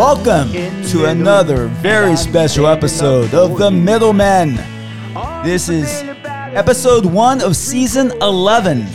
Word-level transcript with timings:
Welcome 0.00 0.50
to 0.84 1.04
another 1.04 1.66
very 1.66 2.16
special 2.16 2.66
episode 2.66 3.34
of 3.34 3.58
The 3.58 3.70
Middlemen. 3.70 4.54
This 5.44 5.68
is 5.68 5.92
episode 6.54 7.04
one 7.04 7.42
of 7.42 7.54
season 7.54 8.10
11. 8.22 8.86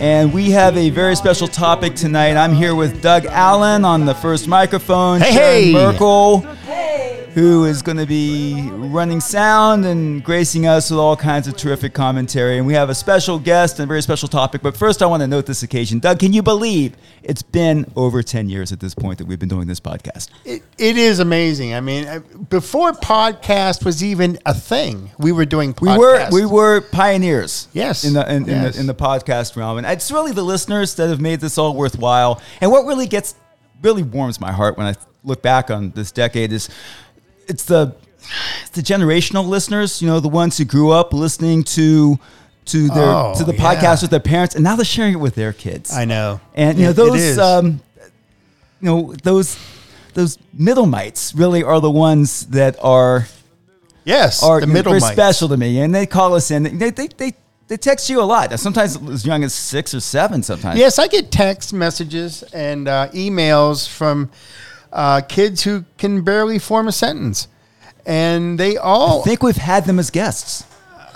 And 0.00 0.32
we 0.32 0.52
have 0.52 0.76
a 0.76 0.90
very 0.90 1.16
special 1.16 1.48
topic 1.48 1.96
tonight. 1.96 2.36
I'm 2.36 2.54
here 2.54 2.76
with 2.76 3.02
Doug 3.02 3.26
Allen 3.26 3.84
on 3.84 4.06
the 4.06 4.14
first 4.14 4.46
microphone. 4.46 5.20
Hey, 5.20 5.32
Sharon 5.32 5.64
hey. 5.64 5.72
Merkel, 5.72 6.55
who 7.36 7.66
is 7.66 7.82
going 7.82 7.98
to 7.98 8.06
be 8.06 8.70
running 8.72 9.20
sound 9.20 9.84
and 9.84 10.24
gracing 10.24 10.66
us 10.66 10.90
with 10.90 10.98
all 10.98 11.14
kinds 11.14 11.46
of 11.46 11.54
terrific 11.54 11.92
commentary. 11.92 12.56
And 12.56 12.66
we 12.66 12.72
have 12.72 12.88
a 12.88 12.94
special 12.94 13.38
guest 13.38 13.78
and 13.78 13.84
a 13.84 13.86
very 13.86 14.00
special 14.00 14.26
topic. 14.26 14.62
But 14.62 14.74
first, 14.74 15.02
I 15.02 15.06
want 15.06 15.20
to 15.22 15.26
note 15.26 15.44
this 15.44 15.62
occasion. 15.62 15.98
Doug, 15.98 16.18
can 16.18 16.32
you 16.32 16.42
believe 16.42 16.96
it's 17.22 17.42
been 17.42 17.92
over 17.94 18.22
10 18.22 18.48
years 18.48 18.72
at 18.72 18.80
this 18.80 18.94
point 18.94 19.18
that 19.18 19.26
we've 19.26 19.38
been 19.38 19.50
doing 19.50 19.66
this 19.66 19.80
podcast? 19.80 20.30
It, 20.46 20.62
it 20.78 20.96
is 20.96 21.18
amazing. 21.18 21.74
I 21.74 21.80
mean, 21.82 22.24
before 22.48 22.92
podcast 22.92 23.84
was 23.84 24.02
even 24.02 24.38
a 24.46 24.54
thing, 24.54 25.10
we 25.18 25.30
were 25.30 25.44
doing 25.44 25.74
We 25.78 25.88
podcasts. 25.90 26.32
were 26.32 26.40
we 26.40 26.46
were 26.46 26.80
pioneers. 26.80 27.68
Yes. 27.74 28.04
In 28.04 28.14
the 28.14 28.26
in, 28.34 28.48
in 28.48 28.62
the 28.62 28.80
in 28.80 28.86
the 28.86 28.94
podcast 28.94 29.56
realm, 29.56 29.76
and 29.76 29.86
it's 29.86 30.10
really 30.10 30.32
the 30.32 30.42
listeners 30.42 30.94
that 30.94 31.10
have 31.10 31.20
made 31.20 31.40
this 31.40 31.58
all 31.58 31.74
worthwhile. 31.74 32.40
And 32.62 32.70
what 32.70 32.86
really 32.86 33.06
gets 33.06 33.34
really 33.82 34.02
warms 34.02 34.40
my 34.40 34.52
heart 34.52 34.78
when 34.78 34.86
I 34.86 34.94
look 35.22 35.42
back 35.42 35.70
on 35.70 35.90
this 35.90 36.12
decade 36.12 36.50
is 36.52 36.70
it's 37.48 37.64
the 37.64 37.94
it's 38.62 38.70
the 38.70 38.82
generational 38.82 39.46
listeners. 39.46 40.00
You 40.02 40.08
know, 40.08 40.20
the 40.20 40.28
ones 40.28 40.58
who 40.58 40.64
grew 40.64 40.90
up 40.90 41.12
listening 41.12 41.62
to 41.64 42.18
to 42.66 42.88
their 42.88 43.04
Oh, 43.04 43.34
to 43.36 43.44
the 43.44 43.54
yeah. 43.54 43.62
podcast 43.74 44.02
with 44.02 44.10
their 44.10 44.20
parents, 44.20 44.54
and 44.56 44.64
now 44.64 44.74
they're 44.76 44.84
sharing 44.84 45.12
it 45.14 45.20
with 45.20 45.34
their 45.36 45.52
kids. 45.52 45.92
I 45.92 46.04
know. 46.04 46.40
And 46.54 46.78
you 46.78 46.84
know 46.84 46.90
It- 46.90 46.92
it 46.92 46.96
those, 46.96 47.38
um, 47.38 47.80
you 48.80 48.88
know 48.90 49.14
those 49.22 49.56
those 50.14 50.38
middlemites 50.58 51.32
really 51.38 51.62
are 51.62 51.80
the 51.80 51.90
ones 51.90 52.46
that 52.46 52.76
are 52.82 53.28
yes, 54.04 54.42
are 54.42 54.60
the 54.60 54.66
middle 54.66 54.98
special 55.00 55.48
to 55.48 55.56
me, 55.56 55.78
and 55.80 55.94
they 55.94 56.06
call 56.06 56.34
us 56.34 56.50
in. 56.50 56.78
They 56.78 56.90
they 56.90 57.06
they, 57.08 57.34
they 57.68 57.76
text 57.76 58.08
you 58.10 58.20
a 58.20 58.24
lot. 58.24 58.58
Sometimes 58.58 58.96
as 59.10 59.24
young 59.26 59.44
as 59.44 59.54
six 59.54 59.94
or 59.94 60.00
seven. 60.00 60.42
Sometimes. 60.42 60.78
Yes, 60.78 60.98
I 60.98 61.06
get 61.08 61.30
text 61.30 61.72
messages 61.72 62.42
and 62.52 62.88
uh, 62.88 63.08
emails 63.12 63.88
from 63.88 64.30
uh, 64.92 65.20
kids 65.22 65.62
who 65.62 65.84
can 65.98 66.22
barely 66.22 66.58
form 66.58 66.88
a 66.88 66.92
sentence, 66.92 67.48
and 68.04 68.58
they 68.58 68.76
all 68.76 69.20
I 69.20 69.24
think 69.24 69.42
we've 69.42 69.56
had 69.56 69.84
them 69.84 69.98
as 69.98 70.10
guests. 70.10 70.64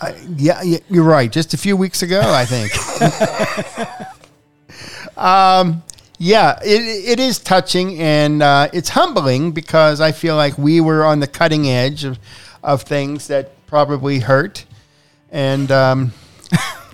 I- 0.00 0.16
yeah, 0.36 0.62
yeah, 0.62 0.78
you're 0.88 1.04
right. 1.04 1.30
Just 1.30 1.54
a 1.54 1.58
few 1.58 1.76
weeks 1.76 2.02
ago, 2.02 2.22
I 2.24 2.46
think. 2.46 2.72
um, 5.18 5.82
yeah, 6.18 6.58
it, 6.62 6.80
it 7.12 7.20
is 7.20 7.38
touching 7.38 7.98
and 7.98 8.42
uh, 8.42 8.68
it's 8.72 8.90
humbling 8.90 9.52
because 9.52 10.00
I 10.00 10.12
feel 10.12 10.36
like 10.36 10.58
we 10.58 10.80
were 10.80 11.04
on 11.04 11.20
the 11.20 11.26
cutting 11.26 11.68
edge 11.68 12.04
of, 12.04 12.18
of 12.62 12.82
things 12.82 13.26
that 13.28 13.66
probably 13.66 14.18
hurt, 14.20 14.66
and 15.30 15.70
um, 15.70 16.12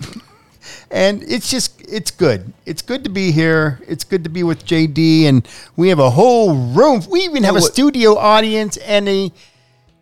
and 0.91 1.23
it's 1.23 1.49
just 1.49 1.76
it's 1.87 2.11
good. 2.11 2.53
It's 2.65 2.81
good 2.81 3.03
to 3.05 3.09
be 3.09 3.31
here. 3.31 3.79
It's 3.87 4.03
good 4.03 4.23
to 4.25 4.29
be 4.29 4.43
with 4.43 4.65
JD, 4.65 5.23
and 5.23 5.47
we 5.75 5.89
have 5.89 5.99
a 5.99 6.09
whole 6.09 6.53
room. 6.55 7.01
We 7.09 7.21
even 7.21 7.43
have 7.43 7.55
a 7.55 7.61
studio 7.61 8.17
audience 8.17 8.77
and 8.77 9.07
a. 9.07 9.31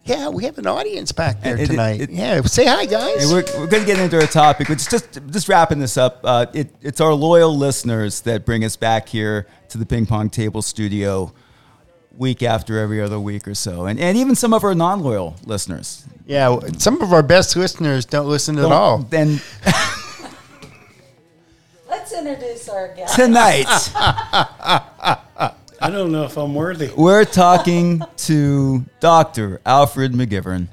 Yeah, 0.03 0.29
we 0.29 0.43
have 0.43 0.59
an 0.59 0.67
audience 0.67 1.11
back 1.11 1.41
there 1.41 1.57
it- 1.57 1.65
tonight. 1.65 1.99
it- 2.01 2.11
yeah, 2.11 2.39
say 2.41 2.67
hi, 2.67 2.85
guys. 2.85 3.31
We're, 3.31 3.43
we're 3.57 3.65
going 3.67 3.81
to 3.81 3.85
get 3.87 3.97
into 3.97 4.19
our 4.19 4.27
topic, 4.27 4.67
but 4.67 4.77
just 4.77 5.19
just 5.31 5.47
wrapping 5.49 5.79
this 5.79 5.97
up. 5.97 6.19
Uh, 6.23 6.45
it, 6.53 6.69
it's 6.81 7.01
our 7.01 7.13
loyal 7.13 7.57
listeners 7.57 8.21
that 8.21 8.45
bring 8.45 8.63
us 8.63 8.75
back 8.75 9.09
here 9.09 9.47
to 9.69 9.77
the 9.79 9.85
ping 9.85 10.05
pong 10.05 10.29
table 10.29 10.61
studio 10.61 11.33
week 12.17 12.43
after 12.43 12.79
every 12.79 13.01
other 13.01 13.19
week 13.19 13.47
or 13.47 13.55
so, 13.55 13.85
and 13.87 13.99
and 13.99 14.15
even 14.17 14.35
some 14.35 14.53
of 14.53 14.63
our 14.63 14.75
non 14.75 15.01
loyal 15.01 15.35
listeners. 15.45 16.05
Yeah, 16.27 16.59
some 16.77 17.01
of 17.01 17.11
our 17.13 17.23
best 17.23 17.55
listeners 17.55 18.05
don't 18.05 18.27
listen 18.27 18.57
at 18.59 18.65
all. 18.65 18.99
Then 18.99 19.39
Let's 22.05 22.19
introduce 22.19 22.69
our 22.69 22.89
guest. 22.89 23.15
tonight. 23.15 23.65
I 23.97 25.55
don't 25.81 26.11
know 26.11 26.25
if 26.25 26.37
I'm 26.37 26.53
worthy. 26.53 26.91
We're 26.95 27.25
talking 27.25 28.03
to 28.17 28.85
Dr. 28.99 29.59
Alfred 29.65 30.11
McGivern. 30.11 30.67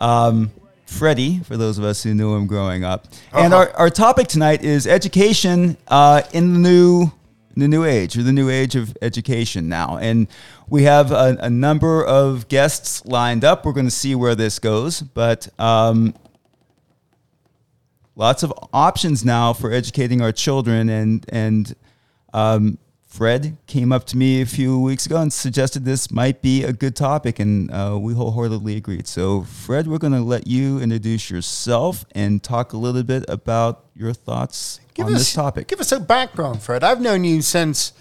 Um, 0.00 0.52
Freddie, 0.86 1.40
for 1.40 1.56
those 1.56 1.78
of 1.78 1.84
us 1.84 2.04
who 2.04 2.14
knew 2.14 2.32
him 2.36 2.46
growing 2.46 2.84
up. 2.84 3.08
And 3.32 3.52
our, 3.52 3.72
our 3.72 3.90
topic 3.90 4.28
tonight 4.28 4.62
is 4.62 4.86
education 4.86 5.76
uh, 5.88 6.22
in 6.32 6.52
the 6.52 6.60
new 6.60 7.10
the 7.56 7.66
new 7.66 7.82
age, 7.84 8.16
or 8.16 8.22
the 8.22 8.32
new 8.32 8.48
age 8.48 8.76
of 8.76 8.96
education 9.02 9.68
now. 9.68 9.96
And 9.96 10.28
we 10.68 10.84
have 10.84 11.10
a, 11.10 11.36
a 11.40 11.50
number 11.50 12.04
of 12.04 12.46
guests 12.46 13.04
lined 13.04 13.44
up. 13.44 13.66
We're 13.66 13.72
going 13.72 13.88
to 13.88 13.90
see 13.90 14.14
where 14.14 14.36
this 14.36 14.60
goes. 14.60 15.02
But 15.02 15.48
um, 15.58 16.14
lots 18.18 18.42
of 18.42 18.52
options 18.74 19.24
now 19.24 19.54
for 19.54 19.72
educating 19.72 20.20
our 20.20 20.32
children 20.32 20.90
and 20.90 21.24
and 21.30 21.74
um, 22.34 22.76
Fred 23.06 23.56
came 23.66 23.90
up 23.90 24.04
to 24.08 24.18
me 24.18 24.42
a 24.42 24.46
few 24.46 24.78
weeks 24.78 25.06
ago 25.06 25.16
and 25.16 25.32
suggested 25.32 25.86
this 25.86 26.10
might 26.10 26.42
be 26.42 26.62
a 26.62 26.74
good 26.74 26.94
topic, 26.94 27.38
and 27.38 27.70
uh, 27.70 27.96
we 27.98 28.12
wholeheartedly 28.12 28.76
agreed. 28.76 29.08
So, 29.08 29.44
Fred, 29.44 29.88
we're 29.88 29.98
going 29.98 30.12
to 30.12 30.20
let 30.20 30.46
you 30.46 30.78
introduce 30.78 31.30
yourself 31.30 32.04
and 32.12 32.42
talk 32.42 32.74
a 32.74 32.76
little 32.76 33.02
bit 33.02 33.24
about 33.26 33.86
your 33.94 34.12
thoughts 34.12 34.78
on 34.98 35.06
us 35.06 35.20
this 35.20 35.32
topic. 35.32 35.68
Give 35.68 35.80
us 35.80 35.90
a 35.90 35.98
background, 35.98 36.60
Fred. 36.60 36.84
I've 36.84 37.00
known 37.00 37.24
you 37.24 37.40
since. 37.40 37.94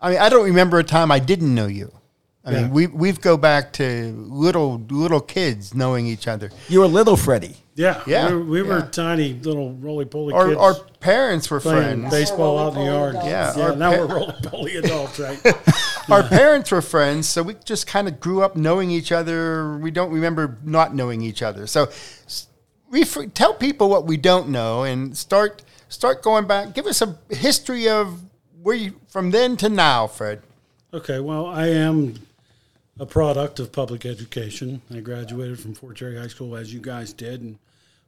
I 0.00 0.10
mean, 0.10 0.18
I 0.20 0.28
don't 0.28 0.44
remember 0.44 0.78
a 0.78 0.84
time 0.84 1.10
I 1.10 1.18
didn't 1.18 1.52
know 1.52 1.66
you. 1.66 1.92
I 2.46 2.50
Yeah. 2.52 2.60
mean, 2.62 2.70
we 2.72 2.86
we've 2.88 3.20
go 3.20 3.36
back 3.36 3.72
to 3.74 4.12
little 4.28 4.82
little 4.90 5.20
kids 5.20 5.74
knowing 5.74 6.06
each 6.06 6.28
other. 6.28 6.50
you 6.68 6.80
were 6.80 6.86
little 6.86 7.16
Freddie. 7.16 7.56
Yeah, 7.76 8.02
Yeah, 8.06 8.28
we 8.28 8.34
were, 8.36 8.44
we 8.44 8.62
were 8.62 8.78
yeah. 8.78 8.88
tiny 8.92 9.32
little 9.34 9.72
roly 9.74 10.04
poly 10.04 10.32
Our, 10.32 10.46
kids 10.48 10.58
our 10.60 10.74
parents 11.00 11.50
were 11.50 11.58
playing 11.58 12.02
friends. 12.02 12.10
baseball 12.14 12.56
out 12.58 12.74
in 12.74 12.84
the 12.84 12.90
Roly-poly 12.90 12.94
yard. 13.00 13.14
adults. 13.16 13.56
Yeah, 13.58 13.68
yeah. 13.70 13.74
Now 13.74 13.90
pa- 13.90 13.98
we're 13.98 14.14
roly 14.14 14.32
poly 14.44 14.76
adults, 14.82 15.18
right? 15.18 15.40
Our 16.10 16.22
parents 16.22 16.70
were 16.70 16.82
friends, 16.82 17.26
so 17.28 17.42
we 17.42 17.54
just 17.64 17.86
kind 17.88 18.06
of 18.06 18.20
grew 18.20 18.42
up 18.42 18.54
knowing 18.56 18.90
each 18.90 19.10
other. 19.10 19.76
We 19.78 19.90
don't 19.90 20.12
remember 20.12 20.58
not 20.62 20.94
knowing 20.94 21.22
each 21.22 21.42
other. 21.42 21.66
So, 21.66 21.84
s- 22.26 22.46
ref- 22.90 23.32
tell 23.34 23.54
people 23.54 23.88
what 23.88 24.04
we 24.06 24.18
don't 24.18 24.50
know 24.50 24.82
and 24.84 25.16
start 25.16 25.62
start 25.88 26.22
going 26.22 26.46
back. 26.46 26.74
Give 26.74 26.86
us 26.86 27.00
a 27.02 27.18
history 27.30 27.88
of 27.88 28.20
where 28.62 28.76
you 28.76 29.00
from 29.08 29.30
then 29.32 29.56
to 29.56 29.68
now, 29.70 30.06
Fred. 30.06 30.42
okay, 30.92 31.18
well, 31.20 31.46
I 31.46 31.68
am 31.68 32.14
a 32.98 33.06
product 33.06 33.58
of 33.58 33.72
public 33.72 34.06
education. 34.06 34.80
I 34.92 35.00
graduated 35.00 35.58
from 35.58 35.74
Fort 35.74 35.96
Cherry 35.96 36.18
High 36.18 36.28
School, 36.28 36.56
as 36.56 36.72
you 36.72 36.80
guys 36.80 37.12
did, 37.12 37.42
and 37.42 37.58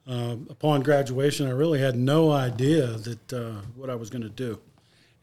uh, 0.08 0.36
upon 0.50 0.82
graduation, 0.82 1.48
I 1.48 1.50
really 1.50 1.80
had 1.80 1.96
no 1.96 2.30
idea 2.30 2.86
that 2.86 3.32
uh, 3.32 3.60
what 3.74 3.90
I 3.90 3.96
was 3.96 4.08
going 4.08 4.22
to 4.22 4.28
do. 4.28 4.60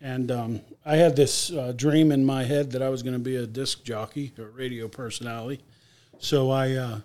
And 0.02 0.30
um, 0.30 0.62
I 0.86 0.98
had 0.98 1.16
this 1.16 1.52
uh, 1.52 1.72
dream 1.74 2.12
in 2.12 2.26
my 2.26 2.44
head 2.44 2.72
that 2.72 2.82
I 2.82 2.90
was 2.90 3.02
going 3.02 3.14
to 3.14 3.20
be 3.20 3.38
a 3.38 3.48
disc 3.48 3.86
jockey 3.86 4.34
or 4.38 4.50
radio 4.50 4.90
personality. 4.90 5.64
So 6.20 6.52
I, 6.52 6.74
uh, 6.74 7.00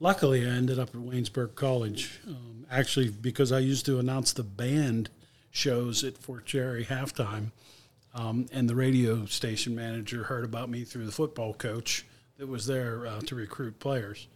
luckily, 0.00 0.46
I 0.46 0.50
ended 0.50 0.78
up 0.78 0.88
at 0.88 0.94
Waynesburg 0.94 1.54
College. 1.54 2.20
Um, 2.26 2.64
actually, 2.70 3.10
because 3.10 3.52
I 3.52 3.58
used 3.58 3.84
to 3.84 3.98
announce 3.98 4.32
the 4.32 4.42
band 4.42 5.10
shows 5.50 6.02
at 6.04 6.16
Fort 6.16 6.46
Cherry 6.46 6.86
halftime, 6.86 7.50
um, 8.14 8.46
and 8.52 8.68
the 8.68 8.74
radio 8.74 9.26
station 9.26 9.74
manager 9.74 10.24
heard 10.24 10.44
about 10.44 10.70
me 10.70 10.84
through 10.84 11.06
the 11.06 11.12
football 11.12 11.54
coach 11.54 12.04
that 12.38 12.46
was 12.46 12.66
there 12.66 13.06
uh, 13.06 13.20
to 13.20 13.34
recruit 13.34 13.78
players. 13.78 14.28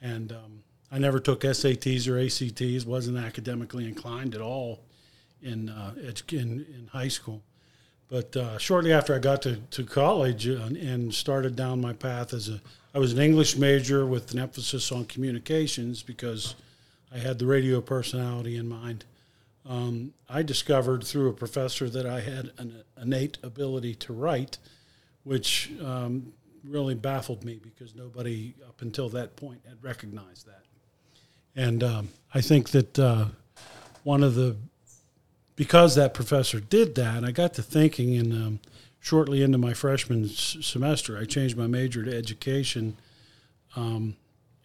And 0.00 0.32
um, 0.32 0.62
I 0.90 0.98
never 0.98 1.18
took 1.18 1.40
SATs 1.40 2.08
or 2.08 2.18
ACTs. 2.18 2.84
wasn't 2.84 3.18
academically 3.18 3.86
inclined 3.86 4.34
at 4.34 4.40
all 4.40 4.80
in 5.42 5.68
uh, 5.68 5.94
in, 6.30 6.38
in 6.38 6.88
high 6.92 7.08
school. 7.08 7.42
But 8.08 8.36
uh, 8.36 8.58
shortly 8.58 8.92
after 8.92 9.14
I 9.14 9.18
got 9.18 9.42
to, 9.42 9.56
to 9.56 9.84
college 9.84 10.48
uh, 10.48 10.66
and 10.66 11.12
started 11.12 11.56
down 11.56 11.80
my 11.80 11.92
path 11.92 12.32
as 12.32 12.48
a, 12.48 12.60
I 12.94 12.98
was 12.98 13.12
an 13.12 13.18
English 13.18 13.56
major 13.56 14.06
with 14.06 14.32
an 14.32 14.38
emphasis 14.38 14.92
on 14.92 15.06
communications 15.06 16.02
because 16.02 16.54
I 17.12 17.18
had 17.18 17.38
the 17.38 17.46
radio 17.46 17.80
personality 17.80 18.56
in 18.56 18.68
mind. 18.68 19.04
Um, 19.68 20.12
I 20.28 20.42
discovered 20.42 21.04
through 21.04 21.28
a 21.28 21.32
professor 21.32 21.88
that 21.90 22.06
I 22.06 22.20
had 22.20 22.52
an 22.58 22.82
innate 23.00 23.38
ability 23.42 23.94
to 23.96 24.12
write, 24.12 24.58
which 25.24 25.72
um, 25.84 26.32
really 26.64 26.94
baffled 26.94 27.44
me 27.44 27.58
because 27.62 27.94
nobody 27.94 28.54
up 28.68 28.80
until 28.82 29.08
that 29.10 29.36
point 29.36 29.60
had 29.68 29.82
recognized 29.82 30.46
that. 30.46 30.62
And 31.56 31.82
um, 31.82 32.08
I 32.32 32.40
think 32.40 32.70
that 32.70 32.98
uh, 32.98 33.26
one 34.04 34.22
of 34.22 34.34
the 34.34 34.56
because 35.56 35.94
that 35.94 36.12
professor 36.12 36.60
did 36.60 36.94
that, 36.96 37.24
I 37.24 37.30
got 37.30 37.54
to 37.54 37.62
thinking, 37.62 38.14
and 38.18 38.32
um, 38.32 38.60
shortly 39.00 39.42
into 39.42 39.56
my 39.56 39.72
freshman 39.72 40.24
s- 40.26 40.58
semester, 40.60 41.16
I 41.16 41.24
changed 41.24 41.56
my 41.56 41.66
major 41.66 42.04
to 42.04 42.14
education, 42.14 42.98
um, 43.74 44.16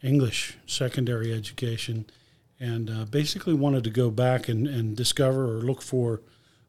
English, 0.04 0.58
secondary 0.68 1.34
education, 1.34 2.06
and 2.62 2.90
uh, 2.92 3.06
basically 3.06 3.56
wanted 3.56 3.84
to 3.84 3.90
go 3.90 4.12
back 4.12 4.48
and, 4.48 4.68
and 4.68 4.96
discover 4.96 5.46
or 5.46 5.62
look 5.62 5.82
for 5.82 6.22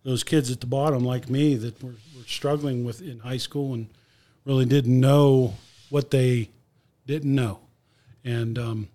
those 0.05 0.25
kids 0.25 0.51
at 0.51 0.61
the 0.61 0.67
bottom 0.67 1.05
like 1.05 1.29
me 1.29 1.55
that 1.55 1.81
were, 1.83 1.91
were 2.17 2.27
struggling 2.27 2.83
with 2.83 3.03
in 3.03 3.21
high 3.21 3.37
school 3.37 3.75
and 3.75 3.89
really 4.47 4.65
didn't 4.65 4.99
know 4.99 5.55
what 5.91 6.11
they 6.11 6.49
didn't 7.07 7.35
know. 7.35 7.61
And 8.25 8.59
um, 8.59 8.89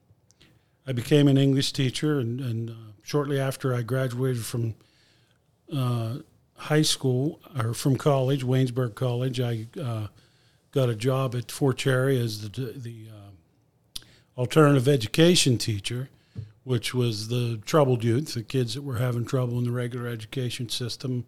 I 0.87 0.91
became 0.91 1.27
an 1.27 1.37
English 1.37 1.71
teacher, 1.71 2.19
and, 2.19 2.41
and 2.41 2.69
uh, 2.71 2.73
shortly 3.03 3.39
after 3.39 3.75
I 3.75 3.83
graduated 3.83 4.43
from 4.43 4.73
uh, 5.73 6.17
high 6.55 6.81
school 6.81 7.39
or 7.57 7.75
from 7.75 7.97
college, 7.97 8.43
Waynesburg 8.43 8.95
College, 8.95 9.39
I 9.39 9.67
uh, 9.79 10.07
got 10.71 10.89
a 10.89 10.95
job 10.95 11.35
at 11.35 11.51
Fort 11.51 11.77
Cherry 11.77 12.19
as 12.19 12.49
the 12.49 12.73
the 12.73 13.07
uh, 13.09 13.99
alternative 14.39 14.87
education 14.87 15.57
teacher, 15.57 16.09
which 16.67 16.93
was 16.93 17.29
the 17.29 17.61
troubled 17.65 18.03
youth, 18.03 18.33
the 18.33 18.43
kids 18.43 18.73
that 18.73 18.81
were 18.81 18.97
having 18.97 19.23
trouble 19.23 19.57
in 19.57 19.63
the 19.63 19.71
regular 19.71 20.05
education 20.05 20.67
system. 20.67 21.25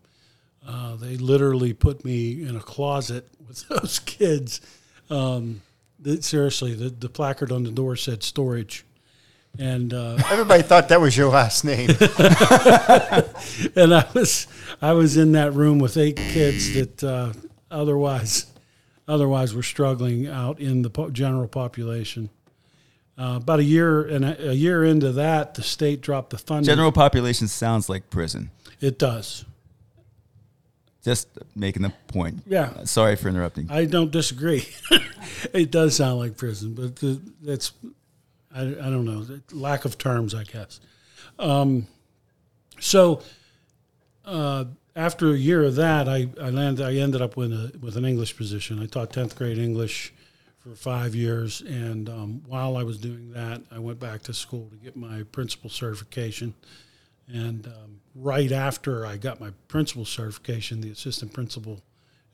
Uh, 0.67 0.97
they 0.97 1.15
literally 1.15 1.71
put 1.71 2.03
me 2.03 2.43
in 2.43 2.57
a 2.57 2.59
closet 2.59 3.25
with 3.47 3.65
those 3.69 3.99
kids. 3.99 4.59
Um, 5.09 5.61
the, 5.97 6.21
seriously, 6.21 6.73
the, 6.73 6.89
the 6.89 7.07
placard 7.07 7.53
on 7.53 7.63
the 7.63 7.71
door 7.71 7.95
said 7.95 8.21
storage. 8.21 8.83
And 9.57 9.93
uh, 9.93 10.17
Everybody 10.29 10.61
thought 10.61 10.89
that 10.89 10.99
was 10.99 11.15
your 11.15 11.29
last 11.29 11.63
name. 11.63 11.89
and 13.77 13.95
I 13.95 14.05
was 14.13 14.45
I 14.81 14.91
was 14.91 15.15
in 15.15 15.31
that 15.31 15.53
room 15.53 15.79
with 15.79 15.95
eight 15.95 16.17
kids 16.17 16.73
that 16.73 17.01
uh, 17.01 17.31
otherwise 17.71 18.45
otherwise 19.07 19.55
were 19.55 19.63
struggling 19.63 20.27
out 20.27 20.59
in 20.59 20.81
the 20.81 20.89
po- 20.89 21.09
general 21.11 21.47
population. 21.47 22.29
Uh, 23.19 23.35
about 23.35 23.59
a 23.59 23.63
year 23.63 24.07
and 24.07 24.23
a, 24.23 24.51
a 24.51 24.53
year 24.53 24.85
into 24.85 25.11
that, 25.11 25.55
the 25.55 25.61
state 25.61 25.99
dropped 25.99 26.29
the 26.29 26.37
funding. 26.37 26.65
General 26.65 26.93
population 26.93 27.49
sounds 27.49 27.89
like 27.89 28.09
prison. 28.09 28.49
it 28.79 28.97
does. 28.97 29.43
Just 31.03 31.27
making 31.53 31.81
the 31.81 31.91
point. 32.07 32.43
Yeah. 32.45 32.71
Uh, 32.77 32.85
Sorry 32.85 33.17
for 33.17 33.27
interrupting. 33.27 33.67
I 33.69 33.83
don't 33.85 34.11
disagree. 34.11 34.65
it 35.53 35.69
does 35.69 35.97
sound 35.97 36.19
like 36.19 36.37
prison, 36.37 36.73
but 36.73 36.95
the, 36.97 37.21
that's 37.41 37.73
I, 38.55 38.61
I 38.61 38.65
don't 38.65 39.03
know 39.03 39.25
lack 39.51 39.83
of 39.83 39.97
terms, 39.97 40.33
I 40.33 40.43
guess. 40.43 40.79
Um, 41.37 41.87
so 42.79 43.21
uh, 44.23 44.65
after 44.95 45.31
a 45.31 45.37
year 45.37 45.63
of 45.63 45.75
that, 45.75 46.07
I 46.07 46.29
I 46.41 46.51
landed 46.51 46.85
I 46.85 46.95
ended 46.95 47.21
up 47.21 47.35
with 47.35 47.51
a 47.51 47.77
with 47.81 47.97
an 47.97 48.05
English 48.05 48.37
position. 48.37 48.81
I 48.81 48.85
taught 48.85 49.11
tenth 49.11 49.35
grade 49.35 49.57
English 49.57 50.13
for 50.69 50.75
five 50.75 51.15
years, 51.15 51.61
and 51.61 52.07
um, 52.09 52.43
while 52.45 52.77
I 52.77 52.83
was 52.83 52.99
doing 52.99 53.31
that, 53.31 53.63
I 53.71 53.79
went 53.79 53.99
back 53.99 54.21
to 54.23 54.33
school 54.35 54.69
to 54.69 54.75
get 54.75 54.95
my 54.95 55.23
principal 55.31 55.67
certification. 55.67 56.53
And 57.27 57.65
um, 57.65 58.01
right 58.13 58.51
after 58.51 59.03
I 59.03 59.17
got 59.17 59.39
my 59.39 59.49
principal 59.67 60.05
certification, 60.05 60.81
the 60.81 60.91
assistant 60.91 61.33
principal 61.33 61.81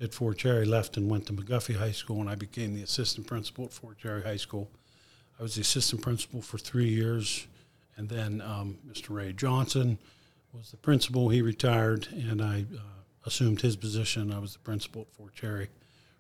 at 0.01 0.13
Fort 0.13 0.37
Cherry 0.37 0.65
left 0.65 0.97
and 0.97 1.09
went 1.09 1.27
to 1.27 1.33
McGuffey 1.33 1.77
High 1.77 1.93
School, 1.93 2.19
and 2.19 2.29
I 2.29 2.35
became 2.35 2.75
the 2.75 2.83
assistant 2.83 3.25
principal 3.25 3.65
at 3.65 3.73
Fort 3.73 3.99
Cherry 3.99 4.23
High 4.23 4.35
School. 4.35 4.69
I 5.39 5.43
was 5.43 5.55
the 5.55 5.61
assistant 5.61 6.01
principal 6.01 6.41
for 6.41 6.57
three 6.57 6.89
years, 6.89 7.47
and 7.95 8.09
then 8.09 8.41
um, 8.41 8.79
Mr. 8.85 9.11
Ray 9.11 9.31
Johnson 9.31 9.97
was 10.51 10.71
the 10.71 10.77
principal. 10.77 11.29
He 11.29 11.41
retired, 11.41 12.09
and 12.11 12.41
I 12.41 12.65
uh, 12.75 12.81
assumed 13.25 13.61
his 13.61 13.77
position. 13.77 14.33
I 14.33 14.39
was 14.39 14.53
the 14.53 14.59
principal 14.59 15.03
at 15.03 15.13
Fort 15.13 15.33
Cherry 15.35 15.69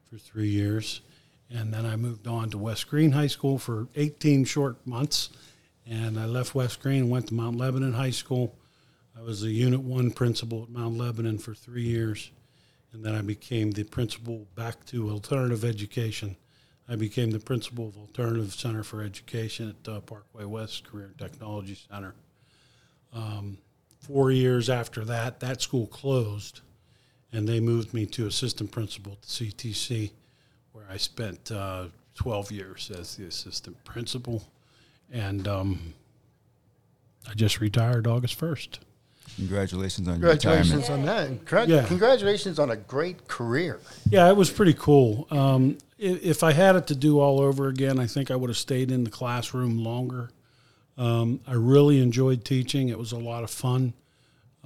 for 0.09 0.17
three 0.17 0.47
years, 0.47 1.01
and 1.49 1.73
then 1.73 1.85
I 1.85 1.95
moved 1.95 2.27
on 2.27 2.49
to 2.51 2.57
West 2.57 2.87
Greene 2.87 3.11
High 3.11 3.27
School 3.27 3.57
for 3.57 3.87
18 3.95 4.45
short 4.45 4.85
months, 4.85 5.29
and 5.85 6.19
I 6.19 6.25
left 6.25 6.55
West 6.55 6.81
Greene 6.81 7.03
and 7.03 7.09
went 7.09 7.27
to 7.27 7.33
Mount 7.33 7.57
Lebanon 7.57 7.93
High 7.93 8.11
School. 8.11 8.55
I 9.17 9.21
was 9.21 9.43
a 9.43 9.49
Unit 9.49 9.81
One 9.81 10.11
principal 10.11 10.63
at 10.63 10.69
Mount 10.69 10.97
Lebanon 10.97 11.37
for 11.37 11.53
three 11.53 11.83
years, 11.83 12.31
and 12.91 13.03
then 13.03 13.15
I 13.15 13.21
became 13.21 13.71
the 13.71 13.83
principal 13.83 14.47
back 14.55 14.85
to 14.87 15.09
alternative 15.09 15.63
education. 15.63 16.35
I 16.87 16.95
became 16.95 17.31
the 17.31 17.39
principal 17.39 17.87
of 17.87 17.97
Alternative 17.97 18.53
Center 18.53 18.83
for 18.83 19.01
Education 19.01 19.75
at 19.83 19.91
uh, 19.91 19.99
Parkway 20.01 20.45
West 20.45 20.83
Career 20.83 21.07
and 21.07 21.17
Technology 21.17 21.77
Center. 21.89 22.13
Um, 23.11 23.57
four 23.99 24.31
years 24.31 24.69
after 24.69 25.03
that, 25.05 25.39
that 25.39 25.61
school 25.61 25.87
closed, 25.87 26.61
and 27.31 27.47
they 27.47 27.59
moved 27.59 27.93
me 27.93 28.05
to 28.07 28.27
assistant 28.27 28.71
principal 28.71 29.13
at 29.13 29.21
the 29.23 29.27
CTC, 29.27 30.11
where 30.75 30.85
I 30.91 30.97
spent 30.97 31.51
uh, 31.53 31.85
12 32.15 32.51
years 32.51 32.91
as 32.99 33.15
the 33.15 33.25
assistant 33.25 33.81
principal, 33.85 34.43
and 35.09 35.47
um, 35.47 35.93
I 37.29 37.33
just 37.33 37.61
retired 37.61 38.07
August 38.07 38.37
1st. 38.37 38.79
Congratulations 39.37 40.07
on 40.09 40.19
your 40.19 40.31
retirement. 40.31 40.69
Congratulations 40.69 40.89
on 40.89 41.05
that. 41.05 41.45
Congrat- 41.45 41.67
Yeah. 41.69 41.85
Congratulations 41.87 42.59
on 42.59 42.71
a 42.71 42.75
great 42.75 43.25
career. 43.29 43.79
Yeah, 44.09 44.29
it 44.29 44.35
was 44.35 44.49
pretty 44.51 44.73
cool. 44.73 45.27
Um, 45.31 45.77
if 45.97 46.43
I 46.43 46.51
had 46.51 46.75
it 46.75 46.87
to 46.87 46.95
do 46.95 47.21
all 47.21 47.39
over 47.39 47.69
again, 47.69 47.97
I 47.97 48.05
think 48.05 48.29
I 48.29 48.35
would 48.35 48.49
have 48.49 48.57
stayed 48.57 48.91
in 48.91 49.05
the 49.05 49.09
classroom 49.09 49.77
longer. 49.81 50.29
Um, 50.97 51.39
I 51.47 51.53
really 51.53 52.01
enjoyed 52.01 52.43
teaching. 52.43 52.89
It 52.89 52.99
was 52.99 53.13
a 53.13 53.17
lot 53.17 53.43
of 53.45 53.49
fun. 53.49 53.93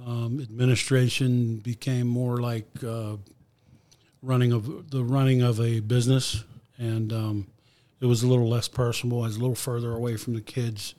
Um, 0.04 0.40
administration 0.40 1.58
became 1.58 2.06
more 2.08 2.38
like 2.40 2.66
uh, 2.84 3.16
running 4.22 4.52
of 4.52 4.90
the 4.90 5.04
running 5.04 5.42
of 5.42 5.60
a 5.60 5.80
business, 5.80 6.44
and 6.78 7.12
um, 7.12 7.46
it 8.00 8.06
was 8.06 8.22
a 8.22 8.26
little 8.26 8.48
less 8.48 8.68
personal. 8.68 9.22
I 9.22 9.26
was 9.26 9.36
a 9.36 9.40
little 9.40 9.54
further 9.54 9.92
away 9.92 10.16
from 10.16 10.34
the 10.34 10.40
kids, 10.40 10.94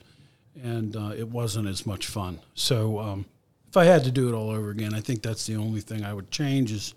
and 0.62 0.96
uh, 0.96 1.12
it 1.18 1.28
wasn't 1.28 1.68
as 1.68 1.86
much 1.86 2.08
fun. 2.08 2.40
So, 2.54 3.00
um, 3.00 3.26
if 3.70 3.78
I 3.78 3.86
had 3.86 4.04
to 4.04 4.12
do 4.12 4.30
it 4.30 4.34
all 4.34 4.50
over 4.50 4.70
again, 4.70 4.94
I 4.94 5.00
think 5.00 5.22
that's 5.22 5.48
the 5.48 5.56
only 5.56 5.82
thing 5.82 6.04
I 6.04 6.14
would 6.14 6.30
change 6.30 6.72
is 6.72 6.94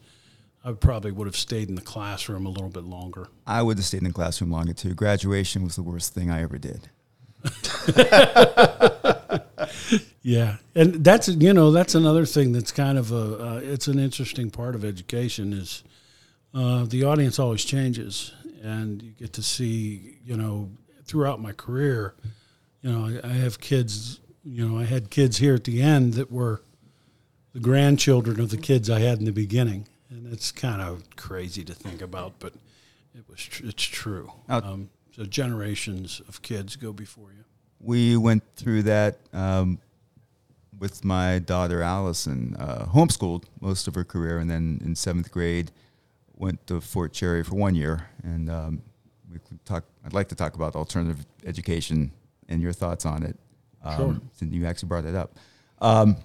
I 0.64 0.72
probably 0.72 1.12
would 1.12 1.26
have 1.26 1.36
stayed 1.36 1.68
in 1.68 1.74
the 1.74 1.82
classroom 1.82 2.46
a 2.46 2.50
little 2.50 2.70
bit 2.70 2.84
longer. 2.84 3.28
I 3.46 3.62
would 3.62 3.78
have 3.78 3.86
stayed 3.86 3.98
in 3.98 4.04
the 4.04 4.12
classroom 4.12 4.50
longer 4.50 4.72
too. 4.72 4.94
Graduation 4.94 5.62
was 5.62 5.76
the 5.76 5.82
worst 5.82 6.14
thing 6.14 6.30
I 6.30 6.42
ever 6.42 6.58
did. 6.58 6.88
Yeah, 10.24 10.56
and 10.74 11.04
that's 11.04 11.28
you 11.28 11.52
know 11.52 11.70
that's 11.70 11.94
another 11.94 12.24
thing 12.24 12.52
that's 12.52 12.72
kind 12.72 12.96
of 12.96 13.12
a 13.12 13.46
uh, 13.46 13.60
it's 13.62 13.88
an 13.88 13.98
interesting 13.98 14.50
part 14.50 14.74
of 14.74 14.82
education 14.82 15.52
is 15.52 15.84
uh, 16.54 16.84
the 16.84 17.04
audience 17.04 17.38
always 17.38 17.64
changes, 17.64 18.32
and 18.62 19.02
you 19.02 19.10
get 19.12 19.32
to 19.34 19.42
see 19.42 20.18
you 20.24 20.36
know 20.36 20.70
throughout 21.04 21.40
my 21.40 21.52
career, 21.52 22.14
you 22.82 22.90
know 22.90 23.20
I, 23.22 23.28
I 23.28 23.32
have 23.32 23.60
kids, 23.60 24.20
you 24.44 24.66
know 24.66 24.78
I 24.78 24.84
had 24.84 25.10
kids 25.10 25.38
here 25.38 25.54
at 25.54 25.64
the 25.64 25.82
end 25.82 26.14
that 26.14 26.30
were 26.30 26.62
the 27.52 27.60
grandchildren 27.60 28.40
of 28.40 28.50
the 28.50 28.56
kids 28.56 28.88
I 28.88 29.00
had 29.00 29.18
in 29.18 29.24
the 29.24 29.32
beginning, 29.32 29.88
and 30.10 30.32
it's 30.32 30.52
kind 30.52 30.80
of 30.80 31.02
crazy 31.16 31.64
to 31.64 31.74
think 31.74 32.02
about, 32.02 32.34
but 32.38 32.54
it 33.14 33.24
was 33.28 33.40
tr- 33.40 33.66
it's 33.66 33.82
true. 33.82 34.32
Um, 34.48 34.90
so 35.14 35.24
generations 35.24 36.20
of 36.28 36.42
kids 36.42 36.76
go 36.76 36.92
before 36.92 37.30
you. 37.30 37.44
We 37.80 38.16
went 38.16 38.42
through 38.56 38.82
that 38.84 39.18
um, 39.32 39.78
with 40.78 41.04
my 41.04 41.38
daughter 41.38 41.82
Allison, 41.82 42.56
uh, 42.58 42.86
homeschooled 42.86 43.44
most 43.60 43.86
of 43.86 43.94
her 43.94 44.04
career, 44.04 44.38
and 44.38 44.50
then 44.50 44.80
in 44.84 44.96
seventh 44.96 45.30
grade 45.30 45.70
went 46.36 46.66
to 46.66 46.80
Fort 46.80 47.12
Cherry 47.12 47.42
for 47.44 47.54
one 47.54 47.74
year. 47.74 48.08
And 48.22 48.50
um, 48.50 48.82
we 49.30 49.38
could 49.38 49.64
talk. 49.64 49.84
I'd 50.04 50.12
like 50.12 50.28
to 50.28 50.34
talk 50.34 50.54
about 50.54 50.76
alternative 50.76 51.24
education 51.44 52.12
and 52.48 52.60
your 52.62 52.72
thoughts 52.72 53.06
on 53.06 53.22
it. 53.22 53.38
Um, 53.82 53.96
Sure. 53.96 54.20
Since 54.32 54.52
you 54.52 54.66
actually 54.66 54.88
brought 54.88 55.04
that 55.04 55.14
up. 55.14 55.36
Um, 55.80 56.16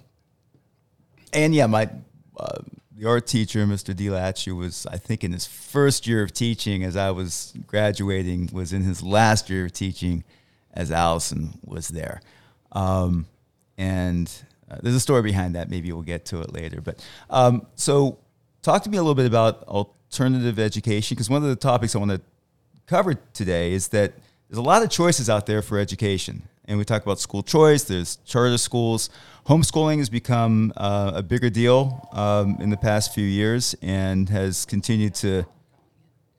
and 1.32 1.54
yeah, 1.54 1.66
my 1.66 1.88
uh, 2.38 2.58
the 2.96 3.08
art 3.08 3.26
teacher, 3.26 3.64
Mr. 3.66 3.94
Delatch, 3.94 4.44
who 4.44 4.56
was 4.56 4.86
I 4.86 4.96
think 4.96 5.24
in 5.24 5.32
his 5.32 5.46
first 5.46 6.06
year 6.06 6.22
of 6.22 6.32
teaching 6.32 6.84
as 6.84 6.96
I 6.96 7.10
was 7.10 7.54
graduating, 7.66 8.50
was 8.52 8.72
in 8.72 8.82
his 8.82 9.02
last 9.02 9.48
year 9.50 9.66
of 9.66 9.72
teaching 9.72 10.24
as 10.72 10.90
Allison 10.90 11.58
was 11.64 11.88
there. 11.88 12.20
Um, 12.72 13.26
and 13.76 14.30
uh, 14.70 14.76
there's 14.82 14.94
a 14.94 15.00
story 15.00 15.22
behind 15.22 15.54
that. 15.54 15.68
Maybe 15.70 15.92
we'll 15.92 16.02
get 16.02 16.26
to 16.26 16.40
it 16.42 16.52
later. 16.52 16.80
But 16.80 17.04
um, 17.28 17.66
so, 17.74 18.18
talk 18.62 18.82
to 18.82 18.90
me 18.90 18.98
a 18.98 19.02
little 19.02 19.14
bit 19.14 19.26
about 19.26 19.62
alternative 19.64 20.58
education 20.58 21.14
because 21.14 21.30
one 21.30 21.42
of 21.42 21.48
the 21.48 21.56
topics 21.56 21.94
I 21.94 21.98
want 21.98 22.10
to 22.10 22.20
cover 22.86 23.14
today 23.32 23.72
is 23.72 23.88
that 23.88 24.12
there's 24.48 24.58
a 24.58 24.62
lot 24.62 24.82
of 24.82 24.90
choices 24.90 25.30
out 25.30 25.46
there 25.46 25.62
for 25.62 25.78
education. 25.78 26.42
And 26.66 26.78
we 26.78 26.84
talk 26.84 27.02
about 27.02 27.18
school 27.18 27.42
choice, 27.42 27.84
there's 27.84 28.16
charter 28.24 28.58
schools. 28.58 29.10
Homeschooling 29.46 29.98
has 29.98 30.08
become 30.08 30.72
uh, 30.76 31.12
a 31.16 31.22
bigger 31.22 31.50
deal 31.50 32.08
um, 32.12 32.56
in 32.60 32.70
the 32.70 32.76
past 32.76 33.14
few 33.14 33.24
years 33.24 33.74
and 33.82 34.28
has 34.28 34.64
continued 34.64 35.14
to 35.16 35.44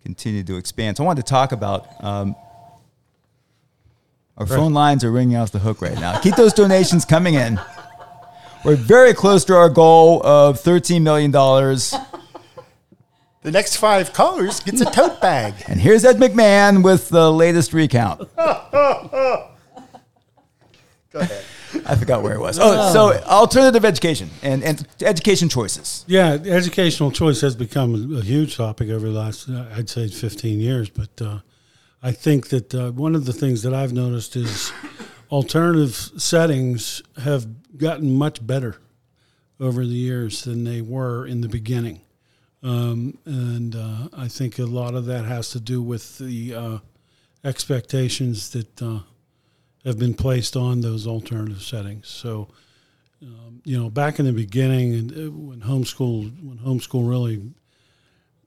continue 0.04 0.44
to 0.44 0.56
expand. 0.56 0.98
So 0.98 1.04
I 1.04 1.08
wanted 1.08 1.26
to 1.26 1.30
talk 1.30 1.52
about 1.52 1.88
um, 2.04 2.36
our 4.38 4.46
phone 4.46 4.74
lines 4.74 5.04
are 5.04 5.12
ringing 5.12 5.36
off 5.38 5.52
the 5.52 5.60
hook 5.60 5.82
right 5.82 6.00
now. 6.00 6.20
Keep 6.20 6.36
those 6.36 6.54
donations 6.54 7.06
coming 7.06 7.36
in. 7.36 7.60
We're 8.64 8.76
very 8.76 9.14
close 9.14 9.44
to 9.46 9.56
our 9.56 9.70
goal 9.70 10.26
of 10.26 10.62
$13 10.62 11.02
million. 11.02 11.32
The 11.32 13.52
next 13.52 13.78
five 13.78 14.14
callers 14.14 14.60
gets 14.60 14.82
a 14.82 14.86
tote 14.86 15.20
bag. 15.20 15.56
And 15.68 15.82
here's 15.82 16.06
Ed 16.06 16.18
McMahon 16.18 16.84
with 16.84 17.10
the 17.10 17.32
latest 17.32 17.74
recount. 17.74 18.30
Go 18.36 19.50
ahead. 21.16 21.44
I 21.86 21.96
forgot 21.96 22.22
where 22.22 22.36
it 22.36 22.40
was. 22.40 22.60
Oh, 22.62 22.94
so 22.94 23.14
alternative 23.24 23.84
education 23.84 24.30
and, 24.44 24.64
and 24.64 24.88
education 25.02 25.50
choices. 25.50 26.06
Yeah, 26.08 26.34
educational 26.34 27.12
choice 27.12 27.42
has 27.42 27.56
become 27.56 28.16
a 28.16 28.22
huge 28.22 28.58
topic 28.58 28.90
over 28.90 29.08
the 29.08 29.18
last, 29.18 29.50
uh, 29.50 29.66
I'd 29.76 29.90
say, 29.90 30.08
15 30.08 30.60
years. 30.60 30.90
But 30.90 31.20
uh, 31.20 31.40
I 32.04 32.12
think 32.12 32.50
that 32.50 32.76
uh, 32.76 32.92
one 32.92 33.16
of 33.16 33.26
the 33.26 33.34
things 33.34 33.64
that 33.64 33.74
I've 33.74 33.94
noticed 33.94 34.36
is 34.36 34.72
alternative 35.32 35.96
settings 36.18 37.02
have 37.24 37.78
gotten 37.78 38.16
much 38.16 38.46
better 38.46 38.78
over 39.60 39.86
the 39.86 39.94
years 39.94 40.44
than 40.44 40.64
they 40.64 40.82
were 40.82 41.26
in 41.26 41.42
the 41.42 41.48
beginning. 41.48 42.02
Um, 42.64 43.18
and 43.26 43.76
uh, 43.76 44.10
I 44.16 44.28
think 44.28 44.60
a 44.60 44.66
lot 44.66 44.94
of 44.94 45.06
that 45.06 45.26
has 45.26 45.50
to 45.52 45.60
do 45.60 45.82
with 45.82 46.18
the 46.18 46.54
uh, 46.54 46.78
expectations 47.44 48.50
that 48.52 48.82
uh, 48.82 49.00
have 49.86 49.98
been 49.98 50.14
placed 50.14 50.56
on 50.56 50.82
those 50.82 51.08
alternative 51.08 51.62
settings. 51.62 52.08
So, 52.08 52.50
um, 53.22 53.62
you 53.64 53.78
know, 53.78 53.90
back 53.90 54.20
in 54.20 54.26
the 54.26 54.34
beginning, 54.34 55.12
uh, 55.12 55.32
when 55.32 55.62
homeschool 55.62 56.44
when 56.44 56.60
homeschool 56.60 57.08
really 57.08 57.42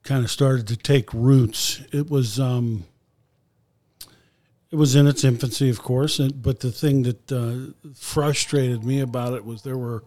kind 0.02 0.22
of 0.22 0.30
started 0.30 0.68
to 0.68 0.76
take 0.76 1.12
roots, 1.14 1.82
it 1.92 2.08
was 2.10 2.38
um, 2.38 2.84
it 4.74 4.76
was 4.76 4.96
in 4.96 5.06
its 5.06 5.22
infancy, 5.22 5.70
of 5.70 5.80
course. 5.80 6.18
And, 6.18 6.42
but 6.42 6.58
the 6.58 6.72
thing 6.72 7.04
that 7.04 7.30
uh, 7.30 7.90
frustrated 7.94 8.82
me 8.82 8.98
about 8.98 9.34
it 9.34 9.44
was 9.44 9.62
there 9.62 9.78
were 9.78 10.02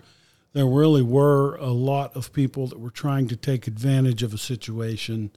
there 0.51 0.65
really 0.65 1.01
were 1.01 1.55
a 1.55 1.69
lot 1.69 2.13
of 2.17 2.33
people 2.33 2.67
that 2.67 2.77
were 2.77 2.89
trying 2.89 3.29
to 3.29 3.37
take 3.37 3.65
advantage 3.65 4.23
of 4.23 4.33
a 4.33 4.37
situation 4.37 5.31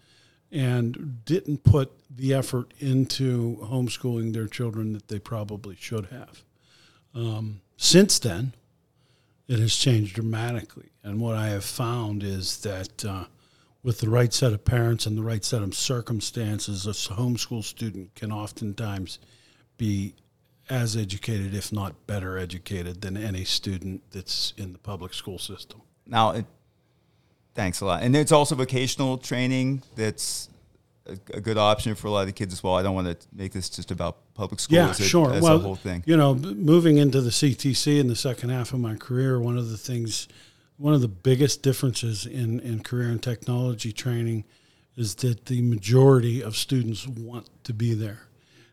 and 0.51 1.25
didn't 1.25 1.63
put 1.63 1.93
the 2.11 2.35
effort 2.35 2.75
into 2.81 3.59
homeschooling 3.59 4.33
their 4.33 4.49
children 4.49 4.95
that 4.95 5.07
they 5.07 5.21
probably 5.21 5.77
should 5.77 6.07
have. 6.07 6.43
Um, 7.15 7.61
since 7.77 8.19
then, 8.19 8.55
it 9.47 9.61
has 9.61 9.77
changed 9.77 10.17
dramatically. 10.17 10.91
And 11.05 11.21
what 11.21 11.37
I 11.37 11.51
have 11.51 11.65
found 11.65 12.25
is 12.25 12.63
that 12.63 13.05
uh, 13.05 13.27
with 13.83 14.01
the 14.01 14.09
right 14.09 14.33
set 14.33 14.53
of 14.53 14.65
parents 14.65 15.07
and 15.07 15.17
the 15.17 15.23
right 15.23 15.45
set 15.45 15.63
of 15.63 15.75
circumstances, 15.75 16.87
a 16.87 16.91
homeschool 16.91 17.65
student 17.65 18.15
can 18.15 18.31
oftentimes 18.31 19.19
be 19.77 20.15
as 20.69 20.97
educated, 20.97 21.55
if 21.55 21.73
not 21.73 22.07
better 22.07 22.39
educated, 22.39 23.01
than 23.01 23.17
any 23.17 23.45
student 23.45 24.03
that's 24.13 24.55
in 24.57 24.73
the 24.73 24.79
public 24.79 25.13
school 25.15 25.39
system. 25.39 25.81
Now, 26.07 26.31
it, 26.31 26.47
thanks 27.55 27.81
a 27.81 27.87
lot. 27.87 28.03
And 28.03 28.15
it's 28.15 28.33
also 28.33 28.55
vocational 28.55 29.19
training 29.19 29.83
that's 29.97 30.49
a, 31.07 31.13
a, 31.35 31.41
good 31.41 31.59
option 31.59 31.95
for 31.95 32.07
a 32.07 32.11
lot 32.11 32.21
of 32.21 32.27
the 32.27 32.33
kids 32.33 32.53
as 32.53 32.63
well. 32.63 32.75
I 32.75 32.83
don't 32.83 32.95
want 32.95 33.21
to 33.21 33.27
make 33.35 33.53
this 33.53 33.69
just 33.69 33.91
about 33.91 34.19
public 34.35 34.61
school 34.61 34.77
yeah, 34.77 34.93
sure. 34.93 35.33
as 35.33 35.43
well, 35.43 35.57
a 35.57 35.59
whole 35.59 35.77
thing. 35.77 36.05
You 36.07 36.17
know, 36.17 36.35
moving 36.35 36.99
into 36.99 37.21
the 37.21 37.31
CTC 37.31 37.99
in 37.99 38.07
the 38.07 38.17
second 38.17 38.51
half 38.51 38.73
of 38.73 38.81
my 38.81 38.95
career, 38.95 39.41
one 39.41 39.59
of 39.59 39.71
the 39.71 39.79
things, 39.79 40.29
one 40.81 40.95
of 40.95 41.03
the 41.03 41.09
biggest 41.09 41.63
differences 41.63 42.25
in, 42.25 42.59
in 42.61 42.83
career 42.83 43.11
and 43.11 43.23
technology 43.23 43.93
training 43.93 44.45
is 44.97 45.15
that 45.17 45.45
the 45.45 45.61
majority 45.61 46.43
of 46.43 46.57
students 46.57 47.07
want 47.07 47.51
to 47.65 47.75
be 47.75 47.93
there. 47.93 48.23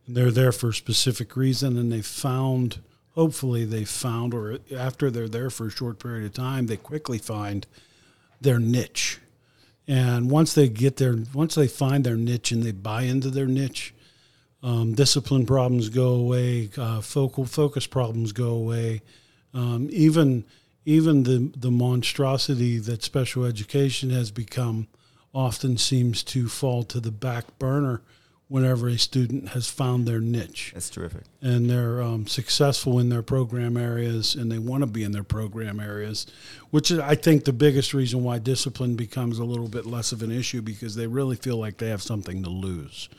And 0.06 0.16
they're 0.16 0.32
there 0.32 0.54
for 0.54 0.70
a 0.70 0.74
specific 0.74 1.36
reason 1.36 1.78
and 1.78 1.92
they 1.92 2.02
found 2.02 2.80
hopefully 3.14 3.66
they 3.66 3.84
found 3.84 4.34
or 4.34 4.60
after 4.74 5.12
they're 5.12 5.28
there 5.28 5.50
for 5.50 5.68
a 5.68 5.72
short 5.72 6.00
period 6.00 6.26
of 6.26 6.34
time 6.34 6.68
they 6.68 6.78
quickly 6.78 7.18
find 7.18 7.68
their 8.40 8.58
niche. 8.58 9.20
And 9.86 10.32
once 10.32 10.54
they 10.54 10.70
get 10.70 10.96
there 10.96 11.18
once 11.34 11.56
they 11.56 11.68
find 11.68 12.06
their 12.06 12.16
niche 12.16 12.54
and 12.54 12.64
they 12.64 12.72
buy 12.72 13.02
into 13.02 13.30
their 13.30 13.48
niche 13.48 13.94
um, 14.64 14.94
discipline 14.94 15.46
problems 15.46 15.90
go 15.90 16.14
away 16.14 16.70
uh, 16.78 17.02
focal 17.02 17.46
focus 17.46 17.86
problems 17.86 18.32
go 18.32 18.52
away. 18.52 19.02
Um, 19.54 19.90
even 19.92 20.46
even 20.88 21.24
the 21.24 21.52
the 21.54 21.70
monstrosity 21.70 22.78
that 22.80 23.04
special 23.04 23.44
education 23.44 24.10
has 24.10 24.32
become 24.32 24.88
often 25.34 25.78
seems 25.78 26.24
to 26.24 26.48
fall 26.48 26.82
to 26.82 27.02
the 27.02 27.12
back 27.12 27.60
burner 27.60 28.02
whenever 28.48 28.88
a 28.88 28.98
student 28.98 29.50
has 29.50 29.70
found 29.70 30.08
their 30.08 30.22
niche. 30.22 30.72
That's 30.74 30.90
terrific. 30.90 31.24
And 31.42 31.70
they're 31.70 32.02
um, 32.02 32.26
successful 32.26 32.98
in 33.00 33.10
their 33.10 33.22
program 33.22 33.76
areas 33.76 34.34
and 34.34 34.50
they 34.50 34.58
want 34.58 34.84
to 34.84 34.88
be 34.88 35.04
in 35.04 35.12
their 35.12 35.24
program 35.24 35.82
areas, 35.82 36.26
which 36.70 36.90
is, 36.90 37.00
I 37.00 37.16
think, 37.16 37.44
the 37.44 37.52
biggest 37.52 37.94
reason 37.94 38.24
why 38.24 38.40
discipline 38.40 38.96
becomes 38.96 39.40
a 39.40 39.44
little 39.44 39.68
bit 39.68 39.86
less 39.86 40.14
of 40.14 40.24
an 40.24 40.32
issue 40.32 40.62
because 40.62 40.96
they 40.96 41.08
really 41.08 41.36
feel 41.36 41.58
like 41.58 41.78
they 41.78 41.90
have 41.90 42.02
something 42.02 42.42
to 42.44 42.50
lose. 42.50 43.10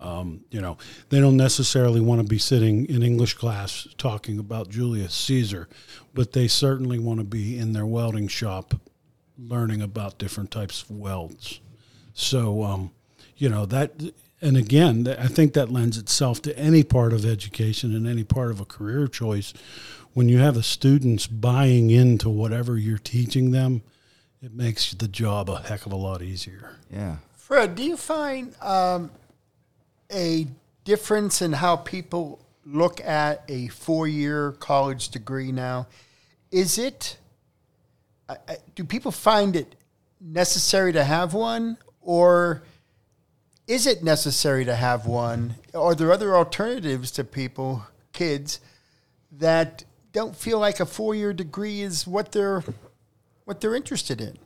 Um, 0.00 0.44
you 0.50 0.60
know, 0.60 0.76
they 1.08 1.20
don't 1.20 1.36
necessarily 1.36 2.00
want 2.00 2.20
to 2.20 2.26
be 2.26 2.38
sitting 2.38 2.86
in 2.86 3.02
English 3.02 3.34
class 3.34 3.88
talking 3.96 4.38
about 4.38 4.68
Julius 4.68 5.14
Caesar, 5.14 5.68
but 6.12 6.32
they 6.32 6.48
certainly 6.48 6.98
want 6.98 7.20
to 7.20 7.24
be 7.24 7.58
in 7.58 7.72
their 7.72 7.86
welding 7.86 8.28
shop 8.28 8.74
learning 9.38 9.82
about 9.82 10.18
different 10.18 10.50
types 10.50 10.82
of 10.82 10.90
welds. 10.90 11.60
So, 12.14 12.62
um, 12.62 12.90
you 13.36 13.48
know, 13.48 13.66
that 13.66 13.92
and 14.40 14.56
again, 14.56 15.08
I 15.18 15.28
think 15.28 15.54
that 15.54 15.70
lends 15.70 15.96
itself 15.96 16.42
to 16.42 16.58
any 16.58 16.82
part 16.82 17.12
of 17.12 17.24
education 17.24 17.94
and 17.94 18.06
any 18.06 18.24
part 18.24 18.50
of 18.50 18.60
a 18.60 18.64
career 18.64 19.08
choice. 19.08 19.54
When 20.12 20.28
you 20.28 20.38
have 20.38 20.54
the 20.54 20.62
students 20.62 21.26
buying 21.26 21.90
into 21.90 22.28
whatever 22.28 22.76
you're 22.76 22.98
teaching 22.98 23.50
them, 23.50 23.82
it 24.42 24.52
makes 24.52 24.92
the 24.92 25.08
job 25.08 25.48
a 25.48 25.60
heck 25.60 25.86
of 25.86 25.92
a 25.92 25.96
lot 25.96 26.22
easier. 26.22 26.76
Yeah. 26.90 27.16
Fred, 27.36 27.74
do 27.74 27.82
you 27.82 27.96
find 27.96 28.54
um, 28.60 29.10
a 30.12 30.46
difference 30.84 31.42
in 31.42 31.52
how 31.52 31.76
people 31.76 32.40
look 32.64 33.00
at 33.00 33.44
a 33.48 33.68
four 33.68 34.08
year 34.08 34.52
college 34.52 35.08
degree 35.10 35.52
now? 35.52 35.86
Is 36.50 36.78
it, 36.78 37.18
do 38.74 38.84
people 38.84 39.10
find 39.10 39.56
it 39.56 39.74
necessary 40.20 40.92
to 40.92 41.04
have 41.04 41.34
one? 41.34 41.78
Or 42.00 42.62
is 43.66 43.86
it 43.86 44.02
necessary 44.02 44.64
to 44.64 44.74
have 44.74 45.06
one? 45.06 45.56
Are 45.74 45.94
there 45.94 46.12
other 46.12 46.36
alternatives 46.36 47.10
to 47.12 47.24
people, 47.24 47.86
kids, 48.12 48.60
that 49.32 49.84
don't 50.12 50.36
feel 50.36 50.58
like 50.58 50.80
a 50.80 50.86
four-year 50.86 51.32
degree 51.32 51.80
is 51.82 52.06
what 52.06 52.32
they're 52.32 52.62
what 53.44 53.60
they're 53.60 53.74
interested 53.74 54.20
in? 54.20 54.38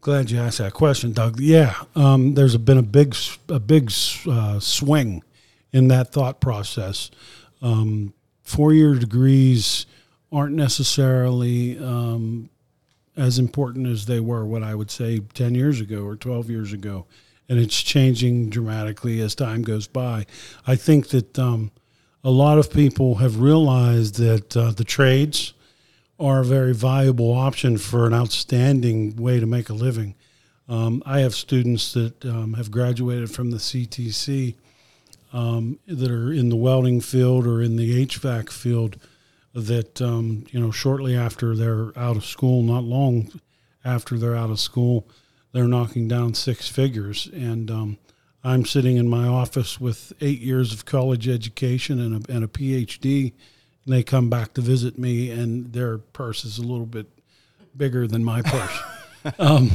Glad 0.00 0.30
you 0.30 0.40
asked 0.40 0.58
that 0.58 0.72
question, 0.72 1.12
Doug. 1.12 1.38
Yeah, 1.38 1.74
um, 1.94 2.34
there's 2.34 2.56
been 2.56 2.78
a 2.78 2.82
big 2.82 3.14
a 3.48 3.60
big 3.60 3.92
uh, 4.26 4.58
swing 4.58 5.22
in 5.72 5.88
that 5.88 6.12
thought 6.12 6.40
process. 6.40 7.10
Um, 7.60 8.14
four-year 8.42 8.94
degrees 8.94 9.84
aren't 10.32 10.54
necessarily 10.54 11.78
um, 11.78 12.48
as 13.16 13.38
important 13.38 13.86
as 13.88 14.06
they 14.06 14.20
were, 14.20 14.46
what 14.46 14.62
I 14.62 14.74
would 14.74 14.90
say, 14.90 15.20
ten 15.34 15.54
years 15.54 15.80
ago 15.80 16.04
or 16.04 16.16
twelve 16.16 16.48
years 16.48 16.72
ago 16.72 17.06
and 17.50 17.58
it's 17.58 17.82
changing 17.82 18.48
dramatically 18.48 19.20
as 19.20 19.34
time 19.34 19.62
goes 19.62 19.88
by. 19.88 20.24
I 20.68 20.76
think 20.76 21.08
that 21.08 21.36
um, 21.36 21.72
a 22.22 22.30
lot 22.30 22.58
of 22.58 22.72
people 22.72 23.16
have 23.16 23.40
realized 23.40 24.14
that 24.18 24.56
uh, 24.56 24.70
the 24.70 24.84
trades 24.84 25.52
are 26.20 26.40
a 26.40 26.44
very 26.44 26.74
viable 26.74 27.32
option 27.32 27.78
for 27.78 28.06
an 28.06 28.12
outstanding 28.12 29.16
way 29.16 29.40
to 29.40 29.46
make 29.46 29.70
a 29.70 29.74
living. 29.74 30.14
Um, 30.68 31.02
I 31.06 31.20
have 31.20 31.34
students 31.34 31.94
that 31.94 32.24
um, 32.24 32.54
have 32.54 32.70
graduated 32.70 33.30
from 33.30 33.50
the 33.50 33.56
CTC 33.56 34.54
um, 35.32 35.78
that 35.86 36.10
are 36.10 36.32
in 36.32 36.48
the 36.48 36.56
welding 36.56 37.00
field 37.00 37.46
or 37.46 37.62
in 37.62 37.76
the 37.76 38.06
HVAC 38.06 38.50
field 38.50 38.98
that, 39.54 40.00
um, 40.02 40.44
you 40.50 40.60
know, 40.60 40.70
shortly 40.70 41.16
after 41.16 41.56
they're 41.56 41.96
out 41.98 42.16
of 42.16 42.24
school, 42.24 42.62
not 42.62 42.84
long 42.84 43.30
after 43.84 44.18
they're 44.18 44.36
out 44.36 44.50
of 44.50 44.60
school, 44.60 45.08
they're 45.52 45.66
knocking 45.66 46.06
down 46.06 46.34
six 46.34 46.68
figures. 46.68 47.28
And 47.32 47.70
um, 47.70 47.98
I'm 48.44 48.64
sitting 48.64 48.96
in 48.96 49.08
my 49.08 49.26
office 49.26 49.80
with 49.80 50.12
eight 50.20 50.40
years 50.40 50.72
of 50.72 50.84
college 50.84 51.28
education 51.28 51.98
and 51.98 52.28
a, 52.28 52.32
and 52.32 52.44
a 52.44 52.48
PhD. 52.48 53.32
And 53.84 53.94
they 53.94 54.02
come 54.02 54.28
back 54.28 54.54
to 54.54 54.60
visit 54.60 54.98
me, 54.98 55.30
and 55.30 55.72
their 55.72 55.98
purse 55.98 56.44
is 56.44 56.58
a 56.58 56.62
little 56.62 56.86
bit 56.86 57.06
bigger 57.76 58.06
than 58.06 58.24
my 58.24 58.42
purse. 58.42 58.78
um, 59.38 59.70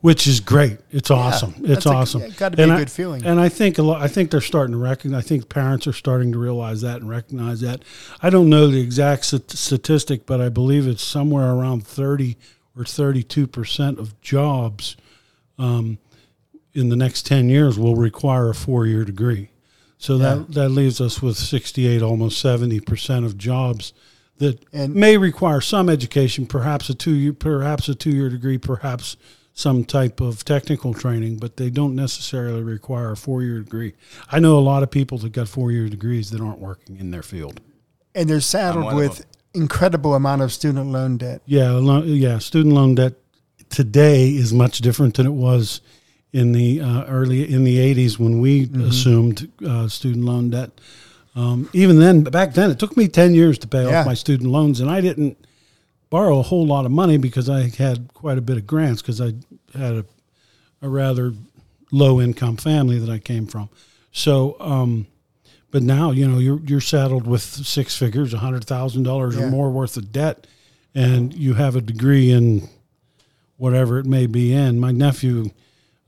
which 0.00 0.26
is 0.26 0.40
great. 0.40 0.78
It's 0.90 1.10
awesome. 1.10 1.54
It's 1.58 1.86
awesome. 1.86 2.22
It's 2.22 2.36
got 2.36 2.50
to 2.50 2.56
be 2.56 2.62
and 2.62 2.72
a 2.72 2.74
I, 2.74 2.78
good 2.78 2.90
feeling. 2.90 3.24
And 3.24 3.40
I 3.40 3.48
think 3.48 3.78
a 3.78 3.82
lot. 3.82 4.02
I 4.02 4.08
think 4.08 4.30
they're 4.30 4.40
starting 4.40 4.72
to 4.72 4.78
recognize. 4.78 5.24
I 5.24 5.26
think 5.26 5.48
parents 5.48 5.86
are 5.86 5.92
starting 5.92 6.32
to 6.32 6.38
realize 6.38 6.82
that 6.82 7.00
and 7.00 7.08
recognize 7.08 7.60
that. 7.60 7.82
I 8.22 8.30
don't 8.30 8.48
know 8.48 8.66
the 8.66 8.80
exact 8.80 9.24
statistic, 9.24 10.26
but 10.26 10.40
I 10.40 10.48
believe 10.48 10.86
it's 10.86 11.02
somewhere 11.02 11.50
around 11.50 11.86
thirty 11.86 12.36
or 12.76 12.84
thirty-two 12.84 13.46
percent 13.46 13.98
of 13.98 14.20
jobs 14.20 14.96
um, 15.58 15.98
in 16.74 16.88
the 16.88 16.96
next 16.96 17.26
10 17.26 17.48
years 17.48 17.78
will 17.78 17.96
require 17.96 18.50
a 18.50 18.54
four 18.54 18.86
year 18.86 19.04
degree. 19.04 19.50
So 20.00 20.16
yeah. 20.16 20.34
that, 20.34 20.52
that 20.52 20.68
leaves 20.70 20.98
us 20.98 21.20
with 21.20 21.36
68, 21.36 22.00
almost 22.00 22.42
70% 22.42 23.26
of 23.26 23.36
jobs 23.36 23.92
that 24.38 24.64
and 24.72 24.94
may 24.94 25.18
require 25.18 25.60
some 25.60 25.90
education, 25.90 26.46
perhaps 26.46 26.88
a 26.88 26.94
two 26.94 27.14
year, 27.14 27.34
perhaps 27.34 27.86
a 27.86 27.94
two 27.94 28.10
year 28.10 28.30
degree, 28.30 28.56
perhaps 28.56 29.18
some 29.52 29.84
type 29.84 30.22
of 30.22 30.42
technical 30.42 30.94
training, 30.94 31.36
but 31.36 31.58
they 31.58 31.68
don't 31.68 31.94
necessarily 31.94 32.62
require 32.62 33.10
a 33.10 33.16
four 33.16 33.42
year 33.42 33.60
degree. 33.60 33.92
I 34.32 34.40
know 34.40 34.58
a 34.58 34.60
lot 34.60 34.82
of 34.82 34.90
people 34.90 35.18
that 35.18 35.32
got 35.32 35.48
four 35.48 35.70
year 35.70 35.86
degrees 35.90 36.30
that 36.30 36.40
aren't 36.40 36.60
working 36.60 36.96
in 36.96 37.10
their 37.10 37.22
field. 37.22 37.60
And 38.14 38.28
they're 38.28 38.40
saddled 38.40 38.94
with 38.94 39.26
incredible 39.52 40.14
amount 40.14 40.40
of 40.40 40.50
student 40.50 40.86
loan 40.86 41.18
debt. 41.18 41.42
Yeah, 41.44 41.72
lo- 41.72 42.04
yeah. 42.04 42.38
Student 42.38 42.74
loan 42.74 42.94
debt 42.94 43.12
today 43.68 44.30
is 44.30 44.54
much 44.54 44.78
different 44.78 45.16
than 45.18 45.26
it 45.26 45.34
was 45.34 45.82
in 46.32 46.52
the 46.52 46.80
uh, 46.80 47.04
early 47.06 47.52
in 47.52 47.64
the 47.64 47.76
'80s 47.78 48.18
when 48.18 48.40
we 48.40 48.70
assumed 48.84 49.50
uh, 49.66 49.88
student 49.88 50.24
loan 50.24 50.50
debt. 50.50 50.70
Um, 51.36 51.68
even 51.72 51.98
then, 52.00 52.22
back 52.24 52.54
then, 52.54 52.70
it 52.70 52.78
took 52.78 52.96
me 52.96 53.08
ten 53.08 53.34
years 53.34 53.58
to 53.58 53.68
pay 53.68 53.84
Yeah. 53.88 54.00
off 54.00 54.06
my 54.06 54.14
student 54.14 54.50
loans, 54.50 54.80
and 54.80 54.90
I 54.90 55.00
didn't 55.00 55.36
borrow 56.10 56.38
a 56.40 56.42
whole 56.42 56.66
lot 56.66 56.86
of 56.86 56.90
money 56.92 57.16
because 57.18 57.48
I 57.48 57.68
had 57.68 58.12
quite 58.14 58.36
a 58.38 58.40
bit 58.40 58.56
of 58.56 58.66
grants 58.66 59.00
because 59.00 59.20
I 59.20 59.34
had 59.78 59.94
a, 59.94 60.04
a 60.82 60.88
rather 60.88 61.32
low 61.92 62.20
income 62.20 62.56
family 62.56 62.98
that 62.98 63.08
I 63.10 63.18
came 63.18 63.46
from. 63.46 63.68
So, 64.12 64.56
um, 64.58 65.06
but 65.70 65.82
now 65.84 66.10
you 66.10 66.26
know 66.26 66.38
you're 66.38 66.60
you're 66.66 66.80
saddled 66.80 67.26
with 67.26 67.42
six 67.42 67.96
figures, 67.96 68.34
a 68.34 68.38
hundred 68.38 68.64
thousand 68.64 69.04
dollars 69.04 69.36
Yeah. 69.36 69.44
or 69.44 69.50
more 69.50 69.70
worth 69.70 69.96
of 69.96 70.10
debt, 70.12 70.46
and 70.94 71.32
you 71.34 71.54
have 71.54 71.76
a 71.76 71.80
degree 71.80 72.30
in 72.32 72.68
whatever 73.56 73.98
it 73.98 74.06
may 74.06 74.26
be 74.26 74.52
in. 74.52 74.80
My 74.80 74.90
nephew 74.90 75.50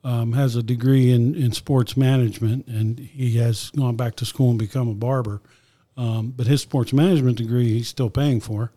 um, 0.05 0.33
has 0.33 0.57
a 0.57 0.63
degree 0.63 1.11
in, 1.13 1.35
in 1.35 1.53
sports 1.53 1.97
management, 1.97 2.67
and 2.67 2.99
he 2.99 3.37
has 3.39 3.71
gone 3.71 3.97
back 3.97 4.17
to 4.17 4.25
school 4.25 4.51
and 4.51 4.59
become 4.59 4.89
a 4.89 4.95
barber. 4.95 5.41
Um, 5.97 6.33
but 6.35 6.47
his 6.47 6.63
sports 6.63 6.93
management 6.93 7.37
degree 7.37 7.69
he's 7.75 7.89
still 7.89 8.11
paying 8.11 8.41
for, 8.41 8.73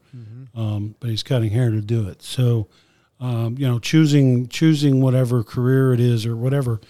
um, 0.53 0.96
but 1.00 1.10
he's 1.10 1.24
cutting 1.24 1.50
hair 1.50 1.72
to 1.72 1.82
do 1.82 2.08
it. 2.10 2.22
So, 2.22 2.67
um, 3.22 3.58
you 3.58 3.65
know, 3.65 3.79
choosing 3.79 4.50
choosing 4.50 5.01
whatever 5.01 5.41
career 5.44 5.94
it 5.94 6.01
is 6.01 6.25
or 6.25 6.36
whatever 6.36 6.82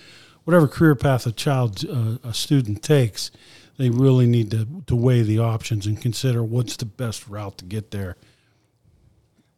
whatever 0.44 0.68
career 0.68 0.96
path 0.96 1.28
a 1.28 1.32
child 1.32 1.86
uh, 1.88 2.18
a 2.28 2.34
student 2.34 2.82
takes, 2.82 3.30
they 3.78 3.92
really 3.92 4.26
need 4.26 4.50
to 4.52 4.68
to 4.88 4.96
weigh 4.96 5.22
the 5.22 5.38
options 5.40 5.86
and 5.86 6.02
consider 6.02 6.44
what's 6.44 6.76
the 6.78 6.86
best 6.86 7.28
route 7.28 7.60
to 7.60 7.66
get 7.66 7.92
there. 7.92 8.18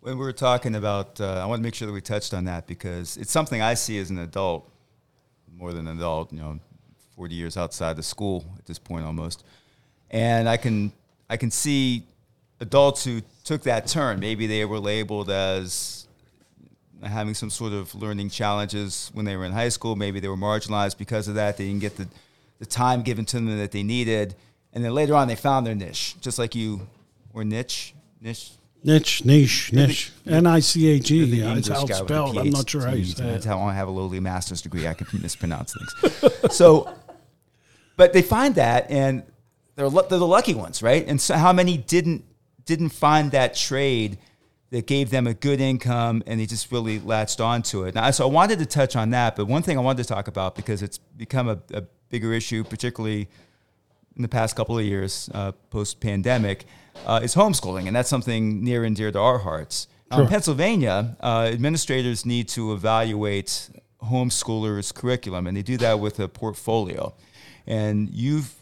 When 0.07 0.17
we 0.17 0.23
were 0.23 0.31
talking 0.31 0.75
about, 0.75 1.19
uh, 1.19 1.41
I 1.43 1.45
want 1.47 1.59
to 1.59 1.63
make 1.63 1.75
sure 1.75 1.85
that 1.85 1.91
we 1.91 1.99
touched 1.99 2.33
on 2.33 2.45
that 2.45 2.65
because 2.65 3.17
it's 3.17 3.29
something 3.29 3.61
I 3.61 3.73
see 3.73 3.99
as 3.99 4.09
an 4.09 4.19
adult, 4.19 4.71
more 5.53 5.73
than 5.73 5.85
an 5.85 5.97
adult, 5.97 6.31
you 6.31 6.39
know, 6.39 6.61
40 7.17 7.35
years 7.35 7.57
outside 7.57 7.97
the 7.97 8.03
school 8.03 8.45
at 8.57 8.65
this 8.65 8.79
point 8.79 9.03
almost. 9.03 9.43
And 10.09 10.47
I 10.47 10.55
can, 10.55 10.93
I 11.29 11.35
can 11.35 11.51
see 11.51 12.03
adults 12.61 13.03
who 13.03 13.21
took 13.43 13.63
that 13.63 13.87
turn. 13.87 14.21
Maybe 14.21 14.47
they 14.47 14.63
were 14.63 14.79
labeled 14.79 15.29
as 15.29 16.07
having 17.03 17.33
some 17.33 17.49
sort 17.49 17.73
of 17.73 17.93
learning 17.93 18.29
challenges 18.29 19.11
when 19.13 19.25
they 19.25 19.35
were 19.35 19.43
in 19.43 19.51
high 19.51 19.67
school. 19.67 19.97
Maybe 19.97 20.21
they 20.21 20.29
were 20.29 20.37
marginalized 20.37 20.97
because 20.97 21.27
of 21.27 21.35
that. 21.35 21.57
They 21.57 21.65
didn't 21.65 21.81
get 21.81 21.97
the, 21.97 22.07
the 22.59 22.65
time 22.65 23.01
given 23.01 23.25
to 23.25 23.35
them 23.35 23.57
that 23.57 23.73
they 23.73 23.83
needed. 23.83 24.35
And 24.71 24.85
then 24.85 24.93
later 24.93 25.15
on, 25.15 25.27
they 25.27 25.35
found 25.35 25.67
their 25.67 25.75
niche, 25.75 26.15
just 26.21 26.39
like 26.39 26.55
you, 26.55 26.87
or 27.33 27.43
niche, 27.43 27.93
niche. 28.21 28.51
Niche, 28.83 29.25
niche, 29.25 29.73
niche. 29.73 30.11
N 30.25 30.45
I 30.45 30.59
C 30.59 30.87
H 30.87 31.11
E. 31.11 31.23
it's 31.23 31.33
English 31.33 31.67
how 31.67 31.81
it's 31.81 31.91
guy 31.91 32.01
with 32.01 32.11
a 32.11 32.13
spelled. 32.13 32.37
I'm 32.37 32.49
not 32.51 32.69
sure 32.69 32.85
how 32.85 32.93
you 32.93 33.05
say 33.05 33.23
That's 33.23 33.45
how 33.45 33.59
I 33.59 33.73
have 33.73 33.87
a 33.87 33.91
lowly 33.91 34.19
master's 34.19 34.61
degree. 34.61 34.87
I 34.87 34.93
can 34.93 35.07
mispronounce 35.21 35.73
things. 35.73 36.33
so, 36.55 36.93
but 37.95 38.13
they 38.13 38.21
find 38.21 38.55
that, 38.55 38.89
and 38.89 39.23
they're 39.75 39.89
they're 39.89 40.19
the 40.19 40.27
lucky 40.27 40.53
ones, 40.53 40.83
right? 40.83 41.05
And 41.07 41.19
so, 41.19 41.35
how 41.35 41.53
many 41.53 41.77
didn't 41.77 42.23
didn't 42.65 42.89
find 42.89 43.31
that 43.31 43.55
trade 43.55 44.19
that 44.69 44.85
gave 44.85 45.09
them 45.09 45.27
a 45.27 45.33
good 45.33 45.59
income, 45.59 46.23
and 46.27 46.39
they 46.39 46.45
just 46.45 46.71
really 46.71 46.99
latched 46.99 47.41
onto 47.41 47.83
it? 47.83 47.95
Now, 47.95 48.11
so 48.11 48.27
I 48.27 48.31
wanted 48.31 48.59
to 48.59 48.65
touch 48.65 48.95
on 48.95 49.09
that, 49.09 49.35
but 49.35 49.47
one 49.47 49.63
thing 49.63 49.77
I 49.77 49.81
wanted 49.81 50.03
to 50.03 50.09
talk 50.09 50.27
about 50.27 50.55
because 50.55 50.81
it's 50.81 50.97
become 50.97 51.49
a, 51.49 51.59
a 51.73 51.83
bigger 52.09 52.31
issue, 52.31 52.63
particularly 52.63 53.27
in 54.15 54.21
the 54.21 54.27
past 54.27 54.55
couple 54.55 54.77
of 54.77 54.83
years, 54.83 55.29
uh, 55.33 55.51
post 55.69 55.99
pandemic, 55.99 56.65
uh, 57.05 57.19
is 57.23 57.35
homeschooling, 57.35 57.87
and 57.87 57.95
that's 57.95 58.09
something 58.09 58.63
near 58.63 58.83
and 58.83 58.95
dear 58.95 59.11
to 59.11 59.19
our 59.19 59.39
hearts. 59.39 59.87
Um, 60.09 60.27
Pennsylvania, 60.27 61.17
uh, 61.21 61.49
administrators 61.51 62.25
need 62.25 62.47
to 62.49 62.73
evaluate 62.73 63.69
homeschoolers' 64.03 64.93
curriculum, 64.93 65.47
and 65.47 65.57
they 65.57 65.61
do 65.61 65.77
that 65.77 65.99
with 65.99 66.19
a 66.19 66.27
portfolio. 66.27 67.13
And 67.65 68.09
you've 68.09 68.53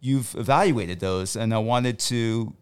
you've 0.00 0.34
evaluated 0.36 1.00
those, 1.00 1.36
and 1.36 1.52
I 1.52 1.58
wanted 1.58 1.98
to 2.00 2.54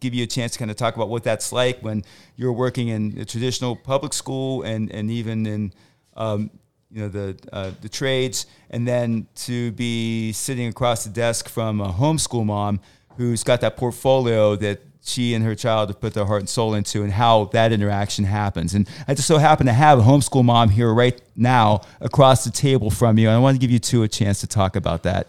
give 0.00 0.14
you 0.14 0.24
a 0.24 0.26
chance 0.26 0.52
to 0.52 0.58
kind 0.58 0.70
of 0.70 0.76
talk 0.76 0.96
about 0.96 1.08
what 1.08 1.22
that's 1.22 1.52
like 1.52 1.80
when 1.80 2.04
you're 2.36 2.52
working 2.52 2.88
in 2.88 3.18
a 3.18 3.24
traditional 3.24 3.76
public 3.76 4.12
school 4.12 4.62
and 4.62 4.90
and 4.92 5.10
even 5.10 5.46
in 5.46 5.72
um, 6.16 6.50
you 6.90 7.02
know 7.02 7.08
the 7.08 7.36
uh, 7.52 7.72
the 7.80 7.88
trades, 7.88 8.46
and 8.70 8.86
then 8.86 9.26
to 9.34 9.72
be 9.72 10.32
sitting 10.32 10.68
across 10.68 11.04
the 11.04 11.10
desk 11.10 11.48
from 11.48 11.80
a 11.80 11.92
homeschool 11.92 12.44
mom 12.44 12.80
who's 13.16 13.42
got 13.44 13.60
that 13.60 13.76
portfolio 13.76 14.56
that 14.56 14.80
she 15.04 15.34
and 15.34 15.44
her 15.44 15.54
child 15.56 15.88
have 15.88 16.00
put 16.00 16.14
their 16.14 16.24
heart 16.24 16.40
and 16.42 16.48
soul 16.48 16.74
into, 16.74 17.02
and 17.02 17.12
how 17.12 17.46
that 17.46 17.72
interaction 17.72 18.24
happens. 18.24 18.74
And 18.74 18.88
I 19.08 19.14
just 19.14 19.26
so 19.26 19.38
happen 19.38 19.66
to 19.66 19.72
have 19.72 19.98
a 19.98 20.02
homeschool 20.02 20.44
mom 20.44 20.68
here 20.70 20.92
right 20.94 21.20
now 21.34 21.80
across 22.00 22.44
the 22.44 22.50
table 22.52 22.88
from 22.90 23.18
you, 23.18 23.26
and 23.28 23.36
I 23.36 23.40
want 23.40 23.56
to 23.56 23.58
give 23.60 23.70
you 23.72 23.80
two 23.80 24.04
a 24.04 24.08
chance 24.08 24.40
to 24.40 24.46
talk 24.46 24.76
about 24.76 25.02
that 25.02 25.26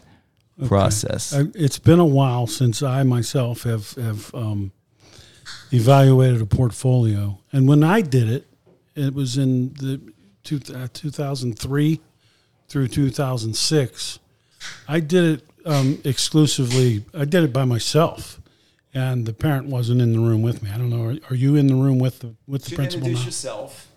process. 0.67 1.33
I- 1.33 1.45
It's 1.55 1.79
been 1.79 1.99
a 1.99 2.05
while 2.05 2.45
since 2.45 2.83
I 2.83 3.01
myself 3.03 3.63
have 3.63 3.91
have 3.95 4.33
um, 4.35 4.71
evaluated 5.71 6.41
a 6.41 6.45
portfolio, 6.45 7.39
and 7.51 7.67
when 7.67 7.83
I 7.83 8.01
did 8.01 8.29
it, 8.29 8.45
it 8.95 9.13
was 9.13 9.37
in 9.37 9.73
the 9.73 9.99
two, 10.43 10.59
uh, 10.75 10.87
2003 10.93 11.99
through 12.69 12.87
2006. 12.89 14.19
I 14.87 14.99
did 14.99 15.23
it 15.39 15.47
um, 15.65 15.99
exclusively. 16.03 17.05
I 17.13 17.25
did 17.25 17.43
it 17.43 17.53
by 17.53 17.65
myself, 17.65 18.39
and 18.93 19.25
the 19.25 19.33
parent 19.33 19.67
wasn't 19.67 20.01
in 20.01 20.13
the 20.13 20.19
room 20.19 20.41
with 20.41 20.63
me. 20.63 20.69
I 20.71 20.77
don't 20.77 20.89
know. 20.89 21.05
Are, 21.05 21.17
are 21.31 21.35
you 21.35 21.55
in 21.55 21.67
the 21.67 21.75
room 21.75 21.99
with 21.99 22.19
the 22.19 22.35
with 22.47 22.65
the 22.65 22.75
principal 22.75 23.09
now? 23.09 23.19
yourself. 23.19 23.87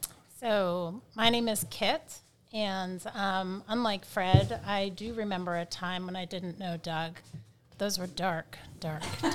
So, 0.40 1.02
my 1.14 1.30
name 1.30 1.48
is 1.48 1.64
Kit, 1.70 2.18
and 2.52 3.02
um, 3.14 3.64
unlike 3.68 4.04
Fred, 4.04 4.60
I 4.66 4.90
do 4.90 5.14
remember 5.14 5.56
a 5.56 5.64
time 5.64 6.06
when 6.06 6.16
I 6.16 6.24
didn't 6.24 6.58
know 6.58 6.76
Doug. 6.76 7.14
Those 7.78 7.98
were 7.98 8.06
dark, 8.06 8.56
dark 8.80 9.02
days. 9.20 9.32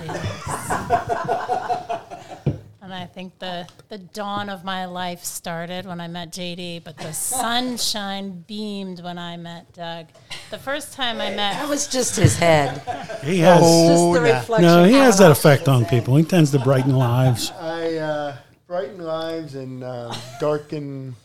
and 2.81 2.91
I 2.91 3.05
think 3.05 3.37
the, 3.37 3.67
the 3.89 3.99
dawn 3.99 4.49
of 4.49 4.63
my 4.63 4.85
life 4.85 5.23
started 5.23 5.85
when 5.85 6.01
I 6.01 6.07
met 6.07 6.31
JD, 6.31 6.83
but 6.83 6.97
the 6.97 7.13
sunshine 7.13 8.43
beamed 8.47 9.03
when 9.03 9.19
I 9.19 9.37
met 9.37 9.71
Doug. 9.73 10.07
The 10.49 10.57
first 10.57 10.93
time 10.93 11.21
I 11.21 11.29
met 11.29 11.53
That 11.53 11.69
was 11.69 11.87
just 11.87 12.15
his 12.15 12.37
head. 12.37 12.81
He 13.23 13.37
has. 13.39 13.61
Oh, 13.63 13.87
just 13.87 14.23
the 14.23 14.29
nah. 14.29 14.37
reflection. 14.37 14.65
no, 14.65 14.83
he 14.83 14.93
has 14.93 15.19
that 15.19 15.29
effect 15.29 15.67
on 15.67 15.85
people. 15.85 16.15
He 16.15 16.23
tends 16.23 16.49
to 16.51 16.59
brighten 16.59 16.95
lives. 16.95 17.51
I 17.51 17.95
uh, 17.97 18.37
brighten 18.65 18.99
lives 18.99 19.53
and 19.53 19.83
uh, 19.83 20.15
darken 20.39 21.15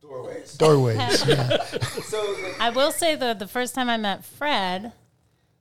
Doorways. 0.00 0.56
doorways. 0.56 1.26
Yeah. 1.26 1.64
So 2.08 2.36
I 2.58 2.70
will 2.70 2.92
say 2.92 3.14
though, 3.14 3.34
the 3.34 3.46
first 3.46 3.74
time 3.74 3.90
I 3.90 3.98
met 3.98 4.24
Fred, 4.24 4.92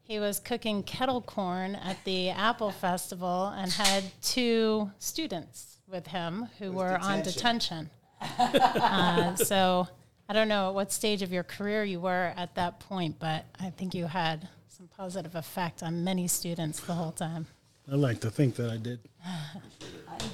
he 0.08 0.20
was 0.20 0.40
cooking 0.40 0.84
kettle 0.84 1.22
corn 1.22 1.76
at 1.76 1.98
the 2.06 2.30
Apple 2.30 2.72
Festival 2.72 3.48
and 3.48 3.70
had 3.70 4.06
two 4.22 4.90
students 5.00 5.80
with 5.86 6.08
him 6.08 6.48
who 6.60 6.72
were 6.72 6.98
on 6.98 7.22
detention. 7.24 7.90
uh, 8.22 9.36
so 9.36 9.86
I 10.30 10.34
don't 10.34 10.48
know 10.48 10.70
at 10.70 10.76
what 10.76 10.94
stage 10.94 11.22
of 11.22 11.34
your 11.34 11.44
career 11.44 11.84
you 11.84 12.00
were 12.00 12.34
at 12.38 12.56
that 12.56 12.80
point, 12.80 13.20
but 13.20 13.46
I 13.60 13.70
think 13.70 13.94
you 13.94 14.08
had 14.08 14.48
some 14.70 14.88
positive 14.88 15.36
effect 15.36 15.84
on 15.84 16.06
many 16.06 16.28
students 16.30 16.80
the 16.80 16.94
whole 16.94 17.12
time. 17.12 17.48
I 17.92 17.96
like 17.96 18.22
to 18.22 18.32
think 18.32 18.56
that 18.56 18.70
I 18.70 18.78
did. 18.78 19.00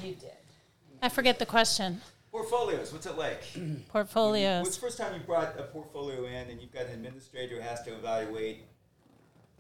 You 0.04 0.14
did. 0.14 0.32
I 1.02 1.10
forget 1.10 1.40
the 1.40 1.46
question. 1.48 2.00
portfolios, 2.32 2.94
what's 2.94 3.06
it 3.08 3.18
like? 3.18 3.44
Portfolios. 3.90 4.64
What's 4.64 4.76
the 4.76 4.82
first 4.82 4.98
time 5.00 5.14
you 5.14 5.20
brought 5.20 5.60
a 5.60 5.64
portfolio 5.64 6.26
in 6.26 6.50
and 6.50 6.62
you've 6.62 6.72
got 6.72 6.86
an 6.86 6.94
administrator 6.94 7.56
who 7.56 7.62
has 7.62 7.82
to 7.84 7.94
evaluate 7.94 8.66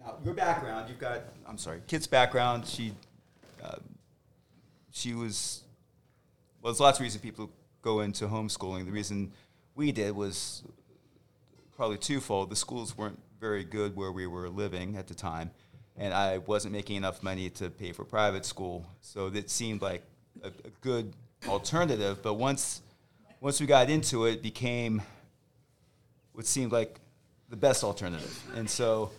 now, 0.03 0.15
your 0.23 0.33
background? 0.33 0.89
You've 0.89 0.99
got, 0.99 1.21
I'm 1.47 1.57
sorry, 1.57 1.81
Kit's 1.87 2.07
background. 2.07 2.65
She, 2.65 2.93
uh, 3.63 3.77
she 4.91 5.13
was, 5.13 5.63
well, 6.61 6.71
there's 6.71 6.79
lots 6.79 6.99
of 6.99 7.03
reasons 7.03 7.21
people 7.21 7.49
go 7.81 8.01
into 8.01 8.27
homeschooling. 8.27 8.85
The 8.85 8.91
reason 8.91 9.31
we 9.75 9.91
did 9.91 10.15
was 10.15 10.63
probably 11.75 11.97
twofold. 11.97 12.49
The 12.49 12.55
schools 12.55 12.97
weren't 12.97 13.19
very 13.39 13.63
good 13.63 13.95
where 13.95 14.11
we 14.11 14.27
were 14.27 14.49
living 14.49 14.95
at 14.95 15.07
the 15.07 15.13
time, 15.13 15.51
and 15.97 16.13
I 16.13 16.37
wasn't 16.39 16.73
making 16.73 16.95
enough 16.95 17.23
money 17.23 17.49
to 17.51 17.69
pay 17.69 17.91
for 17.91 18.05
private 18.05 18.45
school. 18.45 18.85
So 19.01 19.27
it 19.27 19.49
seemed 19.49 19.81
like 19.81 20.03
a, 20.43 20.47
a 20.47 20.69
good 20.81 21.13
alternative. 21.47 22.21
But 22.21 22.35
once 22.35 22.81
once 23.41 23.59
we 23.59 23.65
got 23.65 23.89
into 23.89 24.25
it, 24.25 24.35
it 24.35 24.41
became 24.41 25.01
what 26.31 26.45
seemed 26.45 26.71
like 26.71 26.99
the 27.49 27.57
best 27.57 27.83
alternative. 27.83 28.41
And 28.55 28.69
so, 28.69 29.11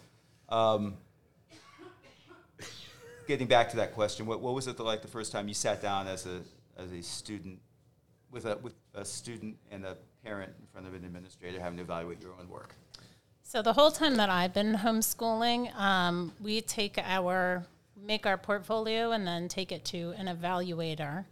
um, 0.48 0.96
getting 3.26 3.46
back 3.46 3.70
to 3.70 3.76
that 3.76 3.94
question, 3.94 4.26
what, 4.26 4.40
what 4.40 4.54
was 4.54 4.66
it 4.66 4.78
like 4.78 5.02
the 5.02 5.08
first 5.08 5.32
time 5.32 5.48
you 5.48 5.54
sat 5.54 5.80
down 5.80 6.06
as 6.06 6.26
a 6.26 6.40
as 6.76 6.92
a 6.92 7.02
student 7.02 7.60
with 8.30 8.46
a 8.46 8.56
with 8.58 8.74
a 8.94 9.04
student 9.04 9.56
and 9.70 9.84
a 9.84 9.96
parent 10.24 10.52
in 10.60 10.66
front 10.66 10.86
of 10.86 10.94
an 10.94 11.04
administrator 11.04 11.60
having 11.60 11.76
to 11.76 11.82
evaluate 11.82 12.20
your 12.20 12.32
own 12.38 12.48
work? 12.48 12.74
So 13.42 13.62
the 13.62 13.72
whole 13.72 13.90
time 13.90 14.16
that 14.16 14.30
I've 14.30 14.54
been 14.54 14.74
homeschooling, 14.74 15.74
um, 15.78 16.32
we 16.40 16.60
take 16.60 16.98
our 16.98 17.64
make 17.96 18.26
our 18.26 18.36
portfolio 18.36 19.12
and 19.12 19.26
then 19.26 19.48
take 19.48 19.70
it 19.72 19.84
to 19.86 20.14
an 20.16 20.26
evaluator. 20.26 21.24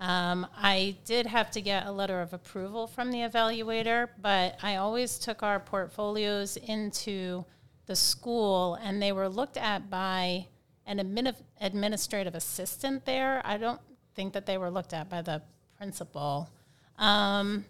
Um, 0.00 0.46
I 0.56 0.96
did 1.04 1.26
have 1.26 1.50
to 1.52 1.60
get 1.60 1.86
a 1.86 1.92
letter 1.92 2.20
of 2.20 2.32
approval 2.32 2.86
from 2.86 3.10
the 3.10 3.18
evaluator, 3.18 4.08
but 4.20 4.58
I 4.62 4.76
always 4.76 5.18
took 5.18 5.42
our 5.42 5.60
portfolios 5.60 6.56
into 6.56 7.44
the 7.86 7.96
school 7.96 8.74
and 8.76 9.00
they 9.00 9.12
were 9.12 9.28
looked 9.28 9.56
at 9.56 9.90
by 9.90 10.46
an 10.86 10.98
admin- 10.98 11.36
administrative 11.60 12.34
assistant 12.34 13.04
there. 13.04 13.40
I 13.44 13.56
don't 13.56 13.80
think 14.14 14.32
that 14.32 14.46
they 14.46 14.58
were 14.58 14.70
looked 14.70 14.92
at 14.92 15.08
by 15.08 15.22
the 15.22 15.42
principal. 15.76 16.50
Um, 16.98 17.64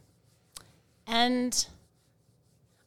and 1.07 1.66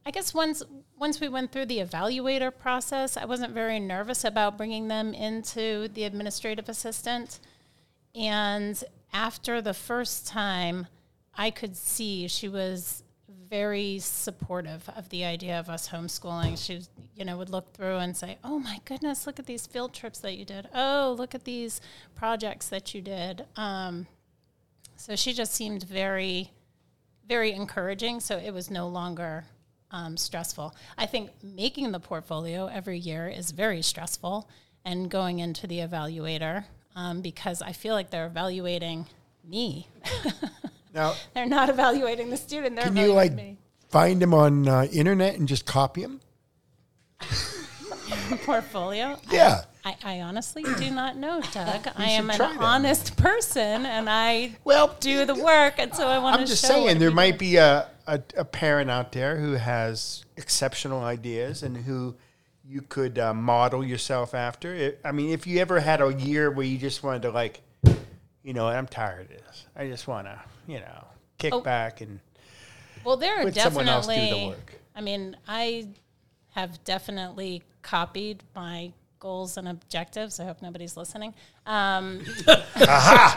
I 0.05 0.11
guess 0.11 0.33
once 0.33 0.63
once 0.97 1.19
we 1.19 1.27
went 1.27 1.51
through 1.51 1.67
the 1.67 1.77
evaluator 1.77 2.51
process, 2.57 3.17
I 3.17 3.25
wasn't 3.25 3.53
very 3.53 3.79
nervous 3.79 4.23
about 4.23 4.57
bringing 4.57 4.87
them 4.87 5.13
into 5.13 5.89
the 5.89 6.05
administrative 6.05 6.69
assistant. 6.69 7.39
And 8.15 8.83
after 9.13 9.61
the 9.61 9.75
first 9.75 10.25
time, 10.25 10.87
I 11.35 11.51
could 11.51 11.75
see 11.77 12.27
she 12.27 12.47
was 12.47 13.03
very 13.49 13.99
supportive 13.99 14.89
of 14.95 15.09
the 15.09 15.23
idea 15.23 15.59
of 15.59 15.69
us 15.69 15.89
homeschooling. 15.89 16.57
She, 16.57 16.81
you 17.15 17.25
know, 17.25 17.37
would 17.37 17.49
look 17.49 17.73
through 17.73 17.97
and 17.97 18.15
say, 18.15 18.37
"Oh 18.43 18.59
my 18.59 18.79
goodness, 18.85 19.25
look 19.25 19.39
at 19.39 19.45
these 19.45 19.67
field 19.67 19.93
trips 19.93 20.19
that 20.19 20.37
you 20.37 20.45
did. 20.45 20.67
Oh, 20.73 21.15
look 21.17 21.33
at 21.33 21.43
these 21.43 21.81
projects 22.15 22.69
that 22.69 22.93
you 22.93 23.01
did." 23.01 23.45
Um, 23.55 24.07
so 24.95 25.15
she 25.15 25.33
just 25.33 25.53
seemed 25.53 25.83
very, 25.83 26.51
very 27.27 27.51
encouraging. 27.53 28.19
So 28.19 28.37
it 28.37 28.51
was 28.53 28.69
no 28.69 28.87
longer 28.87 29.45
um, 29.91 30.17
stressful. 30.17 30.75
I 30.97 31.05
think 31.05 31.31
making 31.43 31.91
the 31.91 31.99
portfolio 31.99 32.67
every 32.67 32.97
year 32.99 33.27
is 33.27 33.51
very 33.51 33.81
stressful, 33.81 34.49
and 34.83 35.09
going 35.09 35.39
into 35.39 35.67
the 35.67 35.79
evaluator 35.79 36.65
um, 36.95 37.21
because 37.21 37.61
I 37.61 37.73
feel 37.73 37.93
like 37.93 38.09
they're 38.09 38.25
evaluating 38.25 39.05
me. 39.43 39.87
Now, 40.97 41.13
they're 41.35 41.45
not 41.45 41.69
evaluating 41.69 42.31
the 42.31 42.37
student. 42.37 42.75
They're 42.75 42.85
can 42.85 42.97
you 42.97 43.13
like 43.13 43.33
me. 43.33 43.59
find 43.89 44.19
them 44.19 44.33
on 44.33 44.67
uh, 44.67 44.87
internet 44.91 45.35
and 45.35 45.47
just 45.47 45.67
copy 45.67 46.01
them? 46.01 46.19
portfolio? 48.43 49.19
Yeah. 49.31 49.61
I, 49.85 49.95
I 50.03 50.21
honestly 50.21 50.63
do 50.63 50.89
not 50.89 51.15
know, 51.15 51.39
Doug. 51.53 51.87
I 51.95 52.09
am 52.09 52.31
an 52.31 52.39
that. 52.39 52.57
honest 52.59 53.15
person, 53.15 53.85
and 53.85 54.09
I 54.09 54.57
Well, 54.63 54.97
do 54.99 55.23
the 55.25 55.35
work, 55.35 55.75
and 55.77 55.93
so 55.93 56.07
I 56.07 56.17
want 56.17 56.35
to. 56.35 56.41
I'm 56.41 56.47
just 56.47 56.63
show 56.63 56.69
saying 56.69 56.97
there 56.97 57.11
might 57.11 57.37
be 57.37 57.57
a, 57.57 57.87
a, 58.07 58.19
a 58.35 58.43
parent 58.43 58.89
out 58.89 59.11
there 59.11 59.37
who 59.37 59.53
has 59.53 60.25
exceptional 60.35 61.03
ideas 61.03 61.61
and 61.61 61.77
who 61.77 62.15
you 62.65 62.81
could 62.81 63.19
uh, 63.19 63.35
model 63.35 63.85
yourself 63.85 64.33
after. 64.33 64.73
It, 64.73 64.99
I 65.05 65.11
mean, 65.11 65.29
if 65.29 65.45
you 65.45 65.59
ever 65.59 65.79
had 65.79 66.01
a 66.01 66.11
year 66.11 66.49
where 66.49 66.65
you 66.65 66.79
just 66.79 67.03
wanted 67.03 67.21
to 67.21 67.29
like, 67.29 67.61
you 68.41 68.53
know, 68.53 68.67
I'm 68.67 68.87
tired 68.87 69.21
of 69.21 69.29
this. 69.29 69.67
I 69.75 69.87
just 69.87 70.07
want 70.07 70.25
to, 70.27 70.37
you 70.67 70.79
know, 70.79 71.05
kick 71.37 71.53
Oh. 71.53 71.61
back 71.61 72.01
and 72.01 72.19
Well, 73.03 73.17
there 73.17 73.39
are 73.39 73.45
let 73.45 73.55
someone 73.55 73.87
else 73.89 74.07
do 74.07 74.13
the 74.13 74.19
definitely. 74.19 74.47
work. 74.49 74.81
I 74.95 75.01
mean, 75.01 75.37
I 75.47 75.87
have 76.51 76.83
definitely 76.83 77.63
copied 77.81 78.43
my 78.55 78.91
goals 79.19 79.57
and 79.57 79.67
objectives. 79.67 80.39
I 80.39 80.45
hope 80.45 80.61
nobody's 80.61 80.97
listening. 80.97 81.33
Um, 81.65 82.23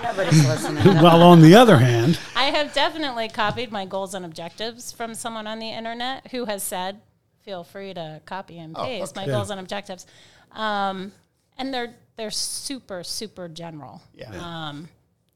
Nobody's 0.03 0.47
listening. 0.47 0.85
Well, 1.03 1.23
on 1.23 1.41
the 1.41 1.55
other 1.55 1.79
hand, 1.79 2.19
I 2.37 2.45
have 2.45 2.73
definitely 2.75 3.29
copied 3.29 3.71
my 3.73 3.85
goals 3.87 4.15
and 4.15 4.25
objectives 4.25 4.93
from 4.93 5.15
someone 5.15 5.47
on 5.47 5.59
the 5.59 5.69
internet 5.71 6.29
who 6.31 6.45
has 6.47 6.63
said, 6.63 7.01
"Feel 7.43 7.65
free 7.65 7.95
to 7.95 8.21
copy 8.27 8.59
and 8.59 8.75
paste 8.75 9.17
my 9.17 9.23
okay. 9.23 9.31
goals 9.33 9.51
and 9.51 9.59
objectives," 9.61 10.07
um, 10.53 11.13
and 11.59 11.73
they're 11.73 11.95
they're 12.17 12.31
super 12.31 13.03
super 13.03 13.49
general. 13.49 14.03
Yeah. 14.15 14.31
Um, 14.69 14.89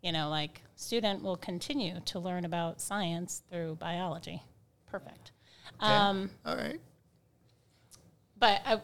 you 0.03 0.13
know, 0.13 0.29
like 0.29 0.63
student 0.85 1.23
will 1.23 1.37
continue 1.37 2.01
to 2.07 2.18
learn 2.18 2.44
about 2.44 2.81
science 2.81 3.42
through 3.51 3.77
biology. 3.77 4.42
Perfect. 4.90 5.33
Um, 5.81 6.31
all 6.47 6.57
right. 6.57 6.81
but 8.38 8.61
I, 8.64 8.81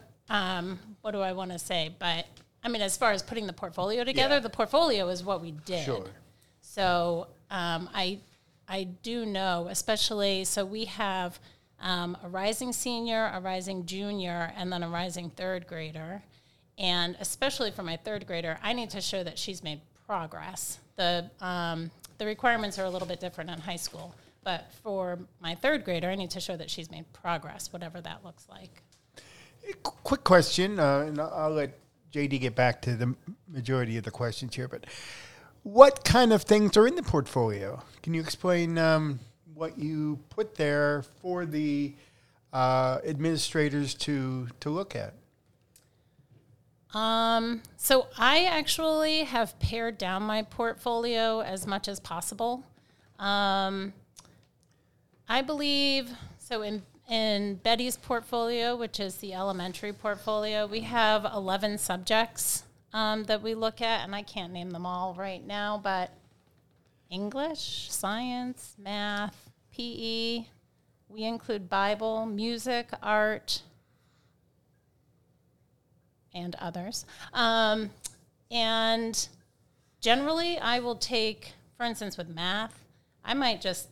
um, 0.59 0.79
what 1.01 1.11
do 1.11 1.19
I 1.21 1.33
want 1.33 1.51
to 1.51 1.59
say? 1.59 1.95
But 1.97 2.25
I 2.63 2.69
mean, 2.69 2.81
as 2.81 2.97
far 2.97 3.11
as 3.11 3.21
putting 3.23 3.47
the 3.47 3.53
portfolio 3.53 4.03
together, 4.03 4.35
Yeah. 4.35 4.39
the 4.39 4.49
portfolio 4.49 5.07
is 5.09 5.23
what 5.23 5.41
we 5.41 5.51
did. 5.51 5.85
Sure. 5.85 6.05
So 6.61 7.27
um, 7.49 7.89
I, 7.93 8.19
I 8.67 8.83
do 8.83 9.25
know, 9.25 9.67
especially 9.69 10.43
so 10.45 10.65
we 10.65 10.85
have 10.85 11.39
um, 11.79 12.15
a 12.23 12.29
rising 12.29 12.73
senior, 12.73 13.31
a 13.33 13.39
rising 13.39 13.85
junior, 13.85 14.53
and 14.55 14.71
then 14.71 14.83
a 14.83 14.89
rising 14.89 15.29
third 15.31 15.65
grader. 15.67 16.21
And 16.77 17.15
especially 17.19 17.71
for 17.71 17.83
my 17.83 17.97
third 17.97 18.27
grader, 18.27 18.57
I 18.61 18.73
need 18.73 18.89
to 18.91 19.01
show 19.01 19.23
that 19.23 19.37
she's 19.39 19.63
made 19.63 19.81
progress. 20.05 20.79
The 20.95 21.29
um, 21.39 21.91
the 22.17 22.25
requirements 22.25 22.77
are 22.77 22.85
a 22.85 22.89
little 22.89 23.07
bit 23.07 23.19
different 23.19 23.49
in 23.49 23.59
high 23.59 23.75
school, 23.77 24.13
but 24.43 24.71
for 24.83 25.19
my 25.39 25.55
third 25.55 25.83
grader, 25.83 26.09
I 26.09 26.15
need 26.15 26.31
to 26.31 26.39
show 26.39 26.55
that 26.57 26.69
she's 26.69 26.91
made 26.91 27.11
progress, 27.13 27.73
whatever 27.73 28.01
that 28.01 28.23
looks 28.23 28.47
like. 28.49 28.83
Quick 29.83 30.23
question, 30.23 30.79
uh, 30.79 30.99
and 30.99 31.19
I'll 31.19 31.33
I'll 31.33 31.49
let 31.51 31.77
JD 32.11 32.41
get 32.41 32.55
back 32.55 32.81
to 32.83 32.95
the 32.95 33.15
majority 33.47 33.97
of 33.97 34.03
the 34.03 34.11
questions 34.11 34.55
here. 34.55 34.67
But 34.67 34.85
what 35.63 36.03
kind 36.03 36.33
of 36.33 36.43
things 36.43 36.75
are 36.77 36.87
in 36.87 36.95
the 36.95 37.03
portfolio? 37.03 37.81
Can 38.03 38.13
you 38.13 38.21
explain 38.21 38.77
um, 38.77 39.19
what 39.53 39.77
you 39.77 40.19
put 40.29 40.55
there 40.55 41.03
for 41.21 41.45
the 41.45 41.93
uh, 42.51 42.99
administrators 43.05 43.93
to 43.95 44.47
to 44.59 44.69
look 44.69 44.95
at? 44.95 45.13
Um, 46.93 47.61
so 47.77 48.07
I 48.17 48.45
actually 48.45 49.23
have 49.23 49.57
pared 49.59 49.97
down 49.97 50.23
my 50.23 50.41
portfolio 50.41 51.39
as 51.41 51.65
much 51.65 51.87
as 51.87 51.99
possible. 51.99 52.63
Um, 53.17 53.93
I 55.29 55.41
believe 55.41 56.11
so 56.37 56.61
in 56.61 56.83
in 57.09 57.55
Betty's 57.55 57.97
portfolio, 57.97 58.75
which 58.75 58.97
is 58.99 59.17
the 59.17 59.33
elementary 59.33 59.91
portfolio, 59.91 60.65
we 60.65 60.79
have 60.81 61.25
11 61.25 61.77
subjects 61.77 62.63
um, 62.93 63.25
that 63.25 63.41
we 63.41 63.53
look 63.53 63.81
at, 63.81 64.05
and 64.05 64.15
I 64.15 64.21
can't 64.21 64.53
name 64.53 64.71
them 64.71 64.85
all 64.85 65.13
right 65.13 65.45
now, 65.45 65.77
but 65.83 66.11
English, 67.09 67.91
science, 67.91 68.75
math, 68.77 69.49
PE. 69.75 70.45
We 71.09 71.23
include 71.23 71.69
Bible, 71.69 72.25
music, 72.25 72.87
art, 73.03 73.61
and 76.33 76.55
others. 76.55 77.05
Um, 77.33 77.89
and 78.49 79.27
generally, 79.99 80.57
I 80.57 80.79
will 80.79 80.95
take, 80.95 81.53
for 81.77 81.85
instance, 81.85 82.17
with 82.17 82.29
math, 82.29 82.77
I 83.23 83.33
might 83.33 83.61
just 83.61 83.87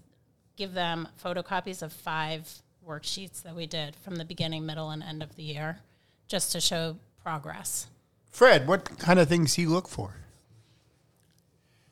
give 0.55 0.73
them 0.73 1.07
photocopies 1.23 1.81
of 1.81 1.93
five 1.93 2.49
worksheets 2.87 3.41
that 3.43 3.55
we 3.55 3.65
did 3.65 3.95
from 3.95 4.15
the 4.15 4.25
beginning, 4.25 4.65
middle, 4.65 4.89
and 4.89 5.03
end 5.03 5.21
of 5.21 5.35
the 5.35 5.43
year, 5.43 5.79
just 6.27 6.51
to 6.53 6.61
show 6.61 6.97
progress. 7.23 7.87
Fred, 8.31 8.67
what 8.67 8.97
kind 8.99 9.19
of 9.19 9.27
things 9.27 9.55
do 9.55 9.61
you 9.61 9.69
look 9.69 9.87
for? 9.87 10.15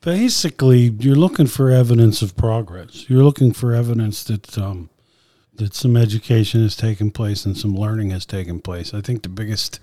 basically, 0.01 0.95
you're 0.99 1.17
looking 1.17 1.47
for 1.47 1.69
evidence 1.69 2.21
of 2.21 2.37
progress. 2.37 3.09
You're 3.09 3.23
looking 3.23 3.51
for 3.51 3.73
evidence 3.73 4.23
that 4.25 4.57
um, 4.57 4.89
that 5.55 5.73
some 5.73 5.97
education 5.97 6.61
has 6.61 6.75
taken 6.75 7.11
place 7.11 7.45
and 7.45 7.57
some 7.57 7.75
learning 7.75 8.11
has 8.11 8.25
taken 8.25 8.61
place. 8.61 8.93
I 8.93 9.01
think 9.01 9.23
the 9.23 9.29
biggest 9.29 9.79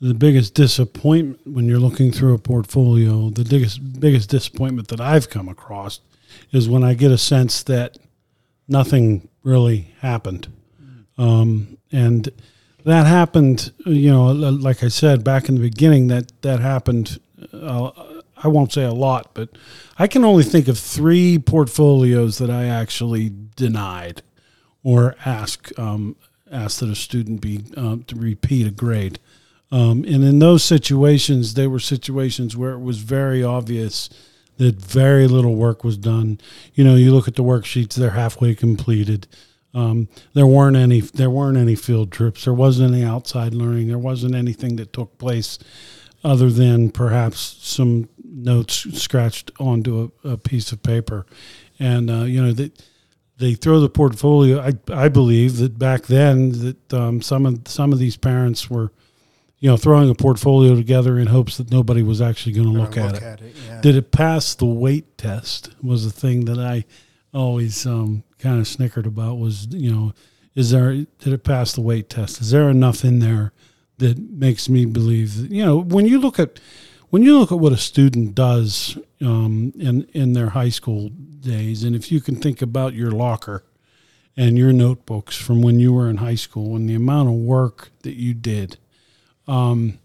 the 0.00 0.14
biggest 0.14 0.54
disappointment 0.54 1.46
when 1.46 1.66
you're 1.66 1.78
looking 1.78 2.10
through 2.10 2.34
a 2.34 2.38
portfolio, 2.38 3.28
the 3.30 3.44
biggest 3.44 4.00
biggest 4.00 4.30
disappointment 4.30 4.88
that 4.88 5.00
I've 5.00 5.28
come 5.28 5.48
across 5.48 6.00
is 6.52 6.68
when 6.68 6.82
I 6.82 6.94
get 6.94 7.10
a 7.10 7.18
sense 7.18 7.62
that 7.64 7.98
nothing 8.66 9.28
really 9.42 9.94
happened. 10.00 10.48
Um, 11.18 11.76
and 11.92 12.28
that 12.84 13.06
happened, 13.06 13.72
you 13.84 14.10
know, 14.10 14.26
like 14.32 14.82
I 14.82 14.88
said 14.88 15.22
back 15.22 15.48
in 15.48 15.56
the 15.56 15.60
beginning, 15.60 16.08
that 16.08 16.32
that 16.42 16.60
happened. 16.60 17.20
Uh, 17.52 17.90
I 18.42 18.48
won't 18.48 18.72
say 18.72 18.84
a 18.84 18.92
lot, 18.92 19.34
but 19.34 19.50
I 19.98 20.06
can 20.06 20.24
only 20.24 20.44
think 20.44 20.66
of 20.66 20.78
three 20.78 21.38
portfolios 21.38 22.38
that 22.38 22.48
I 22.48 22.64
actually 22.64 23.32
denied 23.54 24.22
or 24.82 25.14
ask 25.26 25.78
um, 25.78 26.16
asked 26.50 26.80
that 26.80 26.88
a 26.88 26.94
student 26.94 27.42
be 27.42 27.64
uh, 27.76 27.96
to 28.06 28.16
repeat 28.16 28.66
a 28.66 28.70
grade. 28.70 29.18
Um, 29.72 30.04
and 30.04 30.24
in 30.24 30.38
those 30.40 30.64
situations, 30.64 31.54
they 31.54 31.66
were 31.66 31.78
situations 31.78 32.56
where 32.56 32.72
it 32.72 32.80
was 32.80 32.98
very 32.98 33.42
obvious 33.42 34.10
that 34.56 34.76
very 34.76 35.26
little 35.26 35.54
work 35.54 35.84
was 35.84 35.96
done. 35.96 36.38
You 36.74 36.84
know, 36.84 36.94
you 36.94 37.12
look 37.14 37.28
at 37.28 37.36
the 37.36 37.44
worksheets; 37.44 37.94
they're 37.94 38.10
halfway 38.10 38.54
completed. 38.54 39.26
Um, 39.72 40.08
there 40.34 40.46
weren't 40.46 40.76
any 40.76 41.00
there 41.00 41.30
weren't 41.30 41.56
any 41.56 41.76
field 41.76 42.10
trips. 42.10 42.44
There 42.44 42.54
wasn't 42.54 42.94
any 42.94 43.04
outside 43.04 43.54
learning. 43.54 43.88
There 43.88 43.98
wasn't 43.98 44.34
anything 44.34 44.76
that 44.76 44.92
took 44.92 45.16
place 45.18 45.58
other 46.22 46.50
than 46.50 46.90
perhaps 46.90 47.56
some 47.60 48.08
notes 48.22 48.86
scratched 49.00 49.50
onto 49.58 50.10
a, 50.24 50.30
a 50.30 50.36
piece 50.36 50.72
of 50.72 50.82
paper. 50.82 51.26
And 51.78 52.10
uh, 52.10 52.24
you 52.24 52.44
know 52.44 52.52
they 52.52 52.72
they 53.38 53.54
throw 53.54 53.80
the 53.80 53.88
portfolio. 53.88 54.60
I 54.60 54.72
I 54.92 55.08
believe 55.08 55.58
that 55.58 55.78
back 55.78 56.06
then 56.06 56.50
that 56.64 56.94
um, 56.94 57.22
some 57.22 57.46
of 57.46 57.60
some 57.66 57.92
of 57.92 57.98
these 57.98 58.16
parents 58.16 58.68
were 58.68 58.92
you 59.60 59.70
know, 59.70 59.76
throwing 59.76 60.10
a 60.10 60.14
portfolio 60.14 60.74
together 60.74 61.18
in 61.18 61.28
hopes 61.28 61.58
that 61.58 61.70
nobody 61.70 62.02
was 62.02 62.20
actually 62.20 62.52
going 62.52 62.66
to 62.66 62.72
look, 62.72 62.96
Look 62.96 62.98
at 62.98 63.14
it. 63.16 63.22
at 63.22 63.40
it, 63.42 63.54
yeah. 63.66 63.80
Did 63.80 63.94
it 63.94 64.10
pass 64.10 64.54
the 64.54 64.66
weight 64.66 65.16
test? 65.16 65.70
Was 65.82 66.04
the 66.04 66.10
thing 66.10 66.46
that 66.46 66.58
I 66.58 66.84
always 67.32 67.86
um, 67.86 68.24
kind 68.38 68.58
of 68.58 68.66
snickered 68.66 69.06
about. 69.06 69.38
Was 69.38 69.66
you 69.70 69.92
know, 69.92 70.12
is 70.54 70.70
there 70.70 70.92
did 70.94 71.32
it 71.32 71.44
pass 71.44 71.72
the 71.72 71.80
weight 71.80 72.08
test? 72.08 72.40
Is 72.40 72.50
there 72.50 72.68
enough 72.68 73.04
in 73.04 73.18
there 73.18 73.52
that 73.98 74.18
makes 74.18 74.68
me 74.68 74.86
believe 74.86 75.36
that 75.42 75.50
you 75.50 75.64
know 75.64 75.78
when 75.78 76.06
you 76.06 76.18
look 76.18 76.38
at 76.38 76.60
when 77.10 77.22
you 77.22 77.38
look 77.38 77.52
at 77.52 77.58
what 77.58 77.72
a 77.72 77.76
student 77.76 78.34
does 78.34 78.98
um, 79.20 79.72
in 79.78 80.02
in 80.12 80.32
their 80.32 80.50
high 80.50 80.68
school 80.68 81.08
days, 81.08 81.84
and 81.84 81.94
if 81.94 82.10
you 82.10 82.20
can 82.20 82.36
think 82.36 82.62
about 82.62 82.94
your 82.94 83.10
locker 83.10 83.64
and 84.36 84.56
your 84.56 84.72
notebooks 84.72 85.36
from 85.36 85.60
when 85.60 85.80
you 85.80 85.92
were 85.92 86.08
in 86.08 86.18
high 86.18 86.34
school 86.34 86.76
and 86.76 86.88
the 86.88 86.94
amount 86.94 87.28
of 87.28 87.34
work 87.34 87.90
that 88.02 88.14
you 88.14 88.32
did, 88.32 88.78
um, 89.48 89.98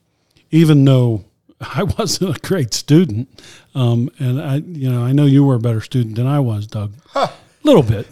even 0.52 0.84
though 0.86 1.26
I 1.62 1.84
wasn't 1.84 2.36
a 2.38 2.40
great 2.40 2.74
student, 2.74 3.28
um, 3.74 4.10
and 4.20 4.42
I 4.42 4.56
you 4.58 4.92
know 4.92 5.04
I 5.04 5.12
know 5.12 5.26
you 5.26 5.44
were 5.44 5.56
a 5.56 5.60
better 5.60 5.82
student 5.82 6.16
than 6.16 6.28
I 6.28 6.40
was, 6.40 6.68
Doug, 6.68 6.94
a 7.16 7.30
little 7.64 7.84
bit. 7.84 8.08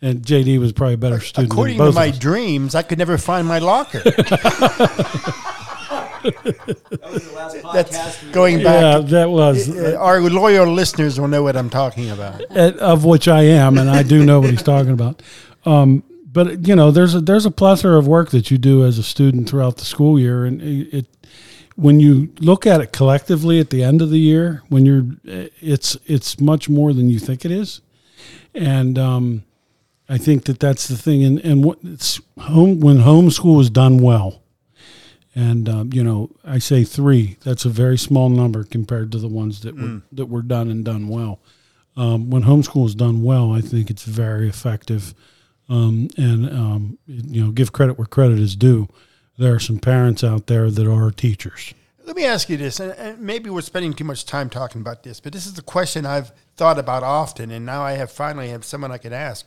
And 0.00 0.22
JD 0.22 0.60
was 0.60 0.70
probably 0.72 0.94
a 0.94 0.96
better 0.98 1.18
student. 1.18 1.52
According 1.52 1.76
than 1.76 1.86
to 1.86 1.90
both 1.90 1.96
my 1.96 2.04
of 2.06 2.12
us. 2.12 2.18
dreams, 2.20 2.74
I 2.76 2.82
could 2.82 2.98
never 2.98 3.18
find 3.18 3.48
my 3.48 3.58
locker. 3.58 4.00
That's 7.72 8.24
going 8.32 8.62
back. 8.62 8.80
yeah, 8.80 8.98
back. 9.00 9.08
that 9.10 9.30
was 9.30 9.68
Uh, 9.68 9.96
Our 9.98 10.20
loyal 10.20 10.72
listeners 10.72 11.18
will 11.20 11.28
know 11.28 11.42
what 11.42 11.56
I'm 11.56 11.70
talking 11.70 12.10
about. 12.10 12.42
uh, 12.56 12.72
of 12.80 13.04
which 13.04 13.28
I 13.28 13.42
am, 13.42 13.78
and 13.78 13.90
I 13.90 14.02
do 14.02 14.24
know 14.24 14.40
what 14.40 14.50
he's 14.50 14.62
talking 14.62 14.92
about. 14.92 15.22
Um, 15.64 16.02
but 16.38 16.68
you 16.68 16.76
know, 16.76 16.92
there's 16.92 17.16
a 17.16 17.20
there's 17.20 17.46
a 17.46 17.50
plethora 17.50 17.98
of 17.98 18.06
work 18.06 18.30
that 18.30 18.48
you 18.48 18.58
do 18.58 18.84
as 18.84 18.96
a 18.96 19.02
student 19.02 19.50
throughout 19.50 19.78
the 19.78 19.84
school 19.84 20.20
year, 20.20 20.44
and 20.44 20.62
it, 20.62 20.94
it 20.94 21.06
when 21.74 21.98
you 21.98 22.32
look 22.38 22.64
at 22.64 22.80
it 22.80 22.92
collectively 22.92 23.58
at 23.58 23.70
the 23.70 23.82
end 23.82 24.00
of 24.00 24.10
the 24.10 24.20
year, 24.20 24.62
when 24.68 24.86
you're, 24.86 25.04
it's 25.24 25.96
it's 26.06 26.38
much 26.40 26.68
more 26.68 26.92
than 26.92 27.10
you 27.10 27.18
think 27.18 27.44
it 27.44 27.50
is, 27.50 27.80
and 28.54 29.00
um, 29.00 29.42
I 30.08 30.16
think 30.16 30.44
that 30.44 30.60
that's 30.60 30.86
the 30.86 30.96
thing. 30.96 31.24
And 31.24 31.40
and 31.40 31.64
what 31.64 31.80
it's 31.82 32.20
home 32.38 32.78
when 32.78 32.98
homeschool 32.98 33.60
is 33.60 33.68
done 33.68 33.98
well, 33.98 34.40
and 35.34 35.68
um, 35.68 35.92
you 35.92 36.04
know, 36.04 36.30
I 36.44 36.58
say 36.58 36.84
three. 36.84 37.36
That's 37.42 37.64
a 37.64 37.68
very 37.68 37.98
small 37.98 38.28
number 38.28 38.62
compared 38.62 39.10
to 39.10 39.18
the 39.18 39.26
ones 39.26 39.62
that 39.62 39.74
were 39.74 40.02
that 40.12 40.26
were 40.26 40.42
done 40.42 40.70
and 40.70 40.84
done 40.84 41.08
well. 41.08 41.40
Um, 41.96 42.30
when 42.30 42.44
homeschool 42.44 42.86
is 42.86 42.94
done 42.94 43.24
well, 43.24 43.52
I 43.52 43.60
think 43.60 43.90
it's 43.90 44.04
very 44.04 44.48
effective. 44.48 45.14
Um, 45.68 46.08
and 46.16 46.50
um, 46.50 46.98
you 47.06 47.44
know, 47.44 47.50
give 47.50 47.72
credit 47.72 47.98
where 47.98 48.06
credit 48.06 48.38
is 48.38 48.56
due. 48.56 48.88
There 49.36 49.54
are 49.54 49.60
some 49.60 49.78
parents 49.78 50.24
out 50.24 50.46
there 50.46 50.70
that 50.70 50.86
are 50.90 51.10
teachers. 51.10 51.74
Let 52.04 52.16
me 52.16 52.24
ask 52.24 52.48
you 52.48 52.56
this, 52.56 52.80
and, 52.80 53.20
maybe 53.20 53.50
we're 53.50 53.60
spending 53.60 53.92
too 53.92 54.04
much 54.04 54.24
time 54.24 54.48
talking 54.48 54.80
about 54.80 55.02
this, 55.02 55.20
but 55.20 55.32
this 55.32 55.46
is 55.46 55.58
a 55.58 55.62
question 55.62 56.06
I've 56.06 56.32
thought 56.56 56.78
about 56.78 57.02
often, 57.02 57.50
and 57.50 57.66
now 57.66 57.82
I 57.82 57.92
have 57.92 58.10
finally 58.10 58.48
have 58.48 58.64
someone 58.64 58.90
I 58.90 58.96
can 58.96 59.12
ask. 59.12 59.46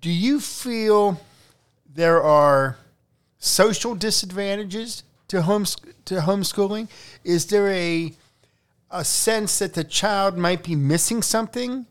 Do 0.00 0.10
you 0.10 0.40
feel 0.40 1.20
there 1.94 2.20
are 2.20 2.76
social 3.38 3.94
disadvantages 3.94 5.04
to 5.28 5.42
homes 5.42 5.76
to 6.06 6.16
homeschooling? 6.16 6.88
Is 7.22 7.46
there 7.46 7.68
a 7.68 8.14
a 8.90 9.04
sense 9.04 9.60
that 9.60 9.74
the 9.74 9.84
child 9.84 10.36
might 10.36 10.64
be 10.64 10.74
missing 10.74 11.22
something? 11.22 11.86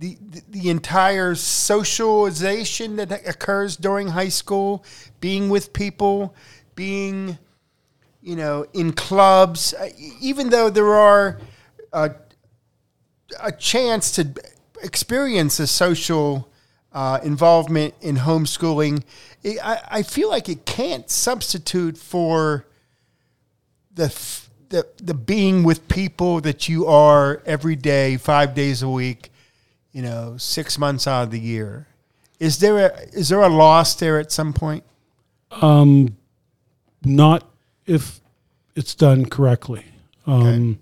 The, 0.00 0.16
the, 0.48 0.70
entire 0.70 1.34
socialization 1.34 2.96
that 2.96 3.12
occurs 3.28 3.76
during 3.76 4.08
high 4.08 4.30
school, 4.30 4.82
being 5.20 5.50
with 5.50 5.74
people, 5.74 6.34
being 6.74 7.36
you 8.22 8.36
know, 8.36 8.66
in 8.72 8.92
clubs, 8.92 9.74
uh, 9.74 9.88
even 10.20 10.50
though 10.50 10.70
there 10.70 10.94
are 10.94 11.38
uh, 11.92 12.10
a 13.42 13.52
chance 13.52 14.12
to 14.12 14.28
experience 14.82 15.58
a 15.58 15.66
social 15.66 16.50
uh, 16.92 17.20
involvement 17.22 17.94
in 18.00 18.16
homeschooling, 18.16 19.02
it, 19.42 19.58
I, 19.64 19.80
I 19.90 20.02
feel 20.02 20.28
like 20.28 20.48
it 20.48 20.66
can't 20.66 21.08
substitute 21.08 21.96
for 21.96 22.66
the, 23.94 24.04
f- 24.04 24.50
the 24.68 24.86
the 25.02 25.14
being 25.14 25.62
with 25.62 25.88
people 25.88 26.40
that 26.42 26.68
you 26.68 26.86
are 26.86 27.42
every 27.46 27.76
day, 27.76 28.16
five 28.16 28.54
days 28.54 28.82
a 28.82 28.88
week, 28.88 29.30
you 29.92 30.02
know, 30.02 30.36
six 30.36 30.78
months 30.78 31.06
out 31.06 31.24
of 31.24 31.30
the 31.30 31.40
year. 31.40 31.86
Is 32.38 32.58
there 32.58 32.78
a 32.78 33.00
is 33.12 33.28
there 33.28 33.42
a 33.42 33.48
loss 33.48 33.94
there 33.94 34.18
at 34.18 34.32
some 34.32 34.52
point? 34.52 34.84
Um, 35.50 36.16
Not 37.04 37.48
if 37.86 38.20
it's 38.74 38.94
done 38.94 39.26
correctly. 39.26 39.84
Um, 40.26 40.78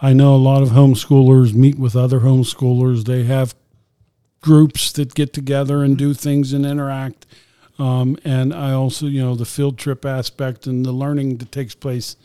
I 0.00 0.12
know 0.12 0.34
a 0.34 0.36
lot 0.36 0.62
of 0.62 0.70
homeschoolers 0.70 1.54
meet 1.54 1.78
with 1.78 1.96
other 1.96 2.20
homeschoolers. 2.20 3.04
They 3.04 3.24
have 3.24 3.54
groups 4.40 4.92
that 4.92 5.14
get 5.14 5.32
together 5.32 5.82
and 5.82 5.98
do 5.98 6.14
things 6.14 6.52
and 6.52 6.64
interact. 6.64 7.26
Um, 7.78 8.16
and 8.24 8.54
I 8.54 8.72
also, 8.72 9.06
you 9.06 9.20
know, 9.22 9.34
the 9.34 9.44
field 9.44 9.76
trip 9.76 10.04
aspect 10.04 10.66
and 10.66 10.86
the 10.86 10.92
learning 10.92 11.38
that 11.38 11.50
takes 11.50 11.74
place 11.74 12.16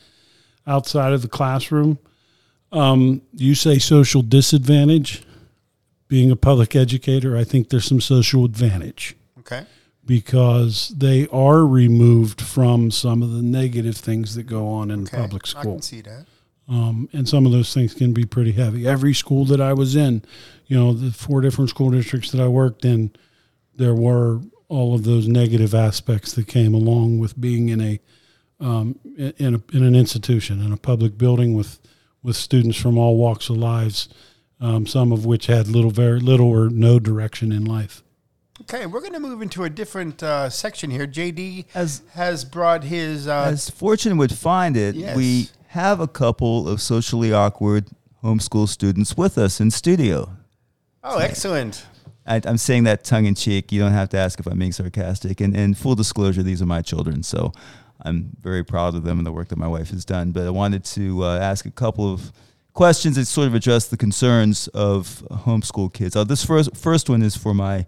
outside 0.67 1.13
of 1.13 1.21
the 1.23 1.27
classroom. 1.27 1.97
Um, 2.71 3.21
you 3.33 3.55
say 3.55 3.79
social 3.79 4.21
disadvantage. 4.21 5.23
Being 6.11 6.29
a 6.29 6.35
public 6.35 6.75
educator, 6.75 7.37
I 7.37 7.45
think 7.45 7.69
there's 7.69 7.85
some 7.85 8.01
social 8.01 8.43
advantage 8.43 9.15
Okay. 9.39 9.63
because 10.05 10.89
they 10.89 11.25
are 11.29 11.65
removed 11.65 12.41
from 12.41 12.91
some 12.91 13.23
of 13.23 13.31
the 13.31 13.41
negative 13.41 13.95
things 13.95 14.35
that 14.35 14.43
go 14.43 14.67
on 14.67 14.91
in 14.91 15.03
Okay. 15.03 15.15
public 15.15 15.43
I 15.45 15.47
school. 15.49 15.73
can 15.75 15.81
see 15.81 16.01
that. 16.01 16.25
Um, 16.67 17.07
and 17.13 17.29
some 17.29 17.45
of 17.45 17.53
those 17.53 17.73
things 17.73 17.93
can 17.93 18.11
be 18.11 18.25
pretty 18.25 18.51
heavy. 18.51 18.85
Every 18.85 19.13
school 19.13 19.45
that 19.45 19.61
I 19.61 19.71
was 19.71 19.95
in, 19.95 20.21
you 20.67 20.75
know, 20.75 20.91
the 20.91 21.11
four 21.13 21.39
different 21.39 21.69
school 21.69 21.91
districts 21.91 22.31
that 22.31 22.41
I 22.41 22.47
worked 22.49 22.83
in, 22.83 23.11
there 23.77 23.95
were 23.95 24.41
all 24.67 24.93
of 24.93 25.05
those 25.05 25.29
negative 25.29 25.73
aspects 25.73 26.33
that 26.33 26.45
came 26.45 26.73
along 26.73 27.19
with 27.19 27.39
being 27.39 27.69
in 27.69 27.79
a 27.79 27.99
um, 28.59 28.99
in 29.17 29.33
in, 29.37 29.55
a, 29.55 29.61
in 29.71 29.83
an 29.85 29.95
institution 29.95 30.59
in 30.61 30.73
a 30.73 30.77
public 30.77 31.17
building 31.17 31.53
with 31.53 31.79
with 32.21 32.35
students 32.35 32.77
from 32.77 32.97
all 32.97 33.15
walks 33.15 33.49
of 33.49 33.55
lives, 33.55 34.09
um, 34.61 34.85
some 34.87 35.11
of 35.11 35.25
which 35.25 35.47
had 35.47 35.67
little, 35.67 35.91
very 35.91 36.19
little 36.19 36.47
or 36.47 36.69
no 36.69 36.99
direction 36.99 37.51
in 37.51 37.65
life. 37.65 38.03
Okay, 38.61 38.85
we're 38.85 38.99
going 39.01 39.13
to 39.13 39.19
move 39.19 39.41
into 39.41 39.63
a 39.63 39.69
different 39.69 40.21
uh, 40.21 40.49
section 40.49 40.91
here. 40.91 41.07
JD 41.07 41.65
As- 41.73 42.03
has 42.13 42.45
brought 42.45 42.83
his. 42.83 43.27
Uh, 43.27 43.45
As 43.47 43.69
fortune 43.69 44.17
would 44.17 44.31
find 44.31 44.77
it, 44.77 44.93
Yes. 44.95 45.17
we 45.17 45.49
have 45.69 45.99
a 45.99 46.07
couple 46.07 46.69
of 46.69 46.79
socially 46.79 47.33
awkward 47.33 47.87
homeschool 48.23 48.67
students 48.67 49.17
with 49.17 49.37
us 49.37 49.59
in 49.59 49.71
studio. 49.71 50.37
oh, 51.03 51.17
excellent. 51.17 51.85
I, 52.27 52.39
I'm 52.45 52.57
saying 52.57 52.83
that 52.83 53.03
tongue 53.03 53.25
in 53.25 53.33
cheek. 53.33 53.71
You 53.71 53.79
don't 53.81 53.93
have 53.93 54.09
to 54.09 54.17
ask 54.17 54.39
if 54.39 54.45
I'm 54.45 54.59
being 54.59 54.71
sarcastic. 54.73 55.41
And, 55.41 55.55
and 55.57 55.75
full 55.75 55.95
disclosure, 55.95 56.43
these 56.43 56.61
are 56.61 56.67
my 56.67 56.83
children, 56.83 57.23
so 57.23 57.51
I'm 58.03 58.29
very 58.39 58.63
proud 58.63 58.93
of 58.93 59.03
them 59.03 59.17
and 59.17 59.25
the 59.25 59.31
work 59.31 59.47
that 59.47 59.57
my 59.57 59.67
wife 59.67 59.89
has 59.89 60.05
done. 60.05 60.31
But 60.31 60.45
I 60.45 60.51
wanted 60.51 60.83
to 60.85 61.23
uh, 61.23 61.39
ask 61.39 61.65
a 61.65 61.71
couple 61.71 62.13
of 62.13 62.31
questions 62.73 63.15
that 63.15 63.25
sort 63.25 63.47
of 63.47 63.55
address 63.55 63.87
the 63.87 63.97
concerns 63.97 64.67
of 64.69 65.23
homeschool 65.31 65.93
kids. 65.93 66.15
Uh, 66.15 66.23
this 66.23 66.45
first 66.45 66.75
first 66.75 67.09
one 67.09 67.21
is 67.21 67.35
for 67.35 67.53
my. 67.53 67.85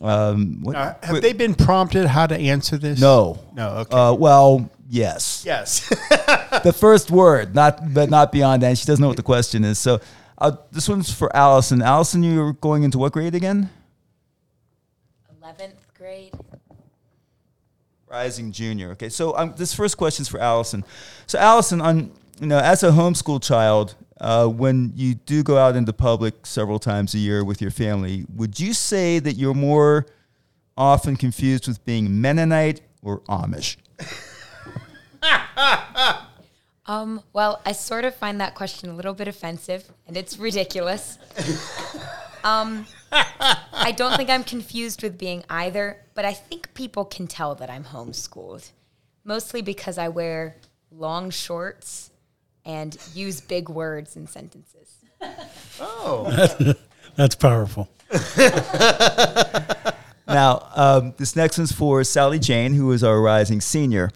Um, 0.00 0.62
what, 0.62 0.76
Uh, 0.76 0.94
have 1.02 1.14
wait, 1.14 1.22
they 1.22 1.32
been 1.32 1.54
prompted 1.54 2.06
how 2.06 2.26
to 2.26 2.36
answer 2.36 2.76
this? 2.76 3.00
No. 3.00 3.38
No. 3.54 3.68
Okay. 3.78 3.96
Uh, 3.96 4.12
well, 4.12 4.70
yes. 4.90 5.42
yes. 5.46 5.88
the 6.64 6.74
first 6.76 7.10
word, 7.10 7.54
not 7.54 7.94
but 7.94 8.10
not 8.10 8.30
beyond 8.30 8.62
that. 8.62 8.76
She 8.76 8.84
doesn't 8.84 9.00
know 9.00 9.08
what 9.08 9.16
the 9.16 9.22
question 9.22 9.64
is. 9.64 9.78
So 9.78 10.00
uh, 10.38 10.52
this 10.70 10.86
one's 10.86 11.10
for 11.12 11.34
Allison. 11.34 11.80
Allison, 11.80 12.22
you're 12.22 12.52
going 12.52 12.82
into 12.82 12.98
what 12.98 13.12
grade 13.12 13.34
again? 13.34 13.70
11th 15.42 15.72
grade. 15.96 16.34
Rising 18.06 18.52
junior. 18.52 18.90
Okay, 18.90 19.08
so 19.08 19.36
um, 19.36 19.54
this 19.56 19.72
first 19.74 19.96
question 19.96 20.22
is 20.22 20.28
for 20.28 20.40
Allison. 20.40 20.84
So 21.26 21.38
Allison, 21.38 21.80
on 21.80 22.12
you 22.40 22.46
know, 22.46 22.58
as 22.58 22.82
a 22.82 22.90
homeschool 22.90 23.42
child, 23.42 23.94
uh, 24.20 24.46
when 24.46 24.92
you 24.94 25.14
do 25.14 25.42
go 25.42 25.58
out 25.58 25.76
into 25.76 25.92
public 25.92 26.46
several 26.46 26.78
times 26.78 27.14
a 27.14 27.18
year 27.18 27.44
with 27.44 27.60
your 27.60 27.70
family, 27.70 28.24
would 28.34 28.58
you 28.58 28.72
say 28.72 29.18
that 29.18 29.34
you're 29.34 29.54
more 29.54 30.06
often 30.76 31.16
confused 31.16 31.68
with 31.68 31.84
being 31.84 32.20
Mennonite 32.20 32.80
or 33.02 33.20
Amish? 33.22 33.76
Um, 36.88 37.22
well, 37.32 37.60
I 37.66 37.72
sort 37.72 38.04
of 38.04 38.14
find 38.14 38.40
that 38.40 38.54
question 38.54 38.90
a 38.90 38.94
little 38.94 39.14
bit 39.14 39.26
offensive, 39.26 39.90
and 40.06 40.16
it's 40.16 40.38
ridiculous. 40.38 41.18
um, 42.44 42.86
I 43.10 43.92
don't 43.96 44.16
think 44.16 44.30
I'm 44.30 44.44
confused 44.44 45.02
with 45.02 45.18
being 45.18 45.42
either, 45.50 45.98
but 46.14 46.24
I 46.24 46.32
think 46.32 46.72
people 46.74 47.04
can 47.04 47.26
tell 47.26 47.56
that 47.56 47.70
I'm 47.70 47.84
homeschooled, 47.84 48.70
mostly 49.24 49.62
because 49.62 49.98
I 49.98 50.08
wear 50.08 50.58
long 50.92 51.30
shorts 51.30 52.12
and 52.66 52.98
use 53.14 53.40
big 53.40 53.70
words 53.70 54.16
in 54.16 54.26
sentences. 54.26 54.96
oh. 55.80 56.74
That's 57.16 57.34
powerful. 57.34 57.88
Now, 60.28 60.68
um, 60.74 61.14
this 61.18 61.36
next 61.36 61.56
one's 61.58 61.72
for 61.72 62.02
Sallee 62.02 62.38
Jane, 62.40 62.74
who 62.74 62.90
is 62.92 63.04
our 63.04 63.20
rising 63.20 63.60
senior. 63.60 64.10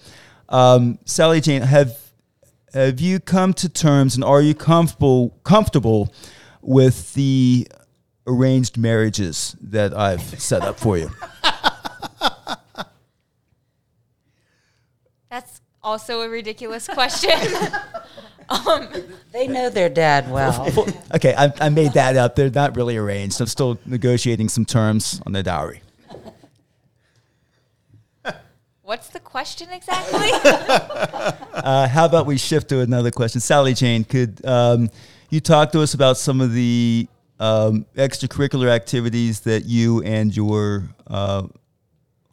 Um, 0.48 0.98
Sallee 1.04 1.40
Jane, 1.40 1.62
have 1.62 1.96
have 2.74 3.00
you 3.00 3.20
come 3.20 3.52
to 3.54 3.68
terms 3.68 4.14
and 4.14 4.24
are 4.24 4.40
you 4.42 4.54
comfortable 4.54 5.30
comfortable 5.44 6.12
with 6.62 7.14
the 7.14 7.68
arranged 8.26 8.76
marriages 8.76 9.56
that 9.60 9.96
I've 9.96 10.40
set 10.40 10.62
up 10.62 10.80
for 10.80 10.98
you? 10.98 11.10
That's 15.30 15.60
also 15.82 16.22
a 16.22 16.28
ridiculous 16.28 16.88
question. 16.88 17.38
They 19.32 19.46
know 19.46 19.70
their 19.70 19.88
dad 19.88 20.30
well. 20.32 20.68
Okay, 21.14 21.34
I, 21.36 21.52
I 21.60 21.68
made 21.68 21.92
that 21.92 22.16
up. 22.16 22.34
They're 22.34 22.50
not 22.50 22.76
really 22.76 22.96
arranged. 22.96 23.40
I'm 23.40 23.46
still 23.46 23.78
negotiating 23.86 24.48
some 24.48 24.64
terms 24.64 25.20
on 25.24 25.32
their 25.32 25.42
dowry. 25.42 25.82
What's 28.82 29.08
the 29.08 29.20
question 29.20 29.68
exactly? 29.70 30.30
Uh, 31.52 31.86
how 31.86 32.06
about 32.06 32.24
we 32.24 32.38
shift 32.38 32.70
to 32.70 32.80
another 32.80 33.10
question? 33.10 33.38
Sallee 33.38 33.74
Jane, 33.74 34.02
could 34.02 34.42
um, 34.46 34.88
you 35.28 35.40
talk 35.40 35.72
to 35.72 35.82
us 35.82 35.92
about 35.92 36.16
some 36.16 36.40
of 36.40 36.54
the 36.54 37.06
um, 37.38 37.84
extracurricular 37.96 38.68
activities 38.68 39.40
that 39.40 39.66
you 39.66 40.02
and 40.02 40.34
your 40.34 40.88
uh, 41.06 41.46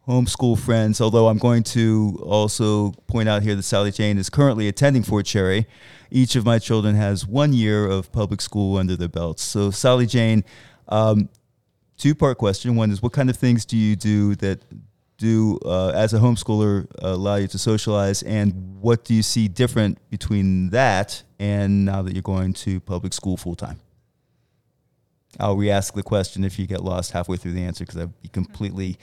homeschool 0.08 0.58
friends, 0.58 1.01
although 1.01 1.27
I'm 1.27 1.38
going 1.38 1.63
to 1.63 2.17
also 2.23 2.91
point 3.08 3.27
out 3.27 3.43
here 3.43 3.53
that 3.56 3.63
Sallee 3.63 3.91
Jane 3.91 4.17
is 4.17 4.30
currently 4.30 4.69
attending 4.69 5.03
Fort 5.03 5.25
Cherry. 5.25 5.67
Each 6.12 6.36
of 6.36 6.46
my 6.46 6.60
children 6.60 6.96
has 6.96 7.26
one 7.26 7.54
year 7.54 7.86
of 7.86 8.12
public 8.12 8.41
school 8.41 8.78
under 8.78 8.96
their 8.96 9.08
belts. 9.08 9.43
So, 9.43 9.72
Sallee 9.72 10.06
Jane, 10.06 10.43
um, 10.88 11.30
two 11.98 12.15
part 12.15 12.38
question. 12.38 12.76
One 12.76 12.91
is 12.91 13.02
what 13.02 13.13
kind 13.13 13.30
of 13.30 13.38
things 13.38 13.65
do 13.65 13.78
you 13.78 13.96
do 13.96 14.36
that 14.36 14.63
do 15.17 15.58
uh, 15.65 15.89
as 15.89 16.13
a 16.13 16.20
homeschooler 16.20 16.86
uh, 17.04 17.08
allow 17.10 17.36
you 17.36 17.48
to 17.48 17.58
socialize 17.58 18.22
and 18.22 18.80
what 18.80 19.04
do 19.04 19.15
you 19.15 19.24
see 19.24 19.48
different 19.48 19.98
between 20.12 20.70
that 20.70 21.24
and 21.39 21.86
now 21.86 22.04
that 22.04 22.13
you're 22.13 22.22
going 22.22 22.54
to 22.54 22.80
public 22.82 23.12
school 23.13 23.36
full 23.36 23.56
time 23.56 23.80
i'll 25.39 25.58
re-ask 25.58 25.96
the 25.96 26.04
question 26.04 26.43
if 26.43 26.60
you 26.60 26.67
get 26.67 26.84
lost 26.84 27.13
halfway 27.13 27.36
through 27.36 27.52
the 27.52 27.63
answer 27.63 27.84
because 27.84 28.00
I'd 28.00 28.22
be 28.22 28.30
completely 28.30 29.00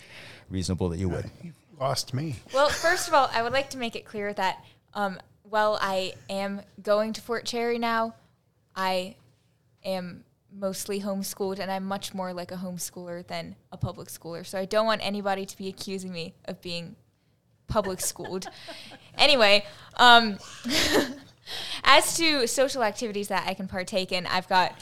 reasonable 0.48 0.88
that 0.90 0.98
you 0.98 1.08
would 1.08 1.28
You 1.42 1.52
Lost 1.80 2.14
me. 2.14 2.36
well, 2.54 2.68
first 2.68 3.08
of 3.08 3.14
all, 3.14 3.28
I 3.32 3.42
would 3.42 3.52
like 3.52 3.70
to 3.70 3.78
make 3.78 3.96
it 3.96 4.04
clear 4.04 4.32
that 4.34 4.64
um, 4.94 5.18
while 5.54 5.78
I 5.80 6.14
am 6.28 6.62
going 6.82 7.12
to 7.12 7.20
Fort 7.20 7.44
Cherry 7.44 7.78
now, 7.78 8.16
I 8.74 9.14
am 9.84 10.24
mostly 10.52 11.00
homeschooled 11.00 11.60
and 11.60 11.70
I'm 11.70 11.84
much 11.84 12.12
more 12.12 12.32
like 12.32 12.50
a 12.50 12.56
homeschooler 12.56 13.24
than 13.24 13.54
a 13.70 13.76
public 13.76 14.08
schooler. 14.08 14.44
So 14.44 14.58
I 14.58 14.64
don't 14.64 14.84
want 14.84 15.06
anybody 15.06 15.46
to 15.46 15.56
be 15.56 15.68
accusing 15.68 16.12
me 16.12 16.34
of 16.46 16.60
being 16.60 16.96
public 17.68 18.00
schooled. 18.00 18.48
anyway, 19.16 19.64
um, 19.96 20.38
as 21.84 22.16
to 22.16 22.48
social 22.48 22.82
activities 22.82 23.28
that 23.28 23.46
I 23.46 23.54
can 23.54 23.68
partake 23.68 24.10
in, 24.10 24.26
I've 24.26 24.48
got 24.48 24.74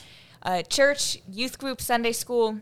uh, 0.42 0.62
church, 0.62 1.18
youth 1.30 1.58
group, 1.58 1.82
Sunday 1.82 2.12
school, 2.12 2.60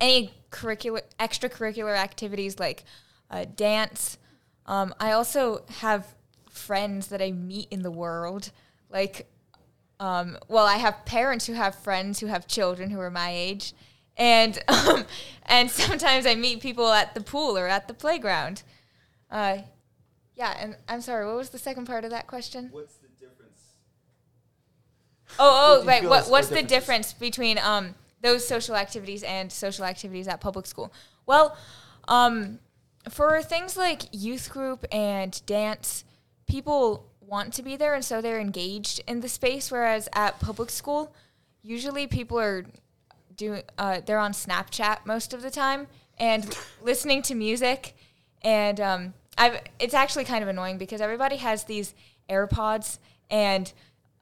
any 0.00 0.32
curricular 0.52 1.00
extracurricular 1.18 1.96
activities 1.96 2.60
like 2.60 2.84
uh, 3.28 3.44
dance. 3.56 4.18
Um, 4.66 4.94
I 5.00 5.10
also 5.10 5.64
have 5.80 6.14
friends 6.54 7.08
that 7.08 7.20
I 7.20 7.32
meet 7.32 7.68
in 7.70 7.82
the 7.82 7.90
world, 7.90 8.50
like 8.90 9.26
um, 10.00 10.38
well, 10.48 10.66
I 10.66 10.76
have 10.76 11.04
parents 11.04 11.46
who 11.46 11.52
have 11.52 11.74
friends 11.74 12.20
who 12.20 12.26
have 12.26 12.48
children 12.48 12.90
who 12.90 13.00
are 13.00 13.10
my 13.10 13.30
age, 13.30 13.72
and 14.16 14.58
um, 14.68 15.04
and 15.46 15.70
sometimes 15.70 16.26
I 16.26 16.34
meet 16.34 16.60
people 16.60 16.90
at 16.90 17.14
the 17.14 17.20
pool 17.20 17.56
or 17.58 17.66
at 17.68 17.88
the 17.88 17.94
playground. 17.94 18.62
Uh, 19.30 19.58
yeah, 20.34 20.56
and 20.58 20.76
I'm 20.88 21.00
sorry, 21.00 21.26
what 21.26 21.36
was 21.36 21.50
the 21.50 21.58
second 21.58 21.86
part 21.86 22.04
of 22.04 22.10
that 22.10 22.26
question? 22.26 22.68
what's 22.72 22.96
the 22.96 23.08
difference 23.08 23.44
Oh, 25.38 25.80
oh, 25.82 25.86
right. 25.86 26.04
What, 26.04 26.28
is- 26.40 26.48
the 26.48 26.62
difference 26.62 27.12
between 27.12 27.58
um, 27.58 27.94
those 28.22 28.46
social 28.46 28.76
activities 28.76 29.22
and 29.22 29.50
social 29.50 29.84
activities 29.84 30.28
at 30.28 30.40
public 30.40 30.66
school? 30.66 30.92
Well, 31.26 31.56
um, 32.08 32.58
for 33.10 33.42
things 33.42 33.76
like 33.76 34.02
youth 34.12 34.50
group 34.50 34.84
and 34.92 35.40
dance, 35.46 36.04
people 36.46 37.06
want 37.20 37.52
to 37.54 37.62
be 37.62 37.76
there 37.76 37.94
and 37.94 38.04
so 38.04 38.20
they're 38.20 38.40
engaged 38.40 39.02
in 39.06 39.20
the 39.20 39.28
space. 39.28 39.70
Whereas 39.70 40.08
at 40.12 40.40
public 40.40 40.70
school, 40.70 41.14
usually 41.62 42.06
people 42.06 42.38
are 42.38 42.64
doing 43.36 43.62
uh, 43.78 44.00
they're 44.04 44.18
on 44.18 44.32
Snapchat 44.32 45.06
most 45.06 45.32
of 45.32 45.42
the 45.42 45.50
time 45.50 45.86
and 46.18 46.56
listening 46.82 47.22
to 47.22 47.34
music. 47.34 47.96
And 48.42 48.80
um, 48.80 49.14
I've 49.38 49.60
it's 49.78 49.94
actually 49.94 50.24
kind 50.24 50.42
of 50.42 50.48
annoying 50.48 50.78
because 50.78 51.00
everybody 51.00 51.36
has 51.36 51.64
these 51.64 51.94
AirPods 52.28 52.98
and 53.30 53.72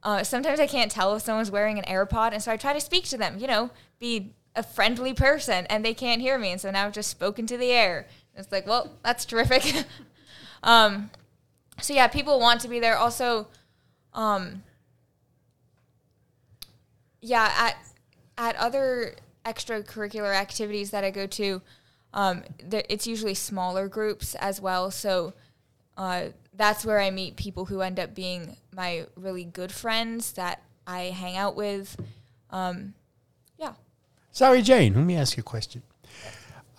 uh, 0.03 0.25
sometimes 0.25 0.59
I 0.59 0.67
can't 0.67 0.91
tell 0.91 1.15
if 1.15 1.23
someone's 1.23 1.51
wearing 1.51 1.79
an 1.79 1.85
AirPod, 1.85 2.33
and 2.33 2.43
so 2.43 2.51
I 2.51 2.57
try 2.57 2.73
to 2.73 2.81
speak 2.81 3.05
to 3.05 3.17
them, 3.17 3.39
you 3.39 3.47
know, 3.47 3.71
be 4.01 4.33
a 4.57 4.63
friendly 4.63 5.15
person, 5.15 5.67
and 5.67 5.85
they 5.85 5.95
can't 5.95 6.21
hear 6.21 6.39
me, 6.39 6.51
and 6.51 6.61
so 6.61 6.71
now 6.71 6.87
I've 6.87 6.93
just 6.93 7.11
spoken 7.11 7.47
to 7.47 7.57
the 7.57 7.71
air. 7.71 8.09
It's 8.35 8.51
like, 8.51 8.67
well, 8.67 8.91
that's 9.05 9.25
terrific. 9.25 9.85
um, 10.63 11.11
so 11.83 11.95
yeah, 11.95 12.07
people 12.07 12.39
want 12.41 12.61
to 12.63 12.69
be 12.69 12.81
there. 12.81 12.97
Also, 12.97 13.49
um, 14.15 14.63
yeah, 17.21 17.53
at 17.57 17.77
at 18.39 18.57
other 18.57 19.17
extracurricular 19.45 20.35
activities 20.35 20.91
that 20.91 21.05
I 21.05 21.11
go 21.11 21.27
to, 21.27 21.61
um, 22.15 22.43
there, 22.63 22.83
it's 22.89 23.07
usually 23.07 23.35
smaller 23.35 23.89
groups 23.89 24.35
as 24.37 24.61
well. 24.61 24.91
So 24.91 25.35
uh, 25.97 26.27
that's 26.55 26.85
where 26.85 27.01
I 27.01 27.11
meet 27.11 27.37
people 27.37 27.67
who 27.67 27.81
end 27.81 27.99
up 27.99 28.15
being 28.15 28.57
my 28.75 29.07
really 29.17 29.45
good 29.45 29.73
friends 29.73 30.33
that 30.33 30.63
I 30.87 31.05
hang 31.05 31.37
out 31.37 31.57
with. 31.57 31.97
Um, 32.51 32.95
yeah. 33.59 33.75
Sorry, 34.31 34.63
Jane. 34.63 34.95
Let 34.95 35.05
me 35.05 35.17
ask 35.17 35.37
you 35.37 35.43
a 35.43 35.45
question. 35.45 35.83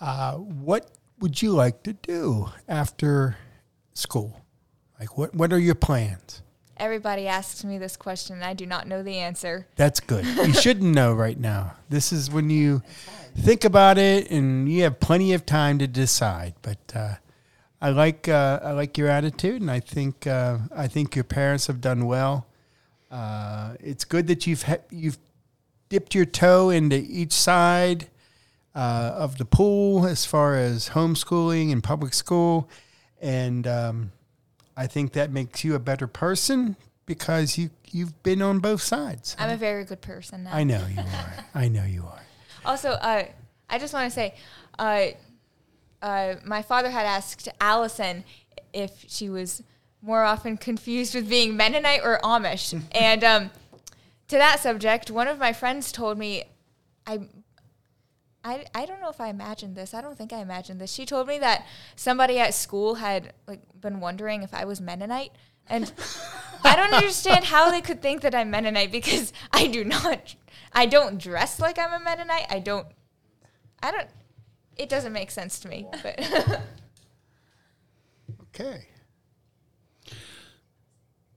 Uh, 0.00 0.34
what 0.34 0.90
would 1.20 1.40
you 1.40 1.52
like 1.52 1.82
to 1.84 1.92
do 1.92 2.50
after 2.68 3.36
school? 3.94 4.43
Like, 4.98 5.18
what 5.18 5.34
what 5.34 5.52
are 5.52 5.58
your 5.58 5.74
plans? 5.74 6.42
Everybody 6.76 7.28
asks 7.28 7.64
me 7.64 7.78
this 7.78 7.96
question, 7.96 8.36
and 8.36 8.44
I 8.44 8.52
do 8.54 8.66
not 8.66 8.88
know 8.88 9.02
the 9.02 9.18
answer. 9.18 9.66
That's 9.76 10.00
good. 10.00 10.24
You 10.26 10.52
shouldn't 10.60 10.92
know 10.94 11.12
right 11.12 11.38
now. 11.38 11.74
This 11.88 12.12
is 12.12 12.30
when 12.30 12.50
you 12.50 12.82
think 13.36 13.64
about 13.64 13.96
it, 13.96 14.30
and 14.30 14.68
you 14.68 14.82
have 14.82 14.98
plenty 14.98 15.32
of 15.34 15.46
time 15.46 15.78
to 15.78 15.86
decide. 15.86 16.54
But 16.62 16.78
uh, 16.94 17.14
I 17.80 17.90
like 17.90 18.28
uh, 18.28 18.60
I 18.62 18.72
like 18.72 18.98
your 18.98 19.08
attitude, 19.08 19.60
and 19.60 19.70
I 19.70 19.80
think 19.80 20.26
uh, 20.26 20.58
I 20.74 20.88
think 20.88 21.14
your 21.14 21.24
parents 21.24 21.66
have 21.68 21.80
done 21.80 22.06
well. 22.06 22.46
Uh, 23.10 23.74
it's 23.78 24.04
good 24.04 24.26
that 24.26 24.46
you've 24.46 24.64
ha- 24.64 24.84
you've 24.90 25.18
dipped 25.88 26.14
your 26.14 26.24
toe 26.24 26.70
into 26.70 26.96
each 26.96 27.32
side 27.32 28.08
uh, 28.74 29.12
of 29.14 29.38
the 29.38 29.44
pool 29.44 30.06
as 30.06 30.24
far 30.24 30.56
as 30.56 30.88
homeschooling 30.88 31.70
and 31.70 31.84
public 31.84 32.14
school, 32.14 32.68
and 33.20 33.66
um, 33.68 34.12
I 34.76 34.86
think 34.86 35.12
that 35.12 35.30
makes 35.30 35.64
you 35.64 35.74
a 35.74 35.78
better 35.78 36.06
person 36.06 36.76
because 37.06 37.58
you 37.58 37.70
you've 37.90 38.22
been 38.22 38.42
on 38.42 38.58
both 38.58 38.82
sides. 38.82 39.36
I'm 39.38 39.50
a 39.50 39.56
very 39.56 39.84
good 39.84 40.00
person 40.00 40.44
now. 40.44 40.54
I 40.54 40.64
know 40.64 40.84
you 40.86 41.00
are. 41.00 41.34
I 41.54 41.68
know 41.68 41.84
you 41.84 42.04
are. 42.04 42.22
Also, 42.64 42.90
uh, 42.90 43.24
I 43.70 43.78
just 43.78 43.94
want 43.94 44.10
to 44.10 44.14
say, 44.14 44.34
uh, 44.78 45.06
uh, 46.02 46.34
my 46.44 46.62
father 46.62 46.90
had 46.90 47.06
asked 47.06 47.48
Allison 47.60 48.24
if 48.72 49.04
she 49.08 49.28
was 49.28 49.62
more 50.02 50.24
often 50.24 50.56
confused 50.56 51.14
with 51.14 51.28
being 51.28 51.56
Mennonite 51.56 52.00
or 52.02 52.18
Amish, 52.22 52.80
and 52.92 53.22
um, 53.22 53.50
to 54.28 54.36
that 54.36 54.60
subject, 54.60 55.10
one 55.10 55.28
of 55.28 55.38
my 55.38 55.52
friends 55.52 55.92
told 55.92 56.18
me, 56.18 56.44
I. 57.06 57.20
I, 58.44 58.66
I 58.74 58.84
don't 58.84 59.00
know 59.00 59.08
if 59.08 59.20
I 59.20 59.28
imagined 59.28 59.74
this. 59.74 59.94
I 59.94 60.02
don't 60.02 60.18
think 60.18 60.32
I 60.32 60.40
imagined 60.40 60.80
this. 60.80 60.92
She 60.92 61.06
told 61.06 61.26
me 61.26 61.38
that 61.38 61.66
somebody 61.96 62.38
at 62.38 62.52
school 62.54 62.96
had 62.96 63.32
like 63.48 63.62
been 63.80 64.00
wondering 64.00 64.42
if 64.42 64.52
I 64.52 64.66
was 64.66 64.80
Mennonite, 64.80 65.32
and 65.66 65.90
I 66.62 66.76
don't 66.76 66.92
understand 66.92 67.46
how 67.46 67.70
they 67.70 67.80
could 67.80 68.02
think 68.02 68.20
that 68.20 68.34
I'm 68.34 68.50
Mennonite 68.50 68.92
because 68.92 69.32
I 69.50 69.66
do 69.66 69.84
not. 69.84 70.34
I 70.72 70.86
don't 70.86 71.18
dress 71.18 71.58
like 71.58 71.78
I'm 71.78 71.92
a 71.92 72.04
Mennonite. 72.04 72.46
I 72.50 72.58
don't. 72.58 72.86
I 73.82 73.90
don't. 73.90 74.08
It 74.76 74.88
doesn't 74.88 75.12
make 75.12 75.30
sense 75.30 75.58
to 75.60 75.68
me. 75.68 75.86
But 76.02 76.20
Okay. 78.54 78.86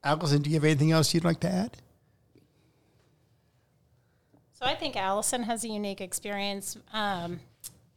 Allison, 0.04 0.42
do 0.42 0.50
you 0.50 0.56
have 0.56 0.64
anything 0.64 0.92
else 0.92 1.14
you'd 1.14 1.24
like 1.24 1.40
to 1.40 1.50
add? 1.50 1.78
So 4.60 4.66
I 4.66 4.74
think 4.74 4.96
Allison 4.96 5.44
has 5.44 5.64
a 5.64 5.68
unique 5.68 6.02
experience. 6.02 6.78
Um, 6.92 7.42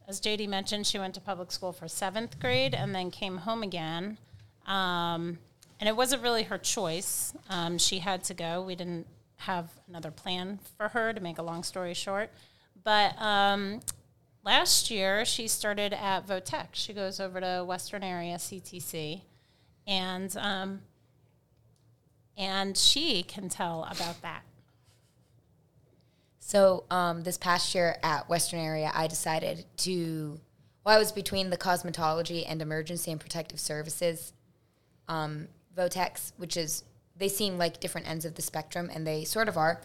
as 0.07 0.21
JD 0.21 0.47
mentioned, 0.47 0.85
she 0.85 0.99
went 0.99 1.15
to 1.15 1.19
public 1.19 1.51
school 1.51 1.71
for 1.71 1.87
seventh 1.87 2.39
grade 2.39 2.75
and 2.75 2.93
then 2.93 3.09
came 3.09 3.37
home 3.37 3.63
again. 3.63 4.19
Um, 4.67 5.39
and 5.79 5.89
it 5.89 5.95
wasn't 5.95 6.21
really 6.21 6.43
her 6.43 6.59
choice. 6.59 7.33
Um, 7.49 7.79
she 7.79 7.97
had 7.97 8.23
to 8.25 8.35
go. 8.35 8.61
We 8.61 8.75
didn't 8.75 9.07
have 9.37 9.71
another 9.89 10.11
plan 10.11 10.59
for 10.77 10.89
her, 10.89 11.13
to 11.13 11.19
make 11.19 11.39
a 11.39 11.41
long 11.41 11.63
story 11.63 11.95
short. 11.95 12.29
But 12.83 13.19
um, 13.19 13.79
last 14.45 14.91
year, 14.91 15.25
she 15.25 15.47
started 15.47 15.93
at 15.93 16.27
vo-tech. 16.27 16.69
She 16.73 16.93
goes 16.93 17.19
over 17.19 17.41
to 17.41 17.65
Western 17.67 18.03
Area 18.03 18.35
CTC. 18.35 19.21
and 19.87 20.37
um, 20.37 20.81
and 22.37 22.77
she 22.77 23.23
can 23.23 23.49
tell 23.49 23.87
about 23.89 24.21
that. 24.21 24.43
So 26.51 26.83
um, 26.91 27.23
this 27.23 27.37
past 27.37 27.73
year 27.73 27.95
at 28.03 28.27
Western 28.27 28.59
Area, 28.59 28.91
I 28.93 29.07
decided 29.07 29.63
to. 29.77 30.37
Well, 30.83 30.93
I 30.93 30.99
was 30.99 31.13
between 31.13 31.49
the 31.49 31.55
cosmetology 31.55 32.43
and 32.45 32.61
emergency 32.61 33.09
and 33.09 33.21
protective 33.21 33.57
services 33.57 34.33
um, 35.07 35.47
vo-techs, 35.73 36.33
which 36.35 36.57
is 36.57 36.83
they 37.15 37.29
seem 37.29 37.57
like 37.57 37.79
different 37.79 38.09
ends 38.09 38.25
of 38.25 38.35
the 38.35 38.41
spectrum, 38.41 38.91
and 38.93 39.07
they 39.07 39.23
sort 39.23 39.47
of 39.47 39.55
are. 39.55 39.79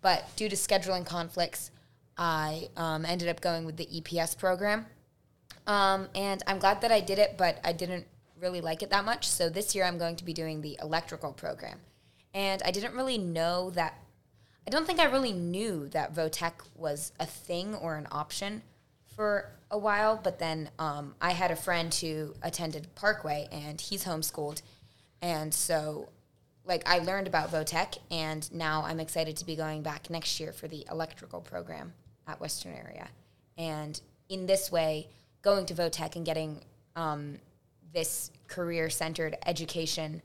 But 0.00 0.34
due 0.36 0.48
to 0.48 0.56
scheduling 0.56 1.04
conflicts, 1.04 1.70
I 2.16 2.70
um, 2.78 3.04
ended 3.04 3.28
up 3.28 3.42
going 3.42 3.66
with 3.66 3.76
the 3.76 3.84
EPS 3.84 4.38
program. 4.38 4.86
Um, 5.66 6.08
and 6.14 6.42
I'm 6.46 6.58
glad 6.58 6.80
that 6.80 6.90
I 6.90 7.00
did 7.00 7.18
it, 7.18 7.34
but 7.36 7.60
I 7.62 7.74
didn't 7.74 8.06
really 8.40 8.62
like 8.62 8.82
it 8.82 8.88
that 8.88 9.04
much. 9.04 9.28
So 9.28 9.50
this 9.50 9.74
year 9.74 9.84
I'm 9.84 9.98
going 9.98 10.16
to 10.16 10.24
be 10.24 10.32
doing 10.32 10.62
the 10.62 10.78
electrical 10.80 11.34
program. 11.34 11.78
And 12.32 12.62
I 12.64 12.70
didn't 12.70 12.94
really 12.94 13.18
know 13.18 13.68
that, 13.72 13.98
I 14.66 14.70
don't 14.70 14.86
think 14.86 14.98
I 14.98 15.04
really 15.04 15.32
knew 15.32 15.88
that 15.90 16.12
vo-tech 16.12 16.60
was 16.74 17.12
a 17.20 17.26
thing 17.26 17.74
or 17.74 17.96
an 17.96 18.08
option 18.10 18.62
for 19.14 19.52
a 19.70 19.78
while. 19.78 20.20
But 20.22 20.38
then 20.38 20.70
um, 20.78 21.14
I 21.20 21.32
had 21.32 21.50
a 21.50 21.56
friend 21.56 21.94
who 21.94 22.34
attended 22.42 22.94
Parkway 22.96 23.48
and 23.52 23.80
he's 23.80 24.04
homeschooled. 24.04 24.62
And 25.22 25.54
so 25.54 26.08
like 26.64 26.82
I 26.86 26.98
learned 26.98 27.28
about 27.28 27.50
vo-tech 27.50 27.94
and 28.10 28.52
now 28.52 28.82
I'm 28.84 28.98
excited 28.98 29.36
to 29.36 29.46
be 29.46 29.54
going 29.54 29.82
back 29.82 30.10
next 30.10 30.40
year 30.40 30.52
for 30.52 30.66
the 30.66 30.84
electrical 30.90 31.40
program 31.40 31.92
at 32.26 32.40
Western 32.40 32.74
Area. 32.74 33.08
And 33.56 34.00
in 34.28 34.46
this 34.46 34.72
way, 34.72 35.08
going 35.42 35.66
to 35.66 35.74
vo-tech 35.74 36.16
and 36.16 36.26
getting 36.26 36.64
um, 36.96 37.38
this 37.92 38.32
career 38.48 38.90
centered 38.90 39.36
education 39.46 40.22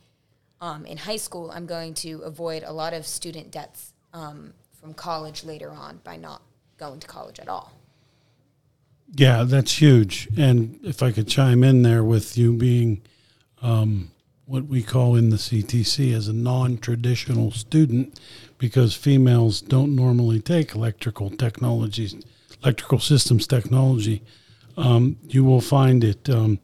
um, 0.59 0.85
in 0.85 0.97
high 0.97 1.17
school, 1.17 1.51
I'm 1.51 1.65
going 1.67 1.93
to 1.95 2.21
avoid 2.21 2.63
a 2.63 2.71
lot 2.71 2.93
of 2.93 3.05
student 3.05 3.51
debts 3.51 3.90
um, 4.13 4.53
from 4.79 4.93
college 4.93 5.43
later 5.43 5.71
on 5.71 5.99
by 6.03 6.17
not 6.17 6.41
going 6.77 6.99
to 6.99 7.07
college 7.07 7.39
at 7.39 7.47
all. 7.47 7.71
Yeah, 9.13 9.43
that's 9.43 9.81
huge. 9.81 10.29
And 10.37 10.79
if 10.83 11.03
I 11.03 11.11
could 11.11 11.27
chime 11.27 11.63
in 11.63 11.81
there 11.81 12.03
with 12.03 12.37
you 12.37 12.53
being 12.53 13.01
um, 13.61 14.11
what 14.45 14.65
we 14.65 14.81
call 14.81 15.15
in 15.15 15.29
the 15.29 15.37
CTC 15.37 16.13
as 16.13 16.27
a 16.27 16.33
non 16.33 16.77
traditional 16.77 17.51
student, 17.51 18.19
because 18.57 18.95
females 18.95 19.61
don't 19.61 19.95
normally 19.95 20.39
take 20.39 20.75
electrical 20.75 21.29
technologies, 21.29 22.15
electrical 22.63 22.99
systems 22.99 23.47
technology, 23.47 24.23
um, 24.77 25.17
you 25.27 25.43
will 25.43 25.61
find 25.61 26.03
it 26.03 26.29
um, 26.29 26.59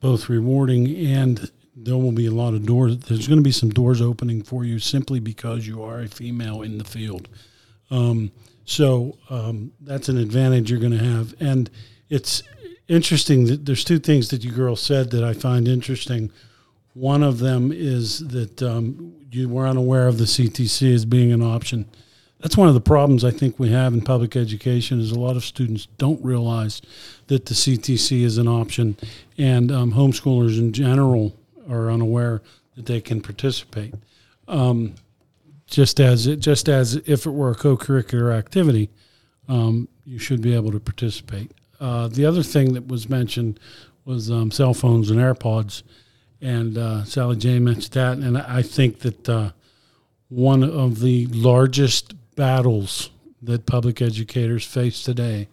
both 0.00 0.28
rewarding 0.28 0.94
and 0.96 1.50
there 1.76 1.96
will 1.96 2.12
be 2.12 2.26
a 2.26 2.32
lot 2.32 2.54
of 2.54 2.64
doors. 2.64 2.98
There's 2.98 3.28
going 3.28 3.38
to 3.38 3.44
be 3.44 3.52
some 3.52 3.68
doors 3.68 4.00
opening 4.00 4.42
for 4.42 4.64
you 4.64 4.78
simply 4.78 5.20
because 5.20 5.66
you 5.66 5.82
are 5.82 6.00
a 6.00 6.08
female 6.08 6.62
in 6.62 6.78
the 6.78 6.84
field. 6.84 7.28
Um, 7.90 8.32
so 8.64 9.18
um, 9.28 9.72
that's 9.80 10.08
an 10.08 10.16
advantage 10.16 10.70
you're 10.70 10.80
going 10.80 10.96
to 10.96 11.04
have. 11.04 11.34
And 11.38 11.70
it's 12.08 12.42
interesting 12.88 13.44
that 13.46 13.66
there's 13.66 13.84
two 13.84 13.98
things 13.98 14.30
that 14.30 14.42
you 14.42 14.52
girls 14.52 14.80
said 14.80 15.10
that 15.10 15.22
I 15.22 15.34
find 15.34 15.68
interesting. 15.68 16.32
One 16.94 17.22
of 17.22 17.38
them 17.40 17.70
is 17.72 18.26
that 18.28 18.62
um, 18.62 19.14
you 19.30 19.50
were 19.50 19.66
unaware 19.66 20.08
of 20.08 20.16
the 20.16 20.24
CTC 20.24 20.94
as 20.94 21.04
being 21.04 21.30
an 21.30 21.42
option. 21.42 21.86
That's 22.40 22.56
one 22.56 22.68
of 22.68 22.74
the 22.74 22.80
problems 22.80 23.22
I 23.24 23.30
think 23.30 23.58
we 23.58 23.70
have 23.70 23.92
in 23.92 24.00
public 24.00 24.34
education 24.34 25.00
is 25.00 25.10
a 25.10 25.18
lot 25.18 25.36
of 25.36 25.44
students 25.44 25.86
don't 25.98 26.22
realize 26.24 26.80
that 27.26 27.46
the 27.46 27.54
CTC 27.54 28.22
is 28.22 28.38
an 28.38 28.46
option, 28.46 28.96
and 29.36 29.72
um, 29.72 29.92
homeschoolers 29.92 30.58
in 30.58 30.72
general 30.72 31.34
are 31.68 31.90
unaware 31.90 32.42
that 32.74 32.86
they 32.86 33.00
can 33.00 33.20
participate. 33.20 33.94
Um, 34.48 34.94
just 35.66 36.00
as 36.00 36.26
it, 36.26 36.36
just 36.40 36.68
as 36.68 36.94
if 37.06 37.26
it 37.26 37.30
were 37.30 37.50
a 37.50 37.54
co-curricular 37.54 38.32
activity, 38.36 38.90
um, 39.48 39.88
you 40.04 40.18
should 40.18 40.40
be 40.40 40.54
able 40.54 40.70
to 40.72 40.80
participate. 40.80 41.52
Uh, 41.80 42.08
the 42.08 42.24
other 42.24 42.42
thing 42.42 42.72
that 42.74 42.86
was 42.86 43.08
mentioned 43.08 43.58
was 44.04 44.30
um, 44.30 44.50
cell 44.50 44.72
phones 44.72 45.10
and 45.10 45.18
AirPods, 45.18 45.82
and 46.40 46.78
uh, 46.78 47.04
Sallee 47.04 47.36
Jane 47.36 47.64
mentioned 47.64 47.94
that, 47.94 48.18
and 48.18 48.38
I 48.38 48.62
think 48.62 49.00
that 49.00 49.28
uh, 49.28 49.50
one 50.28 50.62
of 50.62 51.00
the 51.00 51.26
largest 51.26 52.14
battles 52.36 53.10
that 53.42 53.66
public 53.66 54.00
educators 54.00 54.64
face 54.64 55.02
today 55.02 55.48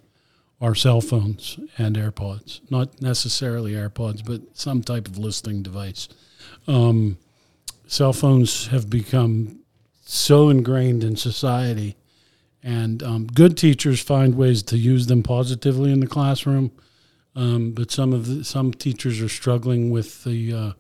are 0.64 0.74
cell 0.74 1.02
phones 1.02 1.60
and 1.78 1.98
AirPods. 1.98 2.62
Not 2.72 3.02
necessarily 3.02 3.74
AirPods, 3.74 4.26
but 4.26 4.42
some 4.54 4.82
type 4.82 5.10
of 5.10 5.18
listening 5.18 5.62
device. 5.62 6.08
Um, 6.70 7.18
cell 7.86 8.14
phones 8.14 8.68
have 8.68 8.90
become 8.90 9.60
so 10.06 10.50
ingrained 10.50 11.04
in 11.04 11.18
society, 11.18 11.98
and 12.64 13.04
um, 13.04 13.28
good 13.28 13.58
teachers 13.58 14.02
find 14.02 14.36
ways 14.36 14.64
to 14.64 14.78
use 14.78 15.08
them 15.08 15.22
positively 15.22 15.92
in 15.92 16.00
the 16.00 16.08
classroom. 16.08 16.72
Um, 17.36 17.72
but 17.72 17.92
some 17.92 18.14
of 18.14 18.28
the, 18.28 18.44
some 18.46 18.74
teachers 18.74 19.20
are 19.20 19.28
struggling 19.28 19.92
with 19.92 20.24
the 20.24 20.54
uh, 20.54 20.72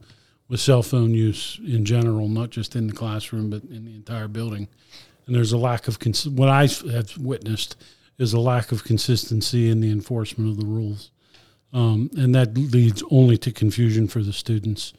with 0.47 0.61
cell 0.61 0.83
phone 0.83 1.11
use 1.11 1.59
in 1.65 1.83
general, 1.83 2.29
not 2.29 2.51
just 2.51 2.77
in 2.77 2.87
the 2.87 2.93
classroom, 2.93 3.49
but 3.49 3.63
in 3.63 3.83
the 3.83 3.95
entire 3.95 4.29
building. 4.29 4.69
And 5.25 5.35
there's 5.35 5.51
a 5.51 5.57
lack 5.57 5.89
of 5.89 5.99
cons- 5.99 6.29
what 6.29 6.47
I 6.47 6.67
have 6.91 7.17
witnessed 7.17 7.75
is 8.17 8.33
a 8.33 8.39
lack 8.39 8.71
of 8.71 8.83
consistency 8.83 9.69
in 9.69 9.81
the 9.81 9.91
enforcement 9.91 10.49
of 10.49 10.57
the 10.57 10.65
rules. 10.65 11.11
Um, 11.73 12.11
and 12.15 12.35
that 12.35 12.55
leads 12.55 13.03
only 13.09 13.37
to 13.39 13.51
confusion 13.51 14.07
for 14.07 14.21
the 14.21 14.33
students. 14.33 14.93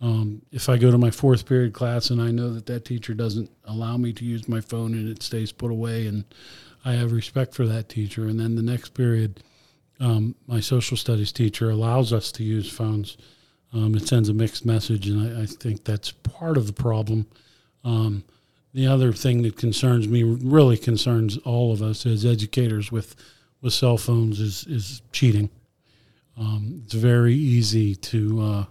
Um, 0.00 0.42
if 0.52 0.68
I 0.68 0.76
go 0.76 0.90
to 0.90 0.98
my 0.98 1.10
fourth 1.10 1.46
period 1.46 1.72
class 1.72 2.10
and 2.10 2.20
I 2.20 2.30
know 2.30 2.52
that 2.52 2.66
that 2.66 2.84
teacher 2.84 3.14
doesn't 3.14 3.50
allow 3.64 3.96
me 3.96 4.12
to 4.12 4.24
use 4.24 4.48
my 4.48 4.60
phone 4.60 4.92
and 4.92 5.08
it 5.08 5.22
stays 5.22 5.50
put 5.50 5.70
away, 5.70 6.06
and 6.06 6.24
I 6.84 6.92
have 6.92 7.12
respect 7.12 7.54
for 7.54 7.66
that 7.66 7.88
teacher, 7.88 8.26
and 8.26 8.38
then 8.38 8.54
the 8.54 8.62
next 8.62 8.90
period, 8.90 9.42
um, 10.00 10.36
my 10.46 10.60
social 10.60 10.96
studies 10.96 11.32
teacher 11.32 11.70
allows 11.70 12.12
us 12.12 12.30
to 12.32 12.44
use 12.44 12.70
phones, 12.70 13.16
um, 13.72 13.94
it 13.94 14.06
sends 14.06 14.28
a 14.28 14.34
mixed 14.34 14.64
message, 14.64 15.08
and 15.08 15.36
I, 15.36 15.42
I, 15.42 15.46
think 15.46 15.84
that's 15.84 16.12
part 16.12 16.56
of 16.56 16.66
the 16.66 16.72
problem. 16.72 17.26
The 18.78 18.86
other 18.86 19.12
thing 19.12 19.42
that 19.42 19.56
concerns 19.56 20.06
me, 20.06 20.22
really 20.22 20.78
concerns 20.78 21.36
all 21.38 21.72
of 21.72 21.82
us 21.82 22.06
as 22.06 22.24
educators 22.24 22.92
with, 22.92 23.16
with 23.60 23.72
cell 23.72 23.98
phones, 23.98 24.38
is, 24.38 24.68
is 24.68 25.02
cheating. 25.10 25.50
Um, 26.36 26.82
it's 26.84 26.94
very 26.94 27.34
easy 27.34 27.96
to 27.96 28.40
uh, 28.40 28.64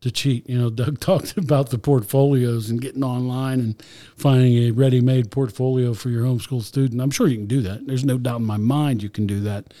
to 0.00 0.10
cheat. 0.10 0.50
You 0.50 0.58
know, 0.58 0.68
Doug 0.68 0.98
talked 1.10 1.36
about 1.36 1.70
the 1.70 1.78
portfolios 1.78 2.70
and 2.70 2.80
getting 2.80 3.04
online 3.04 3.60
and 3.60 3.80
finding 4.16 4.64
a 4.64 4.72
ready-made 4.72 5.30
portfolio 5.30 5.94
for 5.94 6.08
your 6.10 6.24
homeschool 6.24 6.64
student. 6.64 7.00
I'm 7.00 7.12
sure 7.12 7.28
you 7.28 7.36
can 7.36 7.46
do 7.46 7.60
that. 7.60 7.86
There's 7.86 8.04
no 8.04 8.18
doubt 8.18 8.40
in 8.40 8.46
my 8.46 8.56
mind 8.56 9.00
you 9.00 9.10
can 9.10 9.28
do 9.28 9.38
that. 9.42 9.72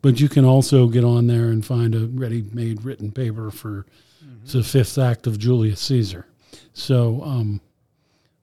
But 0.00 0.18
you 0.18 0.30
can 0.30 0.46
also 0.46 0.86
get 0.86 1.04
on 1.04 1.26
there 1.26 1.48
and 1.50 1.62
find 1.62 1.94
a 1.94 2.06
ready-made 2.06 2.86
written 2.86 3.12
paper 3.12 3.50
for 3.50 3.84
mm-hmm. 4.24 4.46
the 4.46 4.64
fifth 4.64 4.96
act 4.96 5.26
of 5.26 5.38
Julius 5.38 5.82
Caesar. 5.82 6.24
So 6.72 7.22
um, 7.22 7.60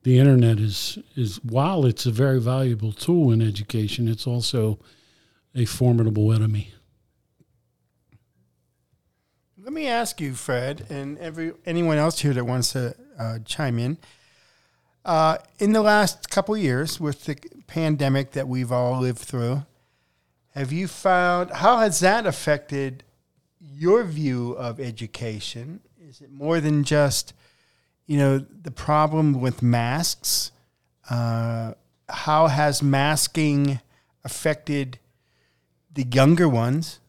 the 0.05 0.19
internet 0.19 0.59
is 0.59 0.99
is 1.15 1.43
while 1.43 1.83
it's 1.83 2.05
a 2.05 2.11
very 2.11 2.39
valuable 2.39 2.93
tool 2.93 3.31
in 3.31 3.41
education, 3.41 4.07
it's 4.07 4.27
also 4.27 4.77
a 5.55 5.65
formidable 5.65 6.31
enemy. 6.31 6.71
Let 9.57 9.73
me 9.73 9.87
ask 9.87 10.21
you, 10.21 10.35
Fred, 10.35 10.85
and 10.91 11.17
every 11.17 11.53
anyone 11.65 11.97
else 11.97 12.19
here 12.19 12.33
that 12.33 12.45
wants 12.45 12.73
to 12.73 12.95
uh, 13.17 13.39
chime 13.45 13.79
in. 13.79 13.97
Uh, 15.03 15.39
in 15.57 15.73
the 15.73 15.81
last 15.81 16.29
couple 16.29 16.55
years, 16.55 16.99
with 16.99 17.25
the 17.25 17.35
pandemic 17.65 18.31
that 18.33 18.47
we've 18.47 18.71
all 18.71 19.01
lived 19.01 19.19
through, 19.19 19.65
have 20.53 20.71
you 20.71 20.87
found 20.87 21.49
how 21.49 21.79
has 21.79 21.99
that 22.01 22.27
affected 22.27 23.03
your 23.59 24.03
view 24.03 24.51
of 24.51 24.79
education? 24.79 25.79
Is 25.99 26.21
it 26.21 26.31
more 26.31 26.59
than 26.59 26.83
just 26.83 27.33
you 28.05 28.17
know, 28.17 28.39
the 28.39 28.71
problem 28.71 29.39
with 29.39 29.61
masks. 29.61 30.51
Uh, 31.09 31.73
how 32.09 32.47
has 32.47 32.81
masking 32.83 33.79
affected 34.23 34.99
the 35.93 36.03
younger 36.03 36.47
ones, 36.47 36.99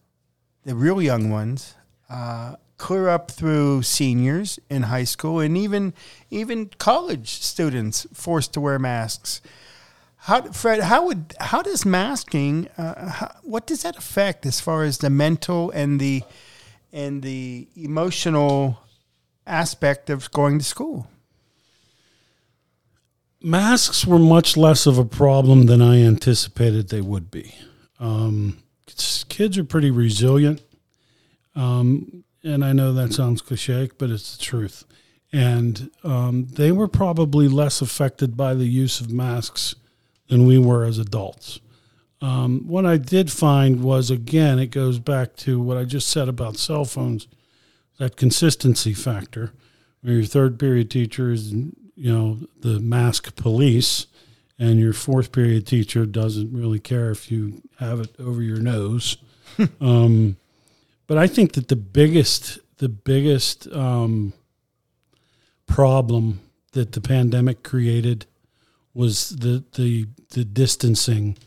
the 0.63 0.75
real 0.75 1.01
young 1.01 1.29
ones, 1.29 1.75
uh, 2.09 2.55
clear 2.77 3.09
up 3.09 3.31
through 3.31 3.81
seniors 3.81 4.59
in 4.69 4.83
high 4.83 5.03
school 5.03 5.39
and 5.39 5.57
even 5.57 5.93
even 6.29 6.69
college 6.77 7.29
students 7.41 8.07
forced 8.13 8.53
to 8.53 8.61
wear 8.61 8.79
masks? 8.79 9.41
How, 10.21 10.41
Fred, 10.51 10.81
how 10.81 11.05
would 11.05 11.35
how 11.39 11.61
does 11.61 11.85
masking 11.85 12.69
uh, 12.77 13.09
how, 13.09 13.35
what 13.43 13.67
does 13.67 13.83
that 13.83 13.97
affect 13.97 14.45
as 14.45 14.59
far 14.59 14.83
as 14.83 14.97
the 14.97 15.09
mental 15.09 15.69
and 15.71 15.99
the 15.99 16.23
and 16.91 17.21
the 17.21 17.67
emotional 17.75 18.79
aspect 19.47 20.09
of 20.09 20.31
going 20.31 20.59
to 20.59 20.65
school? 20.65 21.07
Masks 23.41 24.05
were 24.05 24.19
much 24.19 24.57
less 24.57 24.85
of 24.85 24.97
a 24.97 25.05
problem 25.05 25.67
than 25.67 25.81
I 25.81 26.01
anticipated 26.01 26.89
they 26.89 27.01
would 27.01 27.31
be. 27.31 27.55
Um, 27.99 28.57
kids 29.29 29.57
are 29.57 29.63
pretty 29.63 29.91
resilient. 29.91 30.61
Um, 31.55 32.23
and 32.43 32.63
I 32.63 32.73
know 32.73 32.93
that 32.93 33.13
sounds 33.13 33.41
cliche, 33.41 33.89
but 33.97 34.09
it's 34.09 34.37
the 34.37 34.43
truth. 34.43 34.85
And 35.33 35.89
um, 36.03 36.47
they 36.47 36.71
were 36.71 36.87
probably 36.87 37.47
less 37.47 37.81
affected 37.81 38.37
by 38.37 38.53
the 38.53 38.67
use 38.67 39.01
of 39.01 39.11
masks 39.11 39.75
than 40.29 40.45
we 40.45 40.57
were 40.57 40.85
as 40.85 40.99
adults. 40.99 41.59
Um, 42.21 42.67
what 42.67 42.85
I 42.85 42.97
did 42.97 43.31
find 43.31 43.83
was, 43.83 44.09
again, 44.09 44.59
it 44.59 44.67
goes 44.67 44.99
back 44.99 45.35
to 45.37 45.59
what 45.59 45.77
I 45.77 45.83
just 45.83 46.07
said 46.07 46.27
about 46.27 46.57
cell 46.57 46.85
phones, 46.85 47.27
that 47.97 48.15
consistency 48.15 48.93
factor. 48.93 49.51
Where 50.01 50.15
your 50.15 50.25
third 50.25 50.59
period 50.59 50.91
teacher 50.91 51.31
is, 51.31 51.51
you 51.51 51.73
know, 52.13 52.39
the 52.59 52.79
mask 52.79 53.35
police, 53.35 54.07
and 54.59 54.79
your 54.79 54.93
fourth 54.93 55.31
period 55.31 55.67
teacher 55.67 56.05
doesn't 56.05 56.51
really 56.51 56.79
care 56.79 57.11
if 57.11 57.31
you 57.31 57.61
have 57.79 57.99
it 57.99 58.15
over 58.19 58.41
your 58.41 58.59
nose. 58.59 59.17
um, 59.81 60.37
but 61.05 61.17
I 61.17 61.27
think 61.27 61.53
that 61.53 61.67
the 61.67 61.75
biggest, 61.75 62.59
the 62.77 62.89
biggest 62.89 63.67
um, 63.71 64.33
problem 65.67 66.41
that 66.71 66.91
the 66.91 67.01
pandemic 67.01 67.63
created 67.63 68.25
was 68.93 69.29
the 69.29 69.63
the 69.75 70.07
the 70.31 70.43
distancing. 70.43 71.37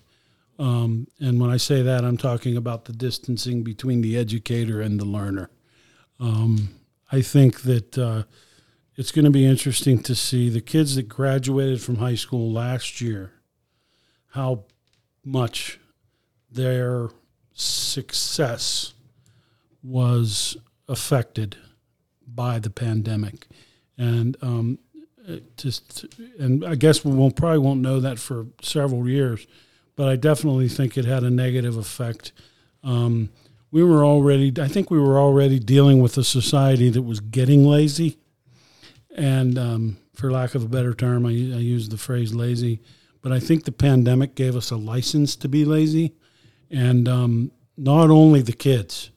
Um, 0.58 1.08
and 1.18 1.40
when 1.40 1.50
I 1.50 1.56
say 1.56 1.82
that, 1.82 2.04
I'm 2.04 2.18
talking 2.18 2.56
about 2.56 2.84
the 2.84 2.92
distancing 2.92 3.62
between 3.62 4.02
the 4.02 4.16
educator 4.16 4.80
and 4.80 5.00
the 5.00 5.06
learner. 5.06 5.48
Um, 6.20 6.74
I 7.10 7.22
think 7.22 7.62
that 7.62 7.98
uh, 7.98 8.24
it's 8.94 9.10
going 9.10 9.24
to 9.24 9.30
be 9.30 9.46
interesting 9.46 10.02
to 10.02 10.14
see 10.14 10.48
the 10.50 10.60
kids 10.60 10.96
that 10.96 11.08
graduated 11.08 11.80
from 11.80 11.96
high 11.96 12.14
school 12.14 12.52
last 12.52 13.00
year, 13.00 13.32
how 14.32 14.64
much 15.24 15.80
their 16.50 17.08
success 17.54 18.92
was 19.82 20.56
affected 20.88 21.56
by 22.26 22.58
the 22.58 22.70
pandemic, 22.70 23.46
and 23.96 24.36
um, 24.42 24.78
just 25.56 26.04
and 26.38 26.64
I 26.64 26.74
guess 26.74 27.04
we 27.04 27.12
won't 27.12 27.36
probably 27.36 27.58
won't 27.58 27.80
know 27.80 28.00
that 28.00 28.18
for 28.18 28.46
several 28.62 29.08
years, 29.08 29.46
but 29.96 30.08
I 30.08 30.16
definitely 30.16 30.68
think 30.68 30.96
it 30.96 31.04
had 31.04 31.22
a 31.22 31.30
negative 31.30 31.76
effect. 31.76 32.32
Um, 32.82 33.30
we 33.70 33.82
were 33.84 34.04
already, 34.04 34.52
I 34.60 34.68
think 34.68 34.90
we 34.90 34.98
were 34.98 35.18
already 35.18 35.58
dealing 35.58 36.00
with 36.00 36.16
a 36.18 36.24
society 36.24 36.90
that 36.90 37.02
was 37.02 37.20
getting 37.20 37.64
lazy, 37.64 38.18
and 39.14 39.58
um, 39.58 39.96
for 40.14 40.30
lack 40.30 40.54
of 40.54 40.62
a 40.64 40.68
better 40.68 40.94
term, 40.94 41.24
I, 41.26 41.30
I 41.30 41.32
use 41.60 41.88
the 41.88 41.96
phrase 41.98 42.34
lazy. 42.34 42.80
But 43.22 43.32
I 43.32 43.38
think 43.38 43.64
the 43.64 43.72
pandemic 43.72 44.34
gave 44.34 44.56
us 44.56 44.70
a 44.70 44.76
license 44.76 45.36
to 45.36 45.48
be 45.48 45.64
lazy, 45.64 46.14
and 46.70 47.06
um, 47.08 47.50
not 47.76 48.08
only 48.10 48.40
the 48.42 48.52
kids, 48.54 49.10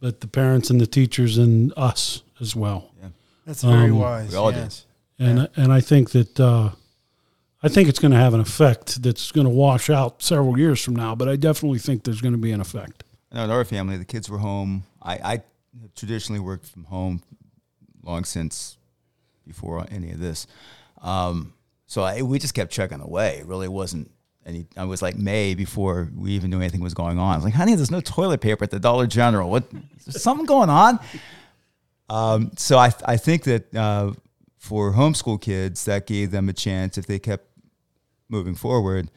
but 0.00 0.20
the 0.20 0.28
parents 0.28 0.68
and 0.70 0.80
the 0.80 0.86
teachers 0.86 1.38
and 1.38 1.72
us 1.76 2.22
as 2.40 2.54
well. 2.54 2.92
Yeah. 3.00 3.08
That's 3.46 3.62
very 3.62 3.90
Um, 3.90 3.98
wise. 3.98 4.30
we 4.30 4.36
all 4.36 4.52
did. 4.52 4.58
yes. 4.58 4.84
And 5.18 5.48
and 5.56 5.72
I 5.72 5.80
think 5.80 6.10
that 6.10 6.38
uh, 6.38 6.70
I 7.62 7.68
think 7.68 7.88
it's 7.88 7.98
going 7.98 8.12
to 8.12 8.18
have 8.18 8.34
an 8.34 8.40
effect 8.40 9.02
that's 9.02 9.32
going 9.32 9.46
to 9.46 9.52
wash 9.52 9.88
out 9.88 10.22
several 10.22 10.58
years 10.58 10.82
from 10.84 10.94
now. 10.94 11.14
But 11.14 11.28
I 11.30 11.36
definitely 11.36 11.78
think 11.78 12.04
there's 12.04 12.20
going 12.20 12.34
to 12.34 12.38
be 12.38 12.52
an 12.52 12.60
effect. 12.60 13.02
In 13.36 13.50
our 13.50 13.64
family, 13.66 13.98
the 13.98 14.04
kids 14.06 14.30
were 14.30 14.38
home. 14.38 14.84
I, 15.02 15.14
I 15.14 15.42
traditionally 15.94 16.40
worked 16.40 16.66
from 16.66 16.84
home 16.84 17.22
long 18.02 18.24
since 18.24 18.78
before 19.46 19.86
any 19.90 20.10
of 20.10 20.18
this. 20.18 20.46
Um, 21.02 21.52
so 21.86 22.02
I, 22.02 22.22
we 22.22 22.38
just 22.38 22.54
kept 22.54 22.72
chugging 22.72 23.00
away. 23.00 23.38
It 23.40 23.46
really 23.46 23.68
wasn't 23.68 24.10
any. 24.46 24.66
I 24.74 24.84
was 24.84 25.02
like 25.02 25.16
May 25.16 25.54
before 25.54 26.10
we 26.16 26.32
even 26.32 26.50
knew 26.50 26.60
anything 26.60 26.80
was 26.80 26.94
going 26.94 27.18
on. 27.18 27.34
I 27.34 27.36
was 27.36 27.44
like, 27.44 27.52
honey, 27.52 27.74
there's 27.74 27.90
no 27.90 28.00
toilet 28.00 28.40
paper 28.40 28.64
at 28.64 28.70
the 28.70 28.80
Dollar 28.80 29.06
General. 29.06 29.50
What? 29.50 29.64
Is 30.06 30.22
something 30.22 30.46
going 30.46 30.70
on? 30.70 30.98
Um, 32.08 32.52
so 32.56 32.78
I, 32.78 32.92
I 33.04 33.18
think 33.18 33.44
that 33.44 33.74
uh, 33.74 34.12
for 34.56 34.92
homeschool 34.92 35.42
kids, 35.42 35.84
that 35.84 36.06
gave 36.06 36.30
them 36.30 36.48
a 36.48 36.54
chance 36.54 36.96
if 36.96 37.06
they 37.06 37.18
kept 37.18 37.46
moving 38.30 38.54
forward 38.54 39.10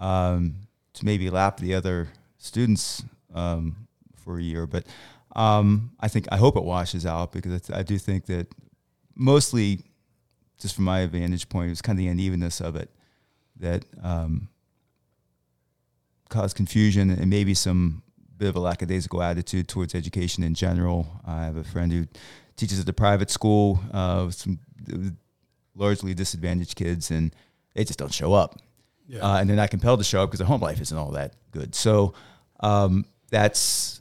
um, 0.00 0.54
to 0.94 1.04
maybe 1.04 1.28
lap 1.28 1.58
the 1.58 1.74
other 1.74 2.08
students 2.38 3.02
um, 3.34 3.88
for 4.24 4.38
a 4.38 4.42
year. 4.42 4.66
But 4.66 4.84
um, 5.36 5.92
I 6.00 6.08
think 6.08 6.26
I 6.32 6.36
hope 6.36 6.56
it 6.56 6.64
washes 6.64 7.04
out 7.06 7.32
because 7.32 7.52
it's- 7.52 7.70
I 7.78 7.82
do 7.82 7.98
think 7.98 8.26
that 8.26 8.46
mostly, 9.14 9.84
just 10.58 10.74
from 10.74 10.84
my 10.84 11.06
vantage 11.06 11.48
point, 11.48 11.66
it 11.68 11.70
was 11.70 11.82
kind 11.82 11.98
of 11.98 12.04
the 12.04 12.08
unevenness 12.08 12.60
of 12.60 12.76
it 12.76 12.90
that 13.56 13.84
um, 14.02 14.48
caused 16.28 16.56
confusion 16.56 17.10
and 17.10 17.28
maybe 17.30 17.54
some 17.54 18.02
bit 18.36 18.48
of 18.48 18.56
a 18.56 18.60
lackadaisical 18.60 19.22
attitude 19.22 19.66
towards 19.68 19.94
education 19.94 20.42
in 20.44 20.54
general. 20.54 21.06
I 21.26 21.44
have 21.44 21.56
a 21.56 21.64
friend 21.64 21.90
who 21.92 22.06
teaches 22.56 22.78
at 22.80 22.88
a 22.88 22.92
private 22.92 23.30
school 23.30 23.80
uh, 23.92 24.24
with 24.26 24.34
some 24.36 24.58
largely 25.74 26.14
disadvantaged 26.14 26.76
kids, 26.76 27.10
and 27.10 27.34
they 27.74 27.84
just 27.84 27.98
don't 27.98 28.12
show 28.12 28.32
up 28.34 28.60
Yeah. 29.08 29.20
uh, 29.20 29.38
and 29.40 29.48
they're 29.48 29.56
not 29.56 29.70
compelled 29.70 30.00
to 30.00 30.04
show 30.04 30.22
up 30.22 30.28
because 30.30 30.38
their 30.38 30.46
home 30.46 30.60
life 30.60 30.80
isn't 30.80 30.96
all 30.96 31.12
that 31.12 31.34
good. 31.50 31.74
So 31.74 32.14
um, 32.60 33.04
that's 33.30 34.00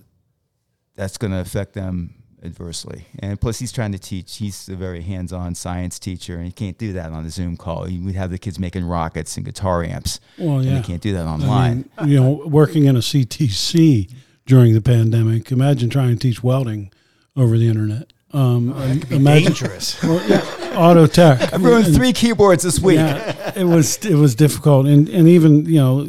that's 0.95 1.17
going 1.17 1.31
to 1.31 1.39
affect 1.39 1.73
them 1.73 2.15
adversely. 2.43 3.05
And 3.19 3.39
plus, 3.39 3.59
he's 3.59 3.71
trying 3.71 3.91
to 3.91 3.99
teach. 3.99 4.37
He's 4.37 4.67
a 4.69 4.75
very 4.75 5.01
hands-on 5.01 5.55
science 5.55 5.99
teacher, 5.99 6.35
and 6.35 6.45
he 6.45 6.51
can't 6.51 6.77
do 6.77 6.93
that 6.93 7.11
on 7.11 7.25
a 7.25 7.29
Zoom 7.29 7.57
call. 7.57 7.83
We'd 7.83 8.15
have 8.15 8.31
the 8.31 8.37
kids 8.37 8.59
making 8.59 8.85
rockets 8.85 9.37
and 9.37 9.45
guitar 9.45 9.83
amps, 9.83 10.19
well, 10.37 10.57
and 10.57 10.65
yeah. 10.65 10.75
they 10.75 10.81
can't 10.81 11.01
do 11.01 11.13
that 11.13 11.25
I 11.25 11.29
online. 11.29 11.89
mean, 11.99 12.09
you 12.09 12.19
know, 12.19 12.41
working 12.45 12.85
in 12.85 12.95
a 12.95 12.99
CTC 12.99 14.11
during 14.45 14.73
the 14.73 14.81
pandemic. 14.81 15.51
Imagine 15.51 15.89
trying 15.89 16.13
to 16.13 16.19
teach 16.19 16.43
welding 16.43 16.91
over 17.35 17.57
the 17.57 17.67
internet. 17.67 18.13
Um, 18.31 18.71
imagine 19.09 19.53
Dangerous. 19.53 20.01
well, 20.03 20.21
yeah, 20.27 20.41
auto 20.77 21.07
tech. 21.07 21.53
I've 21.53 21.63
ruined 21.63 21.93
three 21.93 22.13
keyboards 22.13 22.63
this 22.63 22.79
week. 22.79 22.97
Yeah, 22.97 23.53
it 23.55 23.63
was 23.63 23.97
it 24.05 24.15
was 24.15 24.35
difficult, 24.35 24.85
and 24.85 25.09
and 25.09 25.27
even 25.27 25.65
you 25.65 25.79
know, 25.79 26.05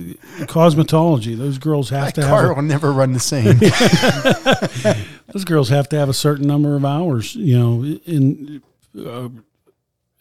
cosmetology. 0.47 1.37
Those 1.37 1.59
girls 1.59 1.91
have 1.91 2.15
That 2.15 2.23
to 2.23 2.29
car 2.29 2.49
have 2.49 2.57
will 2.57 2.63
never 2.63 2.93
run 2.93 3.13
the 3.13 3.21
same. 3.21 3.59
those 5.33 5.45
girls 5.45 5.69
have 5.71 5.89
to 5.91 5.99
have 5.99 6.09
a 6.09 6.15
certain 6.15 6.47
number 6.47 6.77
of 6.77 6.85
hours. 6.85 7.35
You 7.35 7.59
know, 7.59 7.85
in 8.07 8.63
uh, 8.99 9.29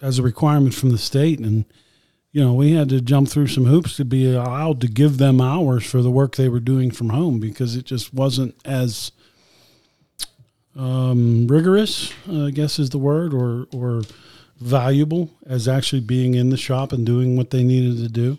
as 0.02 0.20
a 0.20 0.24
requirement 0.24 0.74
from 0.74 0.92
the 0.92 0.98
state, 0.98 1.40
and 1.40 1.66
you 2.32 2.44
know, 2.44 2.54
we 2.54 2.74
had 2.74 2.90
to 2.90 3.02
jump 3.02 3.30
through 3.30 3.48
some 3.48 3.66
hoops 3.66 3.96
to 3.98 4.06
be 4.06 4.34
allowed 4.34 4.82
to 4.82 4.88
give 4.88 5.18
them 5.18 5.42
hours 5.42 5.86
for 5.86 6.02
the 6.02 6.12
work 6.12 6.36
they 6.36 6.50
were 6.50 6.60
doing 6.60 6.92
from 6.92 7.10
home 7.10 7.40
because 7.40 7.76
it 7.76 7.86
just 7.86 8.14
wasn't 8.14 8.56
as 8.64 9.12
um, 10.76 11.48
rigorous, 11.48 12.14
I 12.32 12.52
guess 12.52 12.78
is 12.78 12.92
the 12.92 13.00
word, 13.00 13.34
or 13.34 13.68
or 13.74 14.04
valuable 14.60 15.30
as 15.46 15.68
actually 15.68 16.02
being 16.02 16.34
in 16.34 16.50
the 16.50 16.58
shop 16.58 16.92
and 16.92 17.06
doing 17.06 17.38
what 17.38 17.52
they 17.52 17.64
needed 17.64 17.98
to 17.98 18.10
do. 18.10 18.38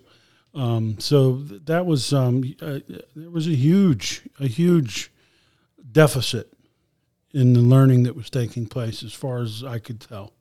Um, 0.55 0.99
so 0.99 1.35
that 1.35 1.87
was 1.87 2.13
um, 2.13 2.43
uh, 2.61 2.81
there 3.15 3.31
was 3.31 3.47
a 3.47 3.55
huge 3.55 4.23
a 4.41 4.47
huge 4.47 5.13
deficit 5.93 6.53
in 7.33 7.53
the 7.53 7.61
learning 7.61 8.05
that 8.05 8.17
was 8.17 8.31
taking 8.31 8.67
place, 8.67 9.03
as 9.03 9.13
far 9.13 9.39
as 9.39 9.63
I 9.63 9.79
could 9.79 10.01
tell. 10.01 10.33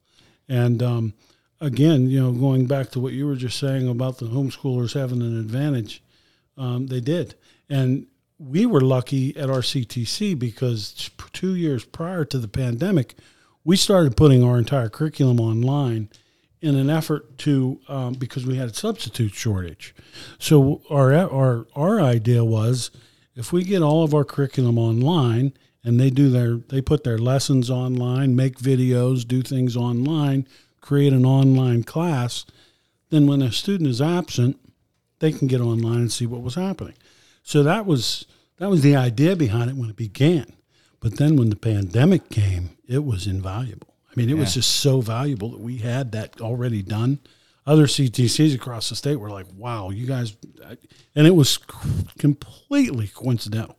And 0.47 0.81
um, 0.81 1.13
again, 1.59 2.09
you 2.09 2.21
know, 2.21 2.31
going 2.31 2.65
back 2.65 2.89
to 2.91 2.99
what 2.99 3.13
you 3.13 3.27
were 3.27 3.35
just 3.35 3.59
saying 3.59 3.87
about 3.87 4.17
the 4.17 4.27
homeschoolers 4.27 4.93
having 4.93 5.21
an 5.21 5.37
advantage, 5.39 6.01
um, 6.57 6.87
they 6.87 7.01
did. 7.01 7.35
And 7.69 8.07
we 8.39 8.65
were 8.65 8.81
lucky 8.81 9.35
at 9.35 9.49
our 9.49 9.61
CTC 9.61 10.37
because 10.37 11.09
two 11.33 11.55
years 11.55 11.83
prior 11.83 12.23
to 12.25 12.37
the 12.37 12.47
pandemic, 12.47 13.15
we 13.67 13.75
started 13.75 14.15
putting 14.15 14.45
our 14.45 14.57
entire 14.57 14.87
curriculum 14.87 15.41
online 15.41 16.07
in 16.61 16.77
an 16.77 16.89
effort 16.89 17.37
to 17.37 17.77
um, 17.89 18.13
because 18.13 18.45
we 18.45 18.55
had 18.55 18.69
a 18.69 18.73
substitute 18.73 19.33
shortage. 19.33 19.93
So 20.39 20.81
our 20.89 21.13
our 21.13 21.67
our 21.75 21.99
idea 21.99 22.45
was 22.45 22.91
if 23.35 23.51
we 23.51 23.65
get 23.65 23.81
all 23.81 24.05
of 24.05 24.13
our 24.13 24.23
curriculum 24.23 24.77
online 24.77 25.51
and 25.83 25.99
they 25.99 26.09
do 26.09 26.29
their 26.29 26.55
they 26.55 26.81
put 26.81 27.03
their 27.03 27.17
lessons 27.17 27.69
online, 27.69 28.37
make 28.37 28.57
videos, 28.57 29.27
do 29.27 29.41
things 29.41 29.75
online, 29.75 30.47
create 30.79 31.11
an 31.11 31.25
online 31.25 31.83
class, 31.83 32.45
then 33.09 33.27
when 33.27 33.41
a 33.41 33.51
student 33.51 33.89
is 33.89 34.01
absent, 34.01 34.57
they 35.19 35.33
can 35.33 35.47
get 35.47 35.59
online 35.59 35.99
and 35.99 36.11
see 36.13 36.25
what 36.25 36.41
was 36.41 36.55
happening. 36.55 36.95
So 37.43 37.63
that 37.63 37.85
was 37.85 38.27
that 38.59 38.69
was 38.69 38.81
the 38.81 38.95
idea 38.95 39.35
behind 39.35 39.69
it 39.69 39.75
when 39.75 39.89
it 39.89 39.97
began. 39.97 40.56
But 40.99 41.17
then 41.17 41.35
when 41.35 41.49
the 41.49 41.55
pandemic 41.55 42.29
came, 42.29 42.71
it 42.87 43.05
was 43.05 43.27
invaluable. 43.27 43.93
I 44.09 44.19
mean, 44.19 44.29
it 44.29 44.37
was 44.37 44.55
just 44.55 44.77
so 44.77 44.99
valuable 44.99 45.51
that 45.51 45.59
we 45.59 45.77
had 45.77 46.11
that 46.13 46.41
already 46.41 46.81
done. 46.81 47.19
Other 47.67 47.85
CTCs 47.85 48.55
across 48.55 48.89
the 48.89 48.95
state 48.95 49.17
were 49.17 49.29
like, 49.29 49.45
"Wow, 49.55 49.91
you 49.91 50.07
guys," 50.07 50.35
and 51.15 51.27
it 51.27 51.35
was 51.35 51.57
completely 52.17 53.07
coincidental. 53.07 53.77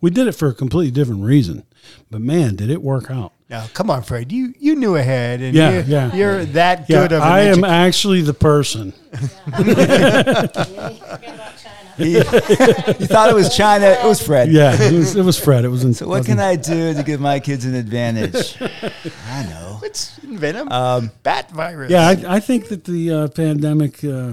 We 0.00 0.10
did 0.10 0.26
it 0.26 0.32
for 0.32 0.48
a 0.48 0.54
completely 0.54 0.90
different 0.90 1.22
reason, 1.22 1.64
but 2.10 2.20
man, 2.20 2.56
did 2.56 2.70
it 2.70 2.82
work 2.82 3.10
out! 3.10 3.32
now, 3.48 3.66
come 3.74 3.90
on, 3.90 4.02
Fred. 4.02 4.32
You 4.32 4.52
you 4.58 4.74
knew 4.74 4.96
ahead, 4.96 5.40
and 5.40 5.54
Yeah, 5.54 5.70
you, 5.70 5.84
yeah. 5.86 6.14
you're 6.14 6.44
that 6.46 6.86
Yeah, 6.88 7.02
good 7.02 7.12
of 7.12 7.22
an 7.22 7.28
I 7.28 7.40
am 7.42 7.58
edu- 7.58 7.68
actually 7.68 8.22
the 8.22 8.34
person. 8.34 8.92
Forget 11.96 12.26
about 12.26 12.48
China. 12.48 12.92
he, 12.92 12.92
he 12.98 13.06
thought 13.06 13.30
it 13.30 13.34
was 13.34 13.56
China. 13.56 13.86
It 13.86 14.04
was 14.04 14.22
Fred. 14.22 14.52
Yeah, 14.52 14.74
it 14.80 14.92
was, 14.92 15.16
it 15.16 15.24
was 15.24 15.38
Fred. 15.38 15.64
It 15.64 15.68
was 15.68 15.84
in. 15.84 15.94
So 15.94 16.06
what 16.06 16.24
can 16.24 16.38
I 16.38 16.56
do 16.56 16.94
to 16.94 17.02
give 17.02 17.20
my 17.20 17.40
kids 17.40 17.64
an 17.64 17.74
advantage? 17.74 18.56
I 19.28 19.44
know. 19.44 19.80
It's 19.82 20.16
venom. 20.18 20.70
Um, 20.70 21.10
bat 21.22 21.50
virus. 21.50 21.90
Yeah, 21.90 22.06
I, 22.06 22.36
I 22.36 22.40
think 22.40 22.68
that 22.68 22.84
the 22.84 23.12
uh, 23.12 23.28
pandemic. 23.28 24.04
Uh, 24.04 24.32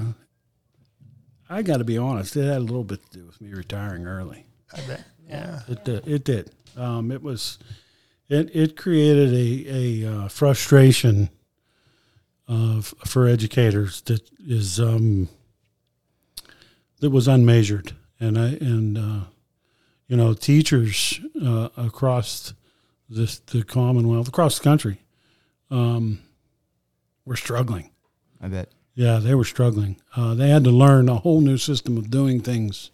I 1.49 1.61
got 1.61 1.77
to 1.77 1.83
be 1.83 1.97
honest, 1.97 2.35
it 2.35 2.45
had 2.45 2.57
a 2.57 2.59
little 2.59 2.83
bit 2.83 3.05
to 3.11 3.19
do 3.19 3.25
with 3.25 3.39
me 3.39 3.53
retiring 3.53 4.07
early. 4.07 4.45
I 4.73 4.81
bet. 4.81 5.03
Yeah. 5.27 5.59
It 5.67 5.85
did. 5.85 6.07
It 6.07 6.23
did. 6.23 6.51
Um, 6.75 7.11
it 7.11 7.21
was. 7.21 7.59
It 8.29 8.55
it 8.55 8.77
created 8.77 9.33
a 9.33 10.03
a 10.03 10.13
uh, 10.13 10.27
frustration. 10.27 11.29
Of, 12.45 12.93
for 13.05 13.25
educators 13.25 14.01
that 14.01 14.29
is 14.45 14.77
um, 14.77 15.29
that 17.03 17.09
was 17.09 17.27
unmeasured, 17.27 17.91
and 18.17 18.39
I 18.39 18.47
and 18.61 18.97
uh, 18.97 19.19
you 20.07 20.15
know 20.15 20.33
teachers 20.33 21.19
uh, 21.43 21.67
across 21.75 22.53
this 23.09 23.39
the 23.39 23.61
Commonwealth, 23.63 24.29
across 24.29 24.57
the 24.57 24.63
country, 24.63 25.01
um, 25.69 26.19
were 27.25 27.35
struggling. 27.35 27.89
I 28.41 28.47
bet. 28.47 28.69
Yeah, 28.95 29.17
they 29.17 29.35
were 29.35 29.43
struggling. 29.43 29.97
Uh, 30.15 30.33
they 30.33 30.47
had 30.47 30.63
to 30.63 30.69
learn 30.71 31.09
a 31.09 31.15
whole 31.15 31.41
new 31.41 31.57
system 31.57 31.97
of 31.97 32.09
doing 32.09 32.39
things 32.39 32.89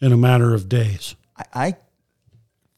in 0.00 0.12
a 0.12 0.16
matter 0.16 0.54
of 0.54 0.70
days. 0.70 1.14
I, 1.36 1.44
I 1.52 1.76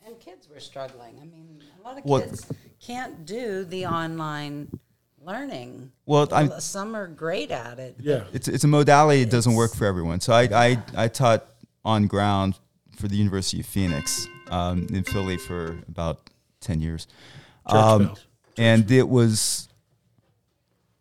And 0.04 0.18
kids 0.18 0.48
were 0.48 0.58
struggling. 0.60 1.14
I 1.22 1.24
mean, 1.24 1.62
a 1.78 1.84
lot 1.88 1.98
of 1.98 2.04
Well- 2.04 2.20
kids 2.22 2.50
can't 2.80 3.24
do 3.24 3.64
the 3.64 3.86
online 3.86 4.76
learning. 5.24 5.92
well, 6.06 6.28
I'm 6.32 6.60
Some 6.60 6.94
are 6.94 7.06
great 7.06 7.50
at 7.50 7.78
it. 7.78 7.96
Yeah, 7.98 8.24
it's 8.32 8.48
it's 8.48 8.64
a 8.64 8.68
modality 8.68 9.24
that 9.24 9.30
doesn't 9.30 9.54
work 9.54 9.74
for 9.74 9.86
everyone. 9.86 10.20
So 10.20 10.32
I 10.32 10.42
I, 10.52 10.82
I 10.96 11.08
taught 11.08 11.46
on 11.84 12.06
ground 12.06 12.58
for 12.96 13.08
the 13.08 13.16
University 13.16 13.60
of 13.60 13.66
Phoenix 13.66 14.26
um, 14.50 14.86
in 14.90 15.04
Philly 15.04 15.36
for 15.36 15.78
about 15.88 16.30
ten 16.60 16.80
years, 16.80 17.06
um, 17.66 18.14
and 18.56 18.90
it 18.90 19.08
was 19.08 19.68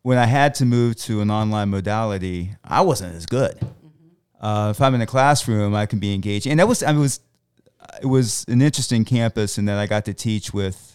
when 0.02 0.18
I 0.18 0.26
had 0.26 0.56
to 0.56 0.66
move 0.66 0.96
to 0.98 1.22
an 1.22 1.32
online 1.32 1.70
modality, 1.70 2.52
I 2.64 2.82
wasn't 2.82 3.16
as 3.16 3.26
good. 3.26 3.58
Uh, 4.40 4.74
if 4.76 4.82
I'm 4.82 4.94
in 4.94 5.02
a 5.02 5.06
classroom, 5.06 5.74
I 5.74 5.86
can 5.86 6.00
be 6.00 6.14
engaged, 6.14 6.48
and 6.48 6.60
that 6.60 6.68
was 6.68 6.84
I 6.84 6.88
mean, 6.88 6.98
it 6.98 7.00
was 7.00 7.20
it 8.02 8.08
was 8.08 8.46
an 8.48 8.62
interesting 8.62 9.06
campus 9.06 9.58
in 9.58 9.66
that 9.66 9.78
I 9.78 9.88
got 9.88 10.06
to 10.06 10.14
teach 10.14 10.54
with 10.54 10.93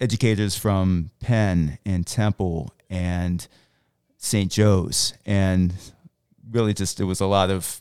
educators 0.00 0.56
from 0.56 1.10
Penn 1.20 1.78
and 1.84 2.06
Temple 2.06 2.72
and 2.90 3.46
St. 4.16 4.50
Joe's, 4.50 5.14
and 5.26 5.74
really 6.50 6.74
just 6.74 7.00
it 7.00 7.04
was 7.04 7.20
a 7.20 7.26
lot 7.26 7.50
of, 7.50 7.80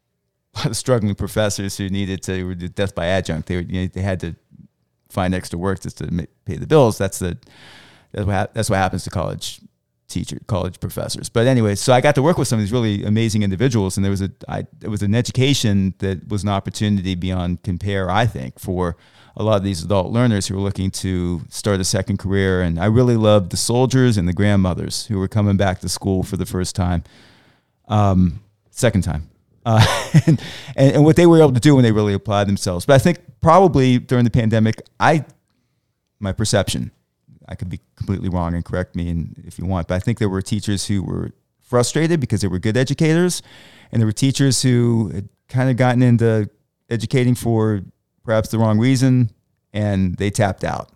a 0.54 0.58
lot 0.58 0.66
of 0.66 0.76
struggling 0.76 1.14
professors 1.14 1.76
who 1.76 1.88
needed 1.88 2.22
to 2.24 2.44
were 2.44 2.54
death 2.54 2.94
by 2.94 3.06
adjunct. 3.06 3.48
They 3.48 3.56
were, 3.56 3.62
you 3.62 3.82
know, 3.82 3.86
they 3.88 4.02
had 4.02 4.20
to 4.20 4.34
find 5.10 5.34
extra 5.34 5.58
work 5.58 5.80
just 5.80 5.98
to 5.98 6.28
pay 6.44 6.56
the 6.56 6.66
bills. 6.66 6.98
That's 6.98 7.18
the 7.18 7.38
that's 8.12 8.26
what 8.26 8.54
that's 8.54 8.70
what 8.70 8.76
happens 8.76 9.04
to 9.04 9.10
college 9.10 9.60
teacher 10.14 10.38
college 10.46 10.78
professors. 10.78 11.28
But 11.28 11.46
anyway, 11.46 11.74
so 11.74 11.92
I 11.92 12.00
got 12.00 12.14
to 12.14 12.22
work 12.22 12.38
with 12.38 12.46
some 12.48 12.58
of 12.58 12.62
these 12.62 12.72
really 12.72 13.04
amazing 13.04 13.42
individuals, 13.42 13.96
and 13.96 14.04
there 14.04 14.10
was 14.10 14.22
a 14.22 14.30
I, 14.48 14.60
it 14.80 14.88
was 14.88 15.02
an 15.02 15.14
education 15.14 15.94
that 15.98 16.28
was 16.28 16.44
an 16.44 16.48
opportunity 16.48 17.14
beyond 17.14 17.62
compare. 17.62 18.10
I 18.10 18.26
think 18.26 18.58
for 18.58 18.96
a 19.36 19.42
lot 19.42 19.56
of 19.56 19.64
these 19.64 19.82
adult 19.82 20.12
learners 20.12 20.46
who 20.46 20.54
were 20.54 20.60
looking 20.60 20.92
to 20.92 21.42
start 21.48 21.80
a 21.80 21.84
second 21.84 22.18
career, 22.18 22.62
and 22.62 22.78
I 22.78 22.86
really 22.86 23.16
loved 23.16 23.50
the 23.50 23.56
soldiers 23.56 24.16
and 24.16 24.28
the 24.28 24.32
grandmothers 24.32 25.06
who 25.06 25.18
were 25.18 25.28
coming 25.28 25.56
back 25.56 25.80
to 25.80 25.88
school 25.88 26.22
for 26.22 26.36
the 26.36 26.46
first 26.46 26.76
time, 26.76 27.02
um, 27.88 28.40
second 28.70 29.02
time. 29.02 29.28
Uh, 29.66 29.84
and, 30.26 30.40
and, 30.76 30.96
and 30.96 31.04
what 31.04 31.16
they 31.16 31.26
were 31.26 31.38
able 31.38 31.52
to 31.52 31.60
do 31.60 31.74
when 31.74 31.82
they 31.82 31.92
really 31.92 32.14
applied 32.14 32.46
themselves. 32.46 32.86
But 32.86 32.94
I 32.94 32.98
think 32.98 33.18
probably 33.40 33.98
during 33.98 34.24
the 34.24 34.30
pandemic, 34.30 34.80
I 35.00 35.24
my 36.20 36.32
perception. 36.32 36.92
I 37.48 37.54
could 37.54 37.68
be 37.68 37.80
completely 37.96 38.28
wrong 38.28 38.54
and 38.54 38.64
correct 38.64 38.96
me 38.96 39.10
and 39.10 39.42
if 39.46 39.58
you 39.58 39.66
want, 39.66 39.88
but 39.88 39.94
I 39.94 39.98
think 39.98 40.18
there 40.18 40.28
were 40.28 40.42
teachers 40.42 40.86
who 40.86 41.02
were 41.02 41.32
frustrated 41.62 42.20
because 42.20 42.40
they 42.40 42.48
were 42.48 42.58
good 42.58 42.76
educators, 42.76 43.42
and 43.90 44.00
there 44.00 44.06
were 44.06 44.12
teachers 44.12 44.62
who 44.62 45.10
had 45.14 45.28
kind 45.48 45.70
of 45.70 45.76
gotten 45.76 46.02
into 46.02 46.48
educating 46.90 47.34
for 47.34 47.82
perhaps 48.24 48.48
the 48.50 48.58
wrong 48.58 48.78
reason, 48.78 49.30
and 49.72 50.16
they 50.16 50.30
tapped 50.30 50.64
out. 50.64 50.90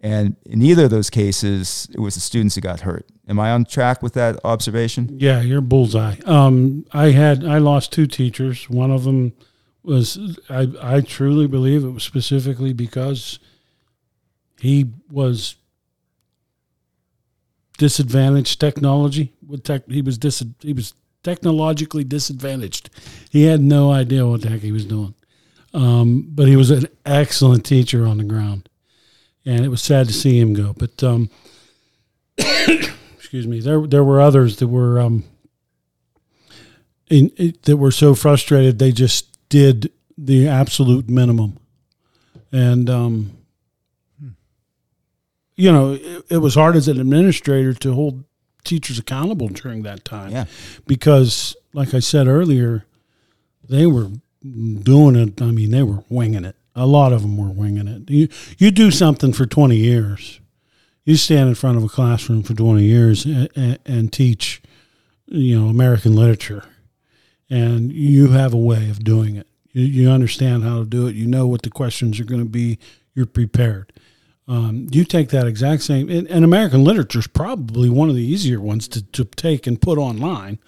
And 0.00 0.36
in 0.46 0.62
either 0.62 0.84
of 0.84 0.90
those 0.90 1.10
cases, 1.10 1.88
it 1.92 1.98
was 1.98 2.14
the 2.14 2.20
students 2.20 2.54
who 2.54 2.60
got 2.60 2.80
hurt. 2.80 3.06
Am 3.28 3.40
I 3.40 3.50
on 3.50 3.64
track 3.64 4.02
with 4.02 4.14
that 4.14 4.38
observation? 4.44 5.16
Yeah, 5.18 5.40
you're 5.40 5.60
bullseye. 5.60 6.16
Um, 6.24 6.86
I 6.92 7.10
had 7.10 7.44
I 7.44 7.58
lost 7.58 7.92
two 7.92 8.06
teachers. 8.06 8.70
One 8.70 8.90
of 8.90 9.04
them 9.04 9.32
was 9.82 10.38
I 10.48 10.68
I 10.80 11.00
truly 11.00 11.46
believe 11.46 11.84
it 11.84 11.90
was 11.90 12.04
specifically 12.04 12.72
because 12.72 13.38
he 14.60 14.92
was 15.10 15.56
disadvantaged 17.78 18.60
technology 18.60 19.32
with 19.46 19.64
tech. 19.64 19.88
He 19.88 20.02
was 20.02 20.18
dis, 20.18 20.44
he 20.60 20.74
was 20.74 20.92
technologically 21.22 22.04
disadvantaged. 22.04 22.90
He 23.30 23.44
had 23.44 23.60
no 23.60 23.90
idea 23.90 24.26
what 24.26 24.42
the 24.42 24.50
heck 24.50 24.60
he 24.60 24.72
was 24.72 24.84
doing. 24.84 25.14
Um, 25.72 26.26
but 26.30 26.48
he 26.48 26.56
was 26.56 26.70
an 26.70 26.86
excellent 27.06 27.64
teacher 27.64 28.06
on 28.06 28.18
the 28.18 28.24
ground, 28.24 28.68
and 29.44 29.64
it 29.64 29.68
was 29.68 29.82
sad 29.82 30.06
to 30.08 30.12
see 30.12 30.38
him 30.38 30.54
go. 30.54 30.74
But 30.76 31.02
um, 31.02 31.30
excuse 32.38 33.46
me, 33.46 33.60
there 33.60 33.86
there 33.86 34.04
were 34.04 34.20
others 34.20 34.56
that 34.56 34.68
were 34.68 34.98
um, 35.00 35.24
in, 37.10 37.30
that 37.62 37.76
were 37.76 37.90
so 37.90 38.14
frustrated 38.14 38.78
they 38.78 38.92
just 38.92 39.36
did 39.48 39.92
the 40.16 40.48
absolute 40.48 41.08
minimum, 41.08 41.58
and 42.50 42.88
um, 42.88 43.38
you 45.58 45.70
know 45.70 45.92
it, 45.92 46.24
it 46.30 46.38
was 46.38 46.54
hard 46.54 46.76
as 46.76 46.88
an 46.88 46.98
administrator 47.00 47.74
to 47.74 47.92
hold 47.92 48.24
teachers 48.64 48.98
accountable 48.98 49.48
during 49.48 49.82
that 49.82 50.04
time, 50.04 50.30
Yeah. 50.30 50.44
because 50.86 51.56
like 51.74 51.92
I 51.94 51.98
said 52.00 52.26
earlier, 52.28 52.84
they 53.68 53.86
were 53.86 54.10
doing 54.42 55.16
it. 55.16 55.42
I 55.42 55.50
mean, 55.50 55.70
they 55.70 55.82
were 55.82 56.02
winging 56.08 56.44
it. 56.44 56.56
A 56.74 56.86
lot 56.86 57.12
of 57.12 57.22
them 57.22 57.36
were 57.36 57.50
winging 57.50 57.88
it. 57.88 58.08
You 58.10 58.28
you 58.58 58.70
do 58.70 58.90
something 58.90 59.32
for 59.32 59.46
twenty 59.46 59.76
years, 59.76 60.40
you 61.04 61.16
stand 61.16 61.48
in 61.48 61.54
front 61.54 61.76
of 61.76 61.84
a 61.84 61.88
classroom 61.88 62.42
for 62.42 62.54
twenty 62.54 62.84
years 62.84 63.24
and, 63.24 63.48
and, 63.56 63.78
and 63.84 64.12
teach, 64.12 64.62
you 65.26 65.58
know, 65.60 65.66
American 65.68 66.14
literature, 66.14 66.64
and 67.50 67.92
you 67.92 68.28
have 68.28 68.54
a 68.54 68.58
way 68.58 68.88
of 68.90 69.02
doing 69.02 69.36
it. 69.36 69.46
You, 69.72 69.84
you 69.84 70.10
understand 70.10 70.62
how 70.62 70.78
to 70.80 70.84
do 70.84 71.06
it. 71.08 71.14
You 71.16 71.26
know 71.26 71.46
what 71.46 71.62
the 71.62 71.70
questions 71.70 72.20
are 72.20 72.24
going 72.24 72.42
to 72.44 72.50
be. 72.50 72.78
You're 73.14 73.26
prepared. 73.26 73.92
Um, 74.48 74.86
you 74.90 75.04
take 75.04 75.28
that 75.28 75.46
exact 75.46 75.82
same, 75.82 76.08
and, 76.08 76.26
and 76.28 76.42
American 76.42 76.82
literature 76.82 77.18
is 77.18 77.26
probably 77.26 77.90
one 77.90 78.08
of 78.08 78.14
the 78.14 78.24
easier 78.24 78.60
ones 78.62 78.88
to, 78.88 79.02
to 79.02 79.26
take 79.26 79.66
and 79.66 79.80
put 79.80 79.98
online. 79.98 80.58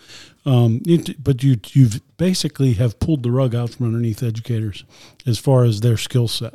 Um, 0.45 0.83
you, 0.85 0.99
t- 0.99 1.17
but 1.19 1.43
you 1.43 1.57
you've 1.73 2.01
basically 2.19 2.75
have 2.75 3.01
pulled 3.01 3.23
the 3.23 3.31
rug 3.31 3.55
out 3.55 3.71
from 3.71 3.87
underneath 3.87 4.23
educators 4.23 4.85
as 5.27 5.39
far 5.39 5.65
as 5.65 5.81
their 5.81 5.97
skill 5.97 6.29
set, 6.29 6.55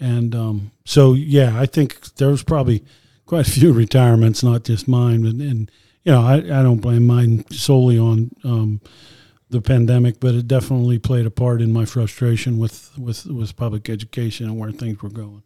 and 0.00 0.34
um, 0.34 0.72
so 0.84 1.12
yeah, 1.12 1.58
I 1.58 1.66
think 1.66 2.14
there 2.16 2.28
was 2.28 2.42
probably 2.42 2.84
quite 3.26 3.46
a 3.46 3.50
few 3.50 3.72
retirements, 3.84 4.42
not 4.42 4.64
just 4.64 4.88
mine, 4.88 5.26
and, 5.26 5.40
and 5.40 5.70
you 6.02 6.10
know 6.10 6.22
I, 6.22 6.36
I 6.38 6.62
don't 6.62 6.80
blame 6.80 7.06
mine 7.06 7.44
solely 7.50 7.98
on 8.00 8.32
um, 8.42 8.80
the 9.48 9.60
pandemic, 9.60 10.18
but 10.18 10.34
it 10.34 10.48
definitely 10.48 10.98
played 10.98 11.26
a 11.26 11.30
part 11.30 11.62
in 11.62 11.72
my 11.72 11.84
frustration 11.84 12.58
with 12.58 12.90
with 12.98 13.26
with 13.26 13.56
public 13.56 13.88
education 13.88 14.46
and 14.46 14.58
where 14.58 14.72
things 14.72 15.00
were 15.02 15.08
going. 15.08 15.42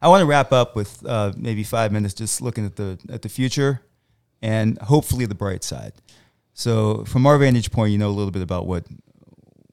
I 0.00 0.08
want 0.08 0.20
to 0.20 0.26
wrap 0.26 0.52
up 0.52 0.76
with 0.76 1.04
uh, 1.06 1.32
maybe 1.36 1.64
five 1.64 1.92
minutes, 1.92 2.14
just 2.14 2.40
looking 2.40 2.64
at 2.64 2.76
the 2.76 2.98
at 3.10 3.22
the 3.22 3.28
future, 3.28 3.82
and 4.40 4.78
hopefully 4.82 5.26
the 5.26 5.34
bright 5.34 5.64
side. 5.64 5.92
So, 6.52 7.04
from 7.04 7.26
our 7.26 7.38
vantage 7.38 7.70
point, 7.70 7.92
you 7.92 7.98
know 7.98 8.08
a 8.08 8.10
little 8.10 8.30
bit 8.30 8.42
about 8.42 8.66
what 8.66 8.86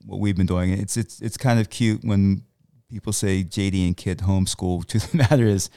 what 0.04 0.20
we've 0.20 0.36
been 0.36 0.46
doing. 0.46 0.70
It's 0.70 0.96
it's 0.96 1.20
it's 1.20 1.36
kind 1.36 1.60
of 1.60 1.70
cute 1.70 2.04
when 2.04 2.42
people 2.88 3.12
say 3.12 3.44
JD 3.44 3.86
and 3.86 3.96
Kit 3.96 4.18
homeschool. 4.18 4.82
Of 4.94 5.10
the 5.10 5.16
matter 5.16 5.46
is, 5.46 5.70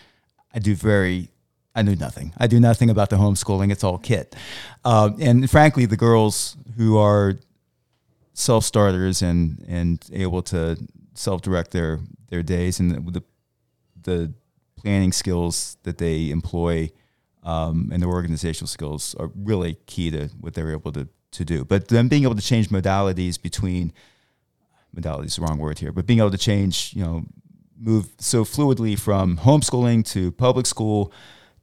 I 0.53 0.59
do 0.59 0.75
very. 0.75 1.29
I 1.75 1.83
knew 1.83 1.95
nothing. 1.95 2.33
I 2.37 2.47
do 2.47 2.59
nothing 2.59 2.89
about 2.89 3.09
the 3.11 3.17
homeschooling. 3.17 3.71
It's 3.71 3.83
all 3.83 3.99
Kit, 3.99 4.35
um, 4.83 5.15
and 5.19 5.49
frankly, 5.49 5.85
the 5.85 5.97
girls 5.97 6.57
who 6.75 6.97
are 6.97 7.35
self 8.33 8.63
starters 8.63 9.21
and 9.21 9.63
and 9.67 10.03
able 10.11 10.41
to 10.41 10.77
self 11.13 11.41
direct 11.41 11.71
their 11.71 11.99
their 12.29 12.41
days 12.41 12.79
and 12.79 13.13
the 13.13 13.23
the 14.01 14.33
planning 14.81 15.11
skills 15.11 15.77
that 15.83 15.97
they 15.97 16.29
employ 16.29 16.91
um, 17.43 17.89
and 17.91 18.01
their 18.01 18.09
organizational 18.09 18.67
skills 18.67 19.15
are 19.19 19.31
really 19.35 19.77
key 19.85 20.11
to 20.11 20.27
what 20.39 20.53
they're 20.53 20.71
able 20.71 20.91
to, 20.91 21.07
to 21.31 21.45
do. 21.45 21.65
But 21.65 21.87
then 21.87 22.07
being 22.07 22.23
able 22.23 22.35
to 22.35 22.41
change 22.41 22.69
modalities 22.69 23.41
between 23.41 23.93
modalities 24.95 25.25
is 25.25 25.35
the 25.37 25.43
wrong 25.43 25.57
word 25.57 25.79
here, 25.79 25.91
but 25.91 26.05
being 26.05 26.19
able 26.19 26.31
to 26.31 26.37
change, 26.37 26.93
you 26.95 27.03
know, 27.03 27.25
move 27.79 28.09
so 28.19 28.43
fluidly 28.43 28.99
from 28.99 29.37
homeschooling 29.37 30.05
to 30.11 30.31
public 30.33 30.65
school 30.65 31.13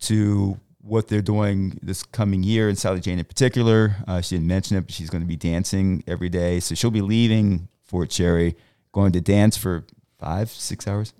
to 0.00 0.58
what 0.80 1.08
they're 1.08 1.20
doing 1.20 1.78
this 1.82 2.02
coming 2.02 2.42
year, 2.42 2.68
and 2.68 2.78
Sallee 2.78 3.00
Jane 3.00 3.18
in 3.18 3.24
particular. 3.24 3.96
Uh, 4.06 4.20
she 4.20 4.36
didn't 4.36 4.46
mention 4.46 4.76
it, 4.76 4.82
but 4.82 4.92
she's 4.92 5.10
going 5.10 5.22
to 5.22 5.28
be 5.28 5.36
dancing 5.36 6.04
every 6.06 6.28
day. 6.28 6.60
So 6.60 6.74
she'll 6.74 6.92
be 6.92 7.02
leaving 7.02 7.68
Fort 7.82 8.08
Cherry, 8.08 8.56
going 8.92 9.12
to 9.12 9.20
dance 9.20 9.56
for 9.56 9.84
five, 10.18 10.48
six 10.50 10.86
hours. 10.86 11.12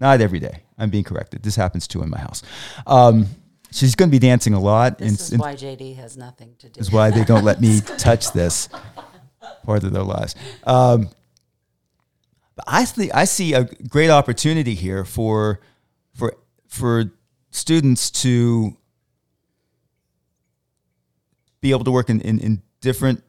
Not 0.00 0.20
every 0.20 0.38
day. 0.38 0.62
I'm 0.78 0.90
being 0.90 1.04
corrected. 1.04 1.42
This 1.42 1.56
happens 1.56 1.86
too 1.86 2.02
in 2.02 2.08
my 2.08 2.18
house. 2.18 2.42
Um, 2.86 3.26
she's 3.70 3.94
going 3.94 4.08
to 4.08 4.10
be 4.10 4.18
dancing 4.18 4.54
a 4.54 4.60
lot. 4.60 4.98
This 4.98 5.30
and, 5.30 5.34
is 5.34 5.38
why 5.38 5.54
JD 5.54 5.96
has 5.96 6.16
nothing 6.16 6.54
to 6.58 6.68
do. 6.68 6.80
is 6.80 6.90
why 6.90 7.10
they 7.10 7.24
don't 7.24 7.44
let 7.44 7.60
me 7.60 7.80
touch 7.98 8.32
this 8.32 8.68
part 9.64 9.84
of 9.84 9.92
their 9.92 10.02
lives. 10.02 10.34
Um, 10.64 11.10
but 12.56 12.64
I 12.66 12.84
think 12.86 13.14
I 13.14 13.24
see 13.24 13.52
a 13.52 13.64
great 13.64 14.10
opportunity 14.10 14.74
here 14.74 15.04
for 15.04 15.60
for 16.14 16.34
for 16.66 17.12
students 17.50 18.10
to 18.10 18.76
be 21.60 21.70
able 21.72 21.84
to 21.84 21.90
work 21.90 22.08
in, 22.08 22.20
in, 22.22 22.38
in 22.40 22.62
different 22.80 23.22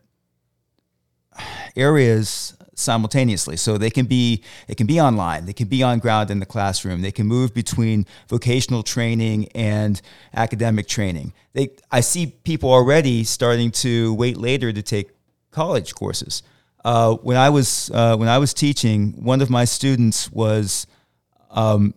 areas 1.76 2.56
simultaneously. 2.76 3.58
So 3.58 3.78
they 3.78 3.90
can 3.90 4.06
be 4.06 4.44
they 4.68 4.76
can 4.76 4.88
be 4.88 5.00
online, 5.00 5.46
they 5.46 5.54
can 5.54 5.68
be 5.68 5.84
on 5.84 6.00
ground 6.00 6.32
in 6.32 6.40
the 6.40 6.46
classroom, 6.46 7.02
they 7.02 7.12
can 7.12 7.28
move 7.28 7.54
between 7.54 8.06
vocational 8.28 8.84
training 8.84 9.50
and 9.56 10.02
academic 10.34 10.88
training. 10.88 11.34
They 11.54 11.72
I 11.92 12.02
see 12.02 12.28
people 12.28 12.72
already 12.72 13.24
starting 13.24 13.72
to 13.72 14.14
wait 14.14 14.38
later 14.38 14.72
to 14.72 14.82
take 14.82 15.12
college 15.52 15.94
courses. 15.94 16.44
Uh, 16.84 17.16
when 17.16 17.38
I 17.38 17.50
was 17.50 17.92
uh, 17.94 18.16
when 18.18 18.30
I 18.30 18.38
was 18.38 18.54
teaching, 18.54 19.24
one 19.24 19.42
of 19.42 19.50
my 19.50 19.66
students 19.66 20.32
was 20.32 20.88
um, 21.52 21.94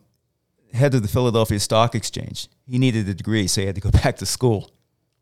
head 0.74 0.94
of 0.94 1.02
the 1.02 1.08
Philadelphia 1.08 1.58
Stock 1.58 1.94
Exchange. 1.94 2.48
He 2.68 2.78
needed 2.78 3.08
a 3.08 3.14
degree, 3.14 3.46
so 3.46 3.60
he 3.60 3.66
had 3.66 3.76
to 3.76 3.80
go 3.80 3.90
back 4.02 4.16
to 4.16 4.26
school. 4.26 4.70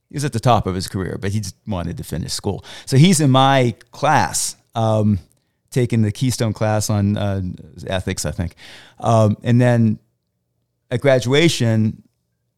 He 0.08 0.16
was 0.16 0.24
at 0.24 0.32
the 0.32 0.40
top 0.40 0.66
of 0.66 0.74
his 0.74 0.88
career, 0.88 1.16
but 1.18 1.32
he 1.32 1.42
wanted 1.66 1.96
to 1.96 2.04
finish 2.04 2.32
school. 2.32 2.64
So 2.86 2.96
he's 2.96 3.20
in 3.20 3.30
my 3.30 3.74
class, 3.92 4.56
um, 4.74 5.18
taking 5.72 6.02
the 6.02 6.12
Keystone 6.12 6.52
class 6.52 6.90
on 6.90 7.16
uh, 7.16 7.42
ethics, 7.86 8.24
I 8.24 8.30
think. 8.30 8.54
Um, 9.00 9.36
and 9.42 9.60
then 9.60 9.98
at 10.90 11.00
graduation, 11.00 12.02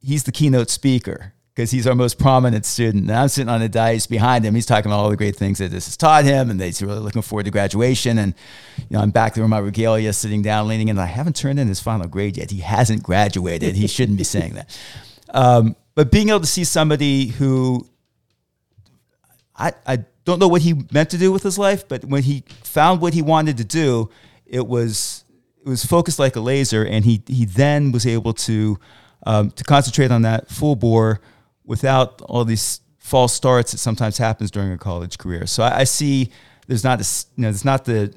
he's 0.00 0.24
the 0.24 0.32
keynote 0.32 0.70
speaker 0.70 1.32
because 1.54 1.70
he's 1.70 1.86
our 1.86 1.94
most 1.94 2.18
prominent 2.18 2.66
student. 2.66 3.04
And 3.04 3.12
I'm 3.12 3.28
sitting 3.28 3.48
on 3.48 3.60
the 3.60 3.68
dais 3.68 4.06
behind 4.06 4.44
him. 4.44 4.54
He's 4.54 4.66
talking 4.66 4.90
about 4.90 5.00
all 5.00 5.10
the 5.10 5.16
great 5.16 5.36
things 5.36 5.58
that 5.58 5.70
this 5.70 5.86
has 5.86 5.96
taught 5.96 6.24
him, 6.24 6.50
and 6.50 6.60
he's 6.60 6.82
really 6.82 6.98
looking 6.98 7.22
forward 7.22 7.44
to 7.44 7.50
graduation. 7.50 8.18
And 8.18 8.34
you 8.76 8.86
know, 8.90 9.00
I'm 9.00 9.10
back 9.10 9.34
there 9.34 9.44
in 9.44 9.50
my 9.50 9.58
regalia, 9.58 10.12
sitting 10.12 10.42
down, 10.42 10.66
leaning 10.66 10.88
in. 10.88 10.98
I 10.98 11.06
haven't 11.06 11.36
turned 11.36 11.60
in 11.60 11.68
his 11.68 11.80
final 11.80 12.08
grade 12.08 12.36
yet. 12.36 12.50
He 12.50 12.60
hasn't 12.60 13.02
graduated. 13.02 13.76
He 13.76 13.86
shouldn't 13.86 14.18
be 14.18 14.24
saying 14.24 14.54
that. 14.54 14.78
Um, 15.30 15.76
but 15.94 16.10
being 16.10 16.30
able 16.30 16.40
to 16.40 16.46
see 16.46 16.64
somebody 16.64 17.26
who 17.26 17.86
I, 19.56 19.72
I 19.86 20.04
don't 20.24 20.38
know 20.38 20.48
what 20.48 20.62
he 20.62 20.84
meant 20.92 21.10
to 21.10 21.18
do 21.18 21.30
with 21.32 21.42
his 21.42 21.58
life, 21.58 21.86
but 21.88 22.04
when 22.04 22.22
he 22.22 22.44
found 22.62 23.00
what 23.00 23.14
he 23.14 23.22
wanted 23.22 23.56
to 23.58 23.64
do, 23.64 24.10
it 24.46 24.66
was 24.66 25.24
it 25.64 25.68
was 25.68 25.84
focused 25.84 26.18
like 26.18 26.36
a 26.36 26.40
laser, 26.40 26.84
and 26.84 27.04
he 27.04 27.22
he 27.26 27.44
then 27.44 27.92
was 27.92 28.06
able 28.06 28.32
to 28.34 28.78
um, 29.26 29.50
to 29.52 29.64
concentrate 29.64 30.10
on 30.10 30.22
that 30.22 30.48
full 30.48 30.76
bore 30.76 31.20
without 31.64 32.20
all 32.22 32.44
these 32.44 32.80
false 32.98 33.32
starts 33.32 33.72
that 33.72 33.78
sometimes 33.78 34.18
happens 34.18 34.50
during 34.50 34.72
a 34.72 34.78
college 34.78 35.18
career. 35.18 35.46
So 35.46 35.62
I, 35.62 35.80
I 35.80 35.84
see 35.84 36.30
there's 36.66 36.84
not 36.84 36.98
you 37.36 37.42
know 37.42 37.48
there's 37.48 37.64
not 37.64 37.84
the 37.84 38.14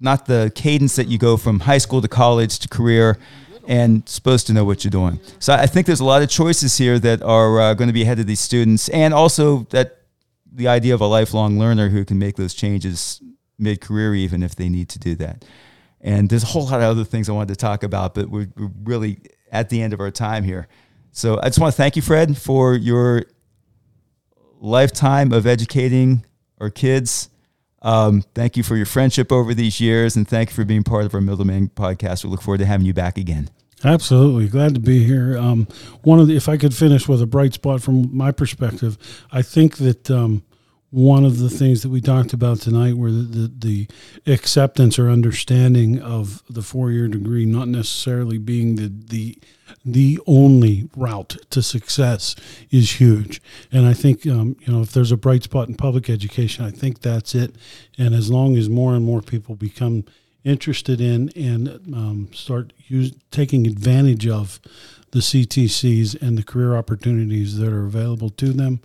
not 0.00 0.26
the 0.26 0.52
cadence 0.54 0.96
that 0.96 1.08
you 1.08 1.18
go 1.18 1.36
from 1.36 1.60
high 1.60 1.78
school 1.78 2.02
to 2.02 2.08
college 2.08 2.58
to 2.60 2.68
career 2.68 3.18
and 3.66 4.08
supposed 4.08 4.46
to 4.46 4.52
know 4.52 4.64
what 4.64 4.84
you're 4.84 4.90
doing. 4.90 5.18
So 5.38 5.52
I 5.52 5.66
think 5.66 5.86
there's 5.86 6.00
a 6.00 6.04
lot 6.04 6.22
of 6.22 6.28
choices 6.28 6.78
here 6.78 6.98
that 7.00 7.22
are 7.22 7.60
uh, 7.60 7.74
going 7.74 7.88
to 7.88 7.94
be 7.94 8.02
ahead 8.02 8.20
of 8.20 8.26
these 8.26 8.40
students, 8.40 8.88
and 8.90 9.12
also 9.12 9.66
that 9.70 10.02
the 10.56 10.68
idea 10.68 10.94
of 10.94 11.02
a 11.02 11.06
lifelong 11.06 11.58
learner 11.58 11.90
who 11.90 12.04
can 12.04 12.18
make 12.18 12.36
those 12.36 12.54
changes 12.54 13.20
mid-career, 13.58 14.14
even 14.14 14.42
if 14.42 14.56
they 14.56 14.68
need 14.68 14.88
to 14.88 14.98
do 14.98 15.14
that. 15.14 15.44
And 16.00 16.30
there's 16.30 16.42
a 16.42 16.46
whole 16.46 16.64
lot 16.64 16.80
of 16.80 16.82
other 16.82 17.04
things 17.04 17.28
I 17.28 17.32
wanted 17.32 17.48
to 17.48 17.56
talk 17.56 17.82
about, 17.82 18.14
but 18.14 18.30
we're, 18.30 18.48
we're 18.56 18.70
really 18.84 19.18
at 19.52 19.68
the 19.68 19.82
end 19.82 19.92
of 19.92 20.00
our 20.00 20.10
time 20.10 20.44
here. 20.44 20.66
So 21.12 21.38
I 21.42 21.46
just 21.46 21.58
want 21.58 21.74
to 21.74 21.76
thank 21.76 21.94
you, 21.96 22.02
Fred, 22.02 22.36
for 22.36 22.74
your 22.74 23.24
lifetime 24.60 25.32
of 25.32 25.46
educating 25.46 26.24
our 26.58 26.70
kids. 26.70 27.28
Um, 27.82 28.22
thank 28.34 28.56
you 28.56 28.62
for 28.62 28.76
your 28.76 28.86
friendship 28.86 29.30
over 29.30 29.54
these 29.54 29.80
years, 29.80 30.16
and 30.16 30.26
thank 30.26 30.50
you 30.50 30.54
for 30.54 30.64
being 30.64 30.82
part 30.82 31.04
of 31.04 31.14
our 31.14 31.20
Middleman 31.20 31.68
podcast. 31.68 32.24
We 32.24 32.30
look 32.30 32.42
forward 32.42 32.58
to 32.58 32.66
having 32.66 32.86
you 32.86 32.94
back 32.94 33.18
again. 33.18 33.50
Absolutely, 33.84 34.48
glad 34.48 34.74
to 34.74 34.80
be 34.80 35.04
here. 35.04 35.36
Um, 35.36 35.68
one 36.02 36.18
of 36.18 36.28
the, 36.28 36.36
if 36.36 36.48
I 36.48 36.56
could 36.56 36.74
finish 36.74 37.06
with 37.06 37.20
a 37.20 37.26
bright 37.26 37.54
spot 37.54 37.82
from 37.82 38.14
my 38.16 38.32
perspective, 38.32 38.96
I 39.30 39.42
think 39.42 39.76
that 39.76 40.10
um, 40.10 40.42
one 40.90 41.24
of 41.26 41.38
the 41.38 41.50
things 41.50 41.82
that 41.82 41.90
we 41.90 42.00
talked 42.00 42.32
about 42.32 42.58
tonight 42.58 42.94
were 42.94 43.10
the, 43.10 43.22
the, 43.58 43.86
the 44.24 44.32
acceptance 44.32 44.98
or 44.98 45.10
understanding 45.10 46.00
of 46.00 46.42
the 46.48 46.62
four 46.62 46.90
year 46.90 47.06
degree 47.06 47.44
not 47.44 47.68
necessarily 47.68 48.38
being 48.38 48.76
the 48.76 48.88
the 48.88 49.38
the 49.84 50.18
only 50.26 50.88
route 50.96 51.36
to 51.50 51.60
success 51.60 52.34
is 52.70 53.00
huge. 53.00 53.42
And 53.70 53.84
I 53.84 53.92
think 53.92 54.26
um, 54.26 54.56
you 54.60 54.72
know 54.72 54.80
if 54.80 54.92
there's 54.92 55.12
a 55.12 55.16
bright 55.18 55.42
spot 55.42 55.68
in 55.68 55.74
public 55.74 56.08
education, 56.08 56.64
I 56.64 56.70
think 56.70 57.00
that's 57.02 57.34
it. 57.34 57.56
And 57.98 58.14
as 58.14 58.30
long 58.30 58.56
as 58.56 58.70
more 58.70 58.94
and 58.94 59.04
more 59.04 59.20
people 59.20 59.54
become 59.54 60.04
interested 60.46 61.00
in 61.00 61.30
and 61.36 61.68
um, 61.92 62.28
start 62.32 62.72
use, 62.86 63.12
taking 63.30 63.66
advantage 63.66 64.26
of 64.26 64.60
the 65.10 65.18
CTCs 65.18 66.20
and 66.22 66.38
the 66.38 66.42
career 66.42 66.76
opportunities 66.76 67.58
that 67.58 67.72
are 67.72 67.84
available 67.84 68.30
to 68.30 68.52
them, 68.52 68.80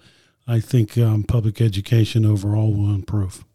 I 0.47 0.59
think 0.59 0.97
um, 0.97 1.23
public 1.23 1.61
education 1.61 2.25
overall 2.25 2.73
will 2.73 2.93
improve. 2.93 3.45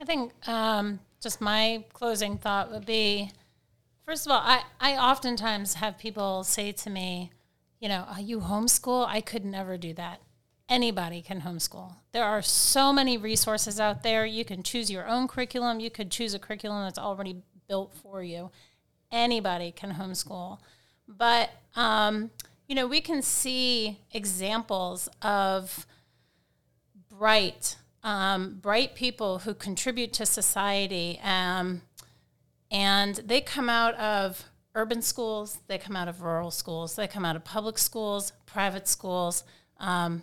I 0.00 0.04
think 0.06 0.32
um, 0.48 1.00
just 1.20 1.40
my 1.40 1.84
closing 1.92 2.38
thought 2.38 2.70
would 2.72 2.86
be 2.86 3.30
first 4.06 4.26
of 4.26 4.32
all, 4.32 4.40
I, 4.42 4.62
I 4.80 4.96
oftentimes 4.96 5.74
have 5.74 5.98
people 5.98 6.44
say 6.44 6.72
to 6.72 6.90
me, 6.90 7.30
you 7.80 7.88
know, 7.88 8.06
are 8.08 8.20
you 8.20 8.40
homeschool? 8.40 9.06
I 9.06 9.20
could 9.20 9.44
never 9.44 9.76
do 9.76 9.92
that. 9.94 10.20
Anybody 10.68 11.20
can 11.20 11.42
homeschool. 11.42 11.96
There 12.12 12.24
are 12.24 12.40
so 12.40 12.92
many 12.92 13.18
resources 13.18 13.78
out 13.78 14.02
there. 14.02 14.24
You 14.24 14.44
can 14.44 14.62
choose 14.62 14.90
your 14.90 15.06
own 15.06 15.28
curriculum. 15.28 15.78
You 15.80 15.90
could 15.90 16.10
choose 16.10 16.32
a 16.32 16.38
curriculum 16.38 16.84
that's 16.84 16.98
already 16.98 17.42
built 17.68 17.94
for 17.94 18.22
you. 18.22 18.50
Anybody 19.12 19.72
can 19.72 19.92
homeschool. 19.92 20.58
But, 21.06 21.50
um, 21.76 22.30
you 22.66 22.74
know, 22.74 22.86
we 22.86 23.02
can 23.02 23.20
see 23.20 23.98
examples 24.12 25.08
of 25.20 25.86
bright, 27.10 27.76
um, 28.02 28.58
bright 28.60 28.94
people 28.94 29.40
who 29.40 29.52
contribute 29.52 30.12
to 30.14 30.24
society. 30.24 31.20
Um, 31.22 31.82
and 32.70 33.16
they 33.16 33.40
come 33.40 33.68
out 33.68 33.94
of 33.96 34.44
urban 34.74 35.02
schools, 35.02 35.58
they 35.68 35.78
come 35.78 35.94
out 35.94 36.08
of 36.08 36.22
rural 36.22 36.50
schools, 36.50 36.96
they 36.96 37.06
come 37.06 37.24
out 37.24 37.36
of 37.36 37.44
public 37.44 37.78
schools, 37.78 38.32
private 38.46 38.88
schools, 38.88 39.44
um, 39.78 40.22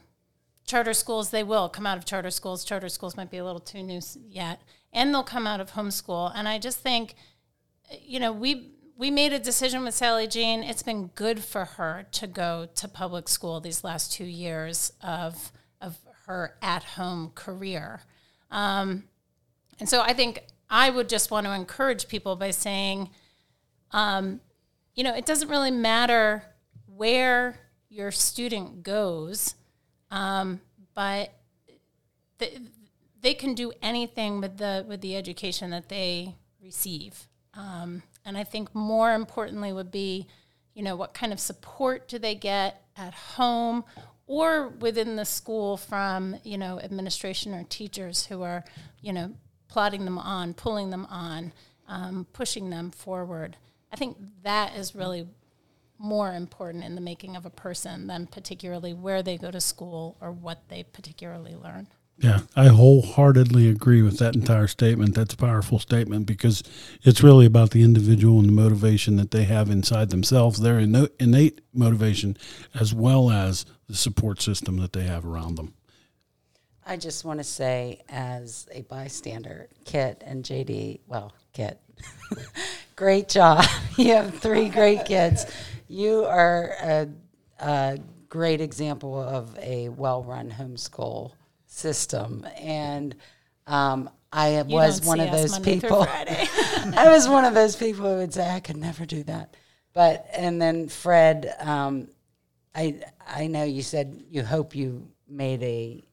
charter 0.71 0.93
schools. 0.93 1.29
They 1.31 1.43
will 1.43 1.67
come 1.67 1.85
out 1.85 1.97
of 1.97 2.05
charter 2.05 2.31
schools. 2.31 2.63
Charter 2.63 2.87
schools 2.87 3.17
might 3.17 3.29
be 3.29 3.37
a 3.37 3.43
little 3.43 3.59
too 3.59 3.83
new 3.83 3.99
yet, 4.27 4.61
and 4.93 5.13
they'll 5.13 5.21
come 5.23 5.45
out 5.45 5.59
of 5.59 5.71
homeschool. 5.71 6.31
And 6.33 6.47
I 6.47 6.57
just 6.57 6.79
think, 6.79 7.15
you 8.01 8.19
know, 8.19 8.31
we 8.31 8.71
we 8.97 9.11
made 9.11 9.33
a 9.33 9.39
decision 9.39 9.83
with 9.83 9.93
Sally 9.93 10.27
Jean. 10.27 10.63
It's 10.63 10.83
been 10.83 11.07
good 11.07 11.43
for 11.43 11.65
her 11.65 12.05
to 12.13 12.27
go 12.27 12.69
to 12.75 12.87
public 12.87 13.27
school 13.27 13.59
these 13.59 13.83
last 13.83 14.13
two 14.13 14.25
years 14.25 14.93
of 15.01 15.51
of 15.81 15.99
her 16.25 16.55
at 16.61 16.83
home 16.83 17.31
career. 17.35 18.03
Um, 18.49 19.03
and 19.79 19.89
so 19.89 20.01
I 20.01 20.13
think 20.13 20.43
I 20.69 20.89
would 20.89 21.09
just 21.09 21.31
want 21.31 21.47
to 21.47 21.53
encourage 21.53 22.07
people 22.07 22.37
by 22.37 22.51
saying, 22.51 23.09
um, 23.91 24.39
you 24.95 25.03
know, 25.03 25.13
it 25.13 25.25
doesn't 25.25 25.49
really 25.49 25.71
matter 25.71 26.43
where 26.85 27.59
your 27.89 28.11
student 28.11 28.83
goes, 28.83 29.55
um, 30.11 30.61
but 30.93 31.33
th- 32.37 32.59
they 33.21 33.33
can 33.33 33.55
do 33.55 33.71
anything 33.81 34.41
with 34.41 34.57
the 34.57 34.85
with 34.87 35.01
the 35.01 35.15
education 35.15 35.71
that 35.71 35.89
they 35.89 36.35
receive. 36.61 37.27
Um, 37.53 38.03
and 38.23 38.37
I 38.37 38.43
think 38.43 38.73
more 38.75 39.13
importantly 39.13 39.73
would 39.73 39.91
be, 39.91 40.27
you 40.73 40.83
know, 40.83 40.95
what 40.95 41.13
kind 41.13 41.33
of 41.33 41.39
support 41.39 42.07
do 42.07 42.19
they 42.19 42.35
get 42.35 42.83
at 42.95 43.13
home 43.13 43.83
or 44.27 44.69
within 44.69 45.15
the 45.15 45.25
school 45.25 45.75
from, 45.75 46.37
you 46.43 46.57
know, 46.57 46.79
administration 46.79 47.53
or 47.53 47.63
teachers 47.63 48.27
who 48.27 48.43
are, 48.43 48.63
you 49.01 49.11
know, 49.11 49.33
plotting 49.67 50.05
them 50.05 50.17
on, 50.17 50.53
pulling 50.53 50.89
them 50.89 51.05
on, 51.09 51.51
um, 51.87 52.25
pushing 52.31 52.69
them 52.69 52.91
forward. 52.91 53.57
I 53.91 53.97
think 53.97 54.17
that 54.43 54.75
is 54.75 54.95
really 54.95 55.27
more 56.01 56.33
important 56.33 56.83
in 56.83 56.95
the 56.95 57.01
making 57.01 57.35
of 57.35 57.45
a 57.45 57.49
person 57.49 58.07
than 58.07 58.27
particularly 58.27 58.93
where 58.93 59.21
they 59.21 59.37
go 59.37 59.51
to 59.51 59.61
school 59.61 60.17
or 60.21 60.31
what 60.31 60.67
they 60.69 60.83
particularly 60.83 61.55
learn. 61.55 61.87
Yeah, 62.17 62.41
I 62.55 62.67
wholeheartedly 62.67 63.67
agree 63.67 64.03
with 64.03 64.19
that 64.19 64.35
entire 64.35 64.67
statement. 64.67 65.15
That's 65.15 65.33
a 65.33 65.37
powerful 65.37 65.79
statement 65.79 66.27
because 66.27 66.61
it's 67.01 67.23
really 67.23 67.47
about 67.47 67.71
the 67.71 67.81
individual 67.81 68.39
and 68.39 68.47
the 68.47 68.53
motivation 68.53 69.15
that 69.15 69.31
they 69.31 69.45
have 69.45 69.71
inside 69.71 70.11
themselves, 70.11 70.59
their 70.59 70.77
innate 70.77 71.61
motivation, 71.73 72.37
as 72.75 72.93
well 72.93 73.31
as 73.31 73.65
the 73.87 73.95
support 73.95 74.39
system 74.39 74.77
that 74.77 74.93
they 74.93 75.03
have 75.03 75.25
around 75.25 75.55
them. 75.55 75.73
I 76.85 76.97
just 76.97 77.25
want 77.25 77.39
to 77.39 77.43
say, 77.43 78.01
as 78.09 78.67
a 78.71 78.81
bystander, 78.81 79.67
Kit 79.85 80.21
and 80.25 80.43
JD, 80.43 80.99
well, 81.07 81.33
Kit, 81.53 81.79
great 82.95 83.29
job. 83.29 83.65
you 83.97 84.13
have 84.13 84.37
three 84.39 84.69
great 84.69 85.05
kids. 85.05 85.45
You 85.91 86.23
are 86.23 86.73
a, 86.81 87.09
a 87.59 87.99
great 88.29 88.61
example 88.61 89.19
of 89.19 89.57
a 89.57 89.89
well 89.89 90.23
run 90.23 90.49
homeschool 90.49 91.33
system. 91.65 92.47
And 92.57 93.13
um, 93.67 94.09
I 94.31 94.61
You 94.61 94.75
was 94.75 95.05
one 95.05 95.19
of 95.19 95.31
those 95.31 95.51
Monday 95.51 95.81
people. 95.81 96.03
I 96.09 97.09
was 97.09 97.27
one 97.27 97.43
of 97.43 97.53
those 97.53 97.75
people 97.75 98.09
who 98.09 98.19
would 98.19 98.33
say 98.33 98.49
I 98.49 98.61
could 98.61 98.77
never 98.77 99.05
do 99.05 99.23
that. 99.23 99.57
But 99.91 100.29
and 100.33 100.61
then 100.61 100.87
Fred, 100.87 101.53
um, 101.59 102.07
I 102.73 103.01
I 103.27 103.47
know 103.47 103.65
you 103.65 103.81
said 103.81 104.23
you 104.29 104.43
hope 104.43 104.73
you 104.73 105.09
made 105.27 105.61
a 105.61 106.03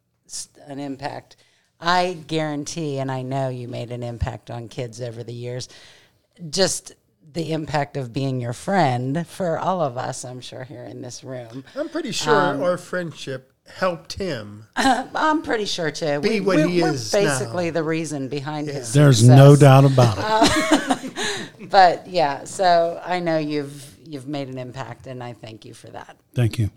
an 0.66 0.80
impact. 0.80 1.36
I 1.80 2.18
guarantee, 2.26 2.98
and 2.98 3.12
I 3.12 3.22
know 3.22 3.48
you 3.48 3.68
made 3.68 3.92
an 3.92 4.02
impact 4.02 4.50
on 4.50 4.66
kids 4.66 5.00
over 5.00 5.22
the 5.22 5.32
years. 5.32 5.68
Just 6.50 6.94
the 7.32 7.52
impact 7.52 7.96
of 7.96 8.12
being 8.12 8.40
your 8.40 8.52
friend 8.52 9.26
for 9.26 9.58
all 9.58 9.80
of 9.80 9.96
us, 9.96 10.24
I'm 10.24 10.40
sure, 10.40 10.64
here 10.64 10.84
in 10.84 11.02
this 11.02 11.22
room. 11.22 11.64
I'm 11.76 11.88
pretty 11.88 12.12
sure 12.12 12.34
Um, 12.34 12.62
our 12.62 12.78
friendship 12.78 13.52
helped 13.66 14.14
him. 14.14 14.66
I'm 14.76 15.42
pretty 15.42 15.66
sure 15.66 15.90
too. 15.90 16.20
Be 16.20 16.40
what 16.40 16.56
we're, 16.56 16.68
he 16.68 16.82
we're 16.82 16.94
is 16.94 17.12
now. 17.12 17.20
basically 17.20 17.70
the 17.70 17.82
reason 17.82 18.28
behind 18.28 18.68
his. 18.68 18.92
There's 18.92 19.26
no 19.28 19.56
doubt 19.56 19.84
about 19.84 20.16
it. 20.18 21.12
But 21.70 22.06
yeah, 22.08 22.44
so 22.44 23.00
I 23.04 23.20
know 23.20 23.36
you've 23.36 23.94
you've 24.02 24.26
made 24.26 24.48
an 24.48 24.56
impact, 24.58 25.06
and 25.06 25.22
I 25.22 25.34
thank 25.34 25.66
you 25.66 25.74
for 25.74 25.88
that. 25.88 26.16
Thank 26.34 26.58
you. 26.58 26.70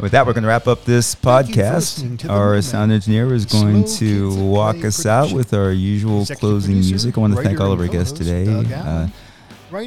With 0.00 0.12
that, 0.12 0.26
we're 0.26 0.32
going 0.32 0.42
to 0.42 0.48
wrap 0.48 0.68
up 0.68 0.84
this 0.84 1.14
Thank 1.16 1.48
you 1.48 1.54
for 1.54 1.60
podcast. 1.60 1.74
listening 1.74 2.16
to 2.18 2.26
The 2.28 2.32
Our 2.32 2.62
sound 2.62 2.92
engineer 2.92 3.34
is 3.34 3.44
going 3.46 3.84
to 3.96 4.32
walk 4.44 4.84
us 4.84 5.04
out 5.04 5.32
with 5.32 5.52
our 5.52 5.72
usual 5.72 6.24
closing 6.24 6.74
music. 6.74 7.18
I 7.18 7.20
want 7.20 7.34
to 7.36 7.42
thank 7.42 7.60
all 7.60 7.72
of 7.72 7.80
our 7.80 7.88
guests 7.88 8.16
today. 8.16 8.46
Uh, 8.72 9.08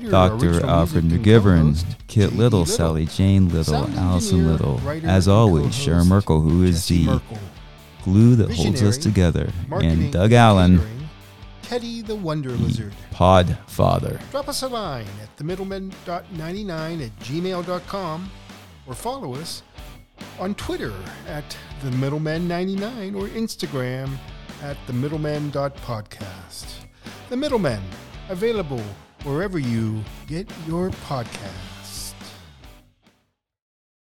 Dr. 0.10 0.66
Alfred 0.66 1.06
McGivern, 1.06 1.82
Kit. 2.08 2.34
Little, 2.34 2.66
Sallee 2.66 3.06
Jane 3.06 3.48
Little, 3.50 3.88
Allison 3.98 4.48
Little. 4.48 4.82
As 5.08 5.30
always, 5.30 5.74
Sharon 5.74 6.08
Merkel, 6.08 6.42
who 6.42 6.64
is 6.64 6.88
the 6.88 7.22
glue 8.04 8.36
that 8.36 8.52
holds 8.52 8.84
us 8.84 8.98
together, 8.98 9.50
and 9.72 10.12
Doug 10.12 10.34
Allen, 10.34 10.82
Teddy 11.62 12.02
the 12.02 12.16
Wonder 12.16 12.50
Lizard. 12.50 12.94
Pod 13.12 13.58
Father. 13.66 14.20
Drop 14.32 14.50
us 14.50 14.62
a 14.62 14.68
line 14.68 15.08
at 15.24 15.36
themiddleman.99 15.38 17.06
at 17.06 17.20
gmail.com 17.20 18.32
or 18.88 18.94
follow 18.94 19.36
us 19.36 19.64
on 20.40 20.56
Twitter 20.56 20.94
at 21.28 21.58
the 21.84 21.90
Middleman99 21.92 23.16
or 23.16 23.28
Instagram 23.28 24.18
at 24.62 24.78
themiddleman.podcast. 24.88 26.66
The 27.30 27.38
Middleman, 27.38 27.82
available 28.30 28.84
wherever 29.24 29.60
you 29.60 30.04
get 30.28 30.50
your 30.68 30.90
podcast. 30.90 31.71